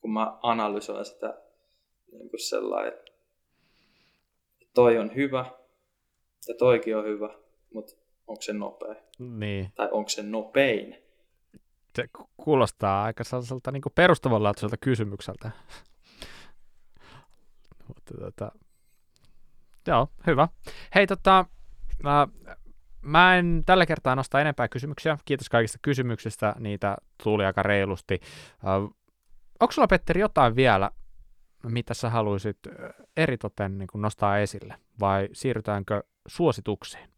kun 0.00 0.12
mä 0.12 0.38
analysoin 0.42 1.04
sitä 1.04 1.42
niin 2.12 2.30
kuin 2.30 2.40
sellainen, 2.40 2.92
että 2.92 3.11
toi 4.74 4.98
on 4.98 5.14
hyvä 5.14 5.44
ja 6.48 6.54
toikin 6.58 6.96
on 6.96 7.04
hyvä, 7.04 7.28
mutta 7.74 7.92
onko 8.26 8.42
se 8.42 8.52
nopea? 8.52 8.94
Niin. 9.18 9.72
Tai 9.74 9.88
onko 9.92 10.08
se 10.08 10.22
nopein? 10.22 10.96
Se 11.96 12.08
kuulostaa 12.36 13.04
aika 13.04 13.24
sellaiselta 13.24 13.70
niin 13.72 13.82
perustavanlaatuiselta 13.94 14.76
kysymykseltä. 14.76 15.50
Mutta 17.88 18.14
tota, 18.20 18.52
joo, 19.86 20.08
hyvä. 20.26 20.48
Hei, 20.94 21.06
tota, 21.06 21.44
mä, 22.02 22.28
mä 23.02 23.36
en 23.36 23.62
tällä 23.66 23.86
kertaa 23.86 24.16
nosta 24.16 24.40
enempää 24.40 24.68
kysymyksiä. 24.68 25.18
Kiitos 25.24 25.48
kaikista 25.48 25.78
kysymyksistä, 25.82 26.54
niitä 26.58 26.96
tuli 27.22 27.44
aika 27.44 27.62
reilusti. 27.62 28.20
Uh, 28.62 28.96
onko 29.60 29.72
sulla, 29.72 29.88
Petteri, 29.88 30.20
jotain 30.20 30.56
vielä, 30.56 30.90
mitä 31.64 31.94
sä 31.94 32.10
haluaisit 32.10 32.58
eritoten 33.16 33.78
niin 33.78 33.88
nostaa 33.94 34.38
esille, 34.38 34.74
vai 35.00 35.28
siirrytäänkö 35.32 36.02
suosituksiin? 36.26 37.08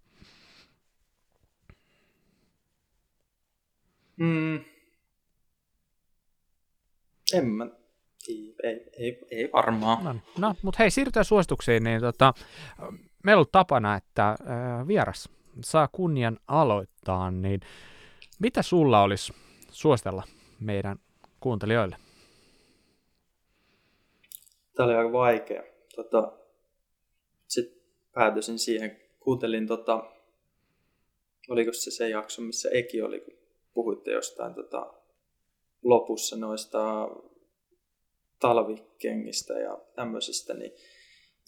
Mm. 4.16 4.60
En 7.34 7.46
mä 7.46 7.66
ei, 8.28 8.54
ei, 8.62 8.90
ei, 8.98 9.26
ei 9.30 9.50
varmaan. 9.52 10.04
No, 10.04 10.14
no 10.38 10.54
mutta 10.62 10.76
hei, 10.78 10.90
siirrytään 10.90 11.24
suosituksiin. 11.24 11.84
Niin 11.84 12.00
tota, 12.00 12.34
meillä 13.24 13.40
on 13.40 13.46
tapana, 13.52 13.94
että 13.94 14.28
äh, 14.30 14.86
vieras 14.86 15.28
saa 15.60 15.88
kunnian 15.92 16.38
aloittaa, 16.48 17.30
niin 17.30 17.60
mitä 18.38 18.62
sulla 18.62 19.02
olisi 19.02 19.34
suositella 19.70 20.22
meidän 20.60 20.98
kuuntelijoille? 21.40 21.96
Tämä 24.74 24.86
oli 24.86 24.94
aika 24.94 25.12
vaikea. 25.12 25.62
Tota, 25.96 26.32
Sitten 27.48 27.82
päätyisin 28.12 28.58
siihen, 28.58 29.00
kuuntelin, 29.20 29.66
tota, 29.66 30.04
oliko 31.48 31.72
se 31.72 31.90
se 31.90 32.08
jakso, 32.08 32.42
missä 32.42 32.68
Eki 32.72 33.02
oli, 33.02 33.20
kun 33.20 33.34
puhuitte 33.74 34.12
jostain 34.12 34.54
tota, 34.54 34.94
lopussa 35.82 36.36
noista 36.36 37.08
talvikengistä 38.40 39.58
ja 39.58 39.78
tämmöisistä, 39.94 40.54
niin 40.54 40.72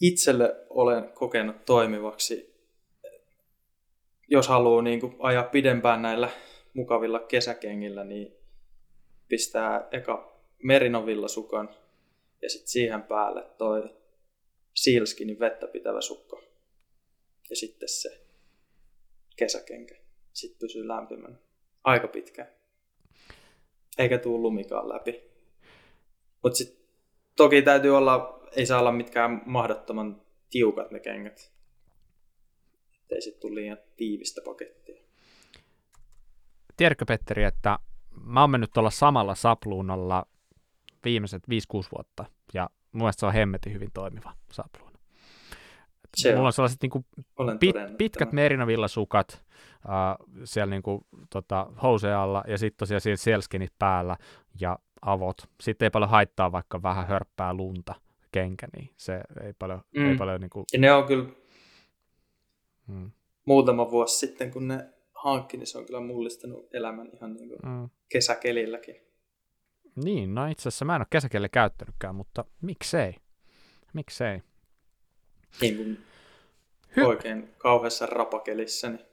itselle 0.01 0.55
olen 0.69 1.09
kokenut 1.13 1.65
toimivaksi, 1.65 2.57
jos 4.27 4.47
haluaa 4.47 4.81
niin 4.81 4.99
kuin 4.99 5.15
ajaa 5.19 5.43
pidempään 5.43 6.01
näillä 6.01 6.29
mukavilla 6.73 7.19
kesäkengillä, 7.19 8.03
niin 8.03 8.35
pistää 9.27 9.87
eka 9.91 10.41
merinovillasukan 10.63 11.69
ja 12.41 12.49
sitten 12.49 12.67
siihen 12.67 13.03
päälle 13.03 13.43
toi 13.57 13.97
sealskinin 14.75 15.39
vettä 15.39 15.67
pitävä 15.67 16.01
sukka 16.01 16.41
ja 17.49 17.55
sitten 17.55 17.89
se 17.89 18.27
kesäkenkä. 19.35 19.95
Sitten 20.33 20.59
pysyy 20.59 20.87
lämpimänä 20.87 21.35
aika 21.83 22.07
pitkään. 22.07 22.47
Eikä 23.97 24.17
tuu 24.17 24.41
lumikaan 24.41 24.89
läpi. 24.89 25.23
Mutta 26.43 26.57
sitten 26.57 26.87
toki 27.35 27.61
täytyy 27.61 27.97
olla, 27.97 28.43
ei 28.55 28.65
saa 28.65 28.79
olla 28.79 28.91
mitkään 28.91 29.41
mahdottoman 29.45 30.21
tiukat 30.49 30.91
ne 30.91 30.99
kengät. 30.99 31.51
Ettei 33.01 33.21
sitten 33.21 33.41
tule 33.41 33.55
liian 33.55 33.77
tiivistä 33.95 34.41
pakettia. 34.45 35.01
Tiedätkö 36.77 37.05
Petteri, 37.05 37.43
että 37.43 37.79
mä 38.23 38.41
oon 38.41 38.49
mennyt 38.49 38.69
tuolla 38.73 38.89
samalla 38.89 39.35
sapluunalla 39.35 40.25
viimeiset 41.05 41.43
5-6 41.43 41.47
vuotta, 41.95 42.25
ja 42.53 42.69
mun 42.91 43.01
mielestä 43.01 43.19
se 43.19 43.25
on 43.25 43.33
hemmetin 43.33 43.73
hyvin 43.73 43.89
toimiva 43.93 44.33
sapluuna. 44.51 44.97
Se 46.17 46.35
Mulla 46.35 46.47
on 46.47 46.53
sellaiset 46.53 46.81
niin 46.81 46.89
kuin 46.89 47.05
pit, 47.59 47.75
pitkät 47.97 48.31
merinavillasukat 48.31 49.45
uh, 49.85 50.27
siellä 50.43 50.69
niin 50.69 50.83
kuin, 50.83 51.01
tota, 51.29 51.67
alla, 52.21 52.43
ja 52.47 52.57
sitten 52.57 52.77
tosiaan 52.77 53.01
siellä 53.01 53.17
selskinit 53.17 53.73
päällä, 53.79 54.17
ja 54.59 54.79
avot. 55.01 55.37
Sitten 55.61 55.85
ei 55.85 55.89
paljon 55.89 56.09
haittaa 56.09 56.51
vaikka 56.51 56.83
vähän 56.83 57.07
hörppää 57.07 57.53
lunta 57.53 57.95
kenkä, 58.31 58.67
niin 58.77 58.89
se 58.97 59.21
ei 59.43 59.53
paljon... 59.59 59.81
Mm. 59.95 60.09
Ei 60.09 60.17
paljon 60.17 60.41
niin 60.41 60.49
kuin... 60.49 60.65
Ja 60.73 60.79
ne 60.79 60.91
on 60.91 61.05
kyllä 61.07 61.25
mm. 62.87 63.11
muutama 63.45 63.91
vuosi 63.91 64.17
sitten, 64.17 64.51
kun 64.51 64.67
ne 64.67 64.89
hankki, 65.13 65.57
niin 65.57 65.67
se 65.67 65.77
on 65.77 65.85
kyllä 65.85 65.99
mullistanut 65.99 66.67
elämän 66.73 67.09
ihan 67.13 67.33
niin 67.33 67.49
kuin 67.49 67.59
mm. 67.63 67.89
kesäkelilläkin. 68.09 69.06
Niin, 70.03 70.35
no 70.35 70.47
itse 70.47 70.69
asiassa 70.69 70.85
mä 70.85 70.95
en 70.95 71.01
ole 71.01 71.07
kesäkelle 71.09 71.49
käyttänytkään, 71.49 72.15
mutta 72.15 72.45
miksei? 72.61 73.15
Miksei? 73.93 74.43
Niin 75.61 76.05
Hy- 76.97 77.05
oikein 77.05 77.53
kauheassa 77.57 78.05
rapakelissä. 78.05 78.89
Niin... 78.89 79.05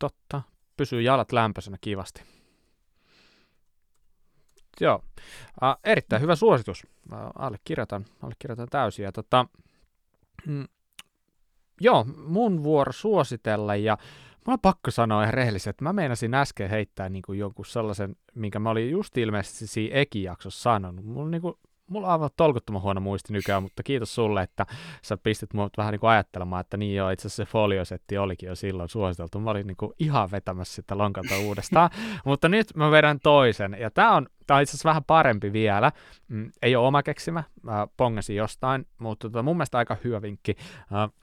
Totta. 0.00 0.42
Pysyy 0.76 1.02
jalat 1.02 1.32
lämpöisenä 1.32 1.78
kivasti. 1.80 2.22
Joo, 4.80 5.04
äh, 5.62 5.76
erittäin 5.84 6.22
hyvä 6.22 6.36
suositus. 6.36 6.86
Äh, 7.12 7.18
allekirjoitan, 7.38 8.04
allekirjoitan 8.22 8.68
täysin. 8.70 9.02
Ja, 9.02 9.12
tota, 9.12 9.46
mm, 10.46 10.64
joo, 11.80 12.04
mun 12.04 12.62
vuoro 12.62 12.92
suositella 12.92 13.76
ja 13.76 13.98
Mä 14.46 14.52
on 14.52 14.60
pakko 14.60 14.90
sanoa 14.90 15.22
ihan 15.22 15.34
rehellisesti, 15.34 15.70
että 15.70 15.84
mä 15.84 15.92
meinasin 15.92 16.34
äsken 16.34 16.70
heittää 16.70 17.08
niin 17.08 17.22
kuin 17.22 17.38
jonkun 17.38 17.66
sellaisen, 17.66 18.16
minkä 18.34 18.58
mä 18.58 18.70
olin 18.70 18.90
just 18.90 19.18
ilmeisesti 19.18 19.66
siinä 19.66 19.96
Eki-jaksossa 19.96 20.62
sanonut. 20.62 21.04
Mulla 21.04 21.30
niin 21.30 21.42
kuin 21.42 21.54
mulla 21.86 22.06
on 22.06 22.12
aivan 22.12 22.30
tolkuttoman 22.36 22.82
huono 22.82 23.00
muisti 23.00 23.32
nykyään, 23.32 23.62
mutta 23.62 23.82
kiitos 23.82 24.14
sulle, 24.14 24.42
että 24.42 24.66
sä 25.02 25.16
pistit 25.16 25.54
mua 25.54 25.68
vähän 25.76 25.92
niin 25.92 26.00
kuin 26.00 26.10
ajattelemaan, 26.10 26.60
että 26.60 26.76
niin 26.76 26.96
joo, 26.96 27.10
itse 27.10 27.28
asiassa 27.28 27.44
se 27.44 27.50
foliosetti 27.50 28.18
olikin 28.18 28.46
jo 28.46 28.54
silloin 28.54 28.88
suositeltu. 28.88 29.40
Mä 29.40 29.50
olin 29.50 29.66
niin 29.66 29.76
kuin 29.76 29.92
ihan 29.98 30.30
vetämässä 30.30 30.74
sitä 30.74 30.98
lonkalta 30.98 31.38
uudestaan, 31.38 31.90
mutta 32.24 32.48
nyt 32.48 32.66
mä 32.74 32.90
vedän 32.90 33.20
toisen, 33.20 33.76
ja 33.80 33.90
tää 33.90 34.10
on, 34.10 34.26
tää 34.46 34.56
on 34.56 34.62
itse 34.62 34.70
asiassa 34.70 34.88
vähän 34.88 35.04
parempi 35.04 35.52
vielä. 35.52 35.92
Mm, 36.28 36.50
ei 36.62 36.76
ole 36.76 36.86
oma 36.86 37.02
keksimä, 37.02 37.44
mä 37.62 37.86
pongasin 37.96 38.36
jostain, 38.36 38.86
mutta 38.98 39.28
tota, 39.28 39.42
mun 39.42 39.56
mielestä 39.56 39.78
aika 39.78 39.96
hyvä 40.04 40.22
vinkki. 40.22 40.56
Uh, 40.80 41.14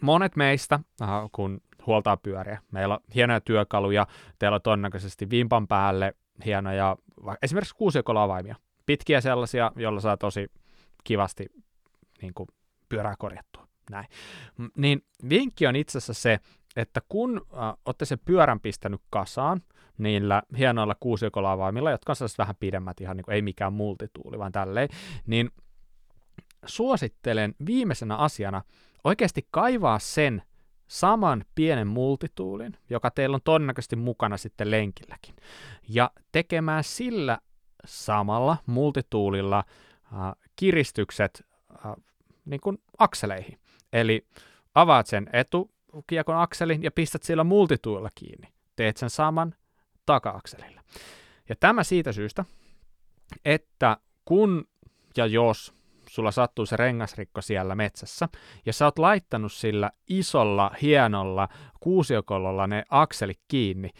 monet 0.00 0.36
meistä, 0.36 0.80
äh, 1.02 1.08
kun 1.32 1.60
huoltaa 1.86 2.16
pyöriä, 2.16 2.60
meillä 2.70 2.94
on 2.94 3.00
hienoja 3.14 3.40
työkaluja, 3.40 4.06
teillä 4.38 4.54
on 4.54 4.62
todennäköisesti 4.62 5.30
vimpan 5.30 5.68
päälle 5.68 6.14
hienoja, 6.44 6.96
esimerkiksi 7.42 7.74
kuusiokolavaimia, 7.74 8.56
pitkiä 8.86 9.20
sellaisia, 9.20 9.72
joilla 9.76 10.00
saa 10.00 10.16
tosi 10.16 10.46
kivasti 11.04 11.46
niin 12.22 12.34
kuin, 12.34 12.48
pyörää 12.88 13.14
korjattua. 13.18 13.66
Näin. 13.90 14.06
Niin 14.76 15.04
vinkki 15.28 15.66
on 15.66 15.76
itse 15.76 15.98
asiassa 15.98 16.22
se, 16.22 16.38
että 16.76 17.00
kun 17.08 17.46
äh, 17.52 17.74
olette 17.84 18.04
sen 18.04 18.18
pyörän 18.24 18.60
pistänyt 18.60 19.00
kasaan, 19.10 19.60
niillä 19.98 20.42
hienoilla 20.58 20.94
kuusiokolavaimilla, 21.00 21.90
jotka 21.90 22.12
on 22.12 22.16
sellaiset 22.16 22.38
vähän 22.38 22.56
pidemmät, 22.60 23.00
ihan 23.00 23.16
niin 23.16 23.24
kuin, 23.24 23.34
ei 23.34 23.42
mikään 23.42 23.72
multituuli, 23.72 24.38
vaan 24.38 24.52
tälleen, 24.52 24.88
niin 25.26 25.50
suosittelen 26.66 27.54
viimeisenä 27.66 28.16
asiana 28.16 28.62
oikeasti 29.04 29.48
kaivaa 29.50 29.98
sen 29.98 30.42
saman 30.90 31.44
pienen 31.54 31.86
multituulin, 31.86 32.76
joka 32.90 33.10
teillä 33.10 33.34
on 33.34 33.40
todennäköisesti 33.44 33.96
mukana 33.96 34.36
sitten 34.36 34.70
lenkilläkin, 34.70 35.36
ja 35.88 36.10
tekemään 36.32 36.84
sillä 36.84 37.38
samalla 37.84 38.56
multituulilla 38.66 39.58
äh, 39.58 40.32
kiristykset 40.56 41.46
äh, 41.86 41.92
niin 42.44 42.60
kuin 42.60 42.78
akseleihin. 42.98 43.58
Eli 43.92 44.26
avaat 44.74 45.06
sen 45.06 45.30
etukiekon 45.32 46.38
akselin 46.38 46.82
ja 46.82 46.90
pistät 46.90 47.22
sillä 47.22 47.44
multituulilla 47.44 48.10
kiinni. 48.14 48.48
Teet 48.76 48.96
sen 48.96 49.10
saman 49.10 49.54
taka-akselilla. 50.06 50.80
Ja 51.48 51.56
tämä 51.60 51.84
siitä 51.84 52.12
syystä, 52.12 52.44
että 53.44 53.96
kun 54.24 54.68
ja 55.16 55.26
jos 55.26 55.74
sulla 56.10 56.30
sattuu 56.30 56.66
se 56.66 56.76
rengasrikko 56.76 57.40
siellä 57.40 57.74
metsässä, 57.74 58.28
ja 58.66 58.72
sä 58.72 58.84
oot 58.84 58.98
laittanut 58.98 59.52
sillä 59.52 59.90
isolla, 60.08 60.70
hienolla 60.82 61.48
kuusiokololla 61.80 62.66
ne 62.66 62.84
akselit 62.90 63.40
kiinni, 63.48 63.90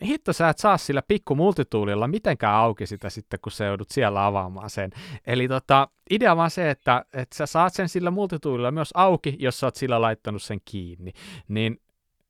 niin 0.00 0.08
hitto 0.08 0.32
sä 0.32 0.48
et 0.48 0.58
saa 0.58 0.76
sillä 0.76 1.02
pikku 1.08 1.34
multituulilla 1.34 2.08
mitenkään 2.08 2.54
auki 2.54 2.86
sitä 2.86 3.10
sitten, 3.10 3.40
kun 3.40 3.52
sä 3.52 3.64
joudut 3.64 3.90
siellä 3.90 4.26
avaamaan 4.26 4.70
sen. 4.70 4.90
Eli 5.26 5.48
tota, 5.48 5.88
idea 6.10 6.36
vaan 6.36 6.50
se, 6.50 6.70
että, 6.70 7.04
että 7.12 7.36
sä 7.36 7.46
saat 7.46 7.74
sen 7.74 7.88
sillä 7.88 8.10
multituulilla 8.10 8.70
myös 8.70 8.90
auki, 8.94 9.36
jos 9.38 9.60
sä 9.60 9.66
oot 9.66 9.76
sillä 9.76 10.00
laittanut 10.00 10.42
sen 10.42 10.60
kiinni. 10.64 11.12
Niin 11.48 11.80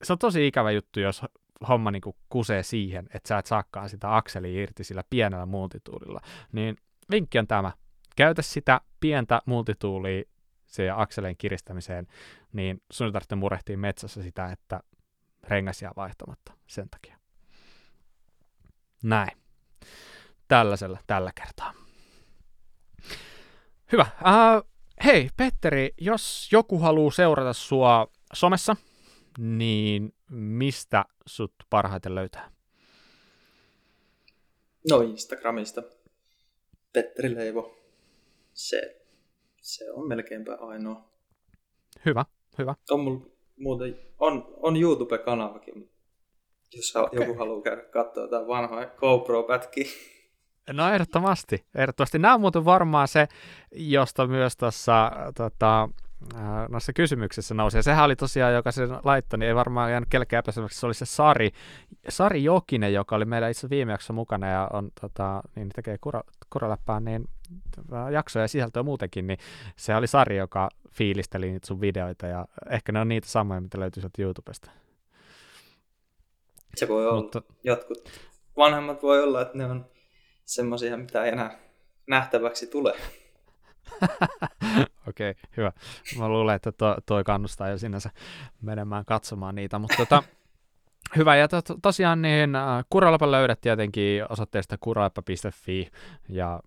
se 0.02 0.12
on 0.12 0.18
tosi 0.18 0.46
ikävä 0.46 0.70
juttu, 0.70 1.00
jos 1.00 1.22
homma 1.68 1.90
niin 1.90 2.02
kusee 2.28 2.62
siihen, 2.62 3.06
että 3.14 3.28
sä 3.28 3.38
et 3.38 3.46
saakaan 3.46 3.88
sitä 3.88 4.16
akselia 4.16 4.62
irti 4.62 4.84
sillä 4.84 5.02
pienellä 5.10 5.46
multituulilla. 5.46 6.20
Niin 6.52 6.76
vinkki 7.10 7.38
on 7.38 7.46
tämä. 7.46 7.72
Käytä 8.18 8.42
sitä 8.42 8.80
pientä 9.00 9.42
multituulia 9.46 10.22
se 10.66 10.90
akseleen 10.90 11.36
kiristämiseen, 11.36 12.06
niin 12.52 12.82
sun 12.90 13.06
ei 13.06 13.12
tarvitse 13.12 13.34
murehtia 13.34 13.78
metsässä 13.78 14.22
sitä, 14.22 14.46
että 14.52 14.80
rengas 15.44 15.82
jää 15.82 15.92
vaihtamatta 15.96 16.52
sen 16.66 16.90
takia. 16.90 17.16
Näin. 19.02 19.38
Tällaisella 20.48 20.98
tällä 21.06 21.32
kertaa. 21.34 21.74
Hyvä. 23.92 24.06
Uh, 24.20 24.70
hei, 25.04 25.28
Petteri, 25.36 25.94
jos 26.00 26.48
joku 26.52 26.78
haluaa 26.78 27.10
seurata 27.10 27.52
sua 27.52 28.06
somessa, 28.32 28.76
niin 29.38 30.14
mistä 30.30 31.04
sut 31.26 31.54
parhaiten 31.70 32.14
löytää? 32.14 32.50
No 34.90 35.00
Instagramista. 35.00 35.82
Petteri 36.92 37.34
Leivo. 37.34 37.77
Se, 38.58 39.00
se 39.60 39.90
on 39.92 40.08
melkeinpä 40.08 40.54
ainoa. 40.60 41.08
Hyvä, 42.06 42.24
hyvä. 42.58 42.74
On 42.90 43.00
mulla 43.00 43.26
muuten, 43.58 43.98
on, 44.18 44.54
on 44.56 44.76
YouTube-kanavakin, 44.76 45.90
jos 46.76 46.96
okay. 46.96 47.20
joku 47.20 47.38
haluaa 47.38 47.62
käydä 47.62 47.82
katsoa 47.82 48.24
jotain 48.24 48.46
vanhoja 48.46 48.86
GoPro-pätkiä. 48.86 49.86
No 50.72 50.92
ehdottomasti, 50.92 51.64
ehdottomasti. 51.74 52.18
Nämä 52.18 52.34
on 52.34 52.40
muuten 52.40 52.64
varmaan 52.64 53.08
se, 53.08 53.28
josta 53.72 54.26
myös 54.26 54.56
tuossa 54.56 55.10
tota, 55.36 55.88
noissa 56.68 56.92
kysymyksissä 56.92 57.54
nousi. 57.54 57.78
Ja 57.78 57.82
sehän 57.82 58.04
oli 58.04 58.16
tosiaan, 58.16 58.54
joka 58.54 58.72
sen 58.72 58.90
laittoi, 59.04 59.38
niin 59.38 59.48
ei 59.48 59.54
varmaan 59.54 59.90
jäänyt 59.90 60.08
kelkään 60.08 60.38
epäselväksi. 60.38 60.80
Se 60.80 60.86
oli 60.86 60.94
se 60.94 61.06
Sari, 61.06 61.50
Sari 62.08 62.44
Jokinen, 62.44 62.92
joka 62.92 63.16
oli 63.16 63.24
meillä 63.24 63.48
itse 63.48 63.70
viime 63.70 63.92
jaksossa 63.92 64.12
mukana 64.12 64.46
ja 64.46 64.70
on, 64.72 64.90
tota, 65.00 65.42
niin 65.54 65.68
tekee 65.68 65.98
kura, 66.00 66.22
kuraläppään 66.52 67.04
niin 67.04 67.28
jaksoja 68.12 68.44
ja 68.44 68.48
sisältöä 68.48 68.82
muutenkin, 68.82 69.26
niin 69.26 69.38
se 69.76 69.96
oli 69.96 70.06
Sari, 70.06 70.36
joka 70.36 70.68
fiilisteli 70.90 71.50
niitä 71.50 71.66
sun 71.66 71.80
videoita 71.80 72.26
ja 72.26 72.46
ehkä 72.70 72.92
ne 72.92 73.00
on 73.00 73.08
niitä 73.08 73.28
samoja, 73.28 73.60
mitä 73.60 73.80
löytyy 73.80 74.00
sieltä 74.00 74.22
YouTubesta. 74.22 74.70
Se 76.76 76.88
voi 76.88 77.06
olla. 77.06 77.22
Mutta... 77.22 77.42
Jotkut 77.64 78.10
vanhemmat 78.56 79.02
voi 79.02 79.22
olla, 79.22 79.42
että 79.42 79.58
ne 79.58 79.64
on 79.64 79.86
semmoisia, 80.44 80.96
mitä 80.96 81.24
ei 81.24 81.32
enää 81.32 81.58
nähtäväksi 82.06 82.66
tule. 82.66 82.94
Okei, 85.08 85.30
okay, 85.30 85.34
hyvä. 85.56 85.72
Mä 86.18 86.28
luulen, 86.28 86.56
että 86.56 86.72
to, 86.72 86.96
toi 87.06 87.24
kannustaa 87.24 87.68
jo 87.68 87.78
sinänsä 87.78 88.10
menemään 88.62 89.04
katsomaan 89.04 89.54
niitä, 89.54 89.78
mutta 89.78 89.96
tota, 89.96 90.22
hyvä. 91.16 91.36
Ja 91.36 91.48
to, 91.48 91.60
tosiaan 91.82 92.22
niin 92.22 92.56
äh, 92.56 92.84
Kuralapa 92.90 93.30
löydät 93.30 93.60
tietenkin 93.60 94.24
osoitteesta 94.28 94.78
kuralapa.fi 94.80 95.90
ja 96.28 96.60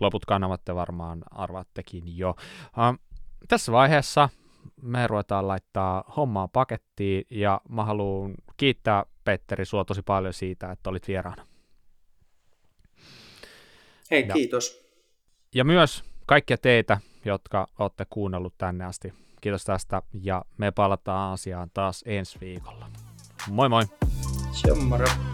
loput 0.00 0.24
kanavat 0.24 0.64
te 0.64 0.74
varmaan 0.74 1.22
arvaattekin 1.30 2.18
jo. 2.18 2.30
Uh, 2.30 2.98
tässä 3.48 3.72
vaiheessa 3.72 4.28
me 4.82 5.06
ruvetaan 5.06 5.48
laittaa 5.48 6.04
hommaa 6.16 6.48
pakettiin 6.48 7.24
ja 7.30 7.60
mä 7.68 7.84
haluan 7.84 8.34
kiittää 8.56 9.04
Petteri 9.24 9.64
sua 9.64 9.84
tosi 9.84 10.02
paljon 10.02 10.32
siitä, 10.32 10.72
että 10.72 10.90
olit 10.90 11.08
vieraana. 11.08 11.46
Hei, 14.10 14.26
ja, 14.28 14.34
kiitos. 14.34 14.84
Ja 15.54 15.64
myös 15.64 16.04
kaikkia 16.26 16.58
teitä, 16.58 16.98
jotka 17.24 17.66
olette 17.78 18.06
kuunnellut 18.10 18.54
tänne 18.58 18.84
asti. 18.84 19.12
Kiitos 19.40 19.64
tästä 19.64 20.02
ja 20.22 20.44
me 20.58 20.70
palataan 20.70 21.32
asiaan 21.32 21.70
taas 21.74 22.04
ensi 22.06 22.40
viikolla. 22.40 22.86
Moi 23.48 23.68
moi! 23.68 23.84
Se 24.52 24.70
on 24.70 24.88
moro. 24.88 25.33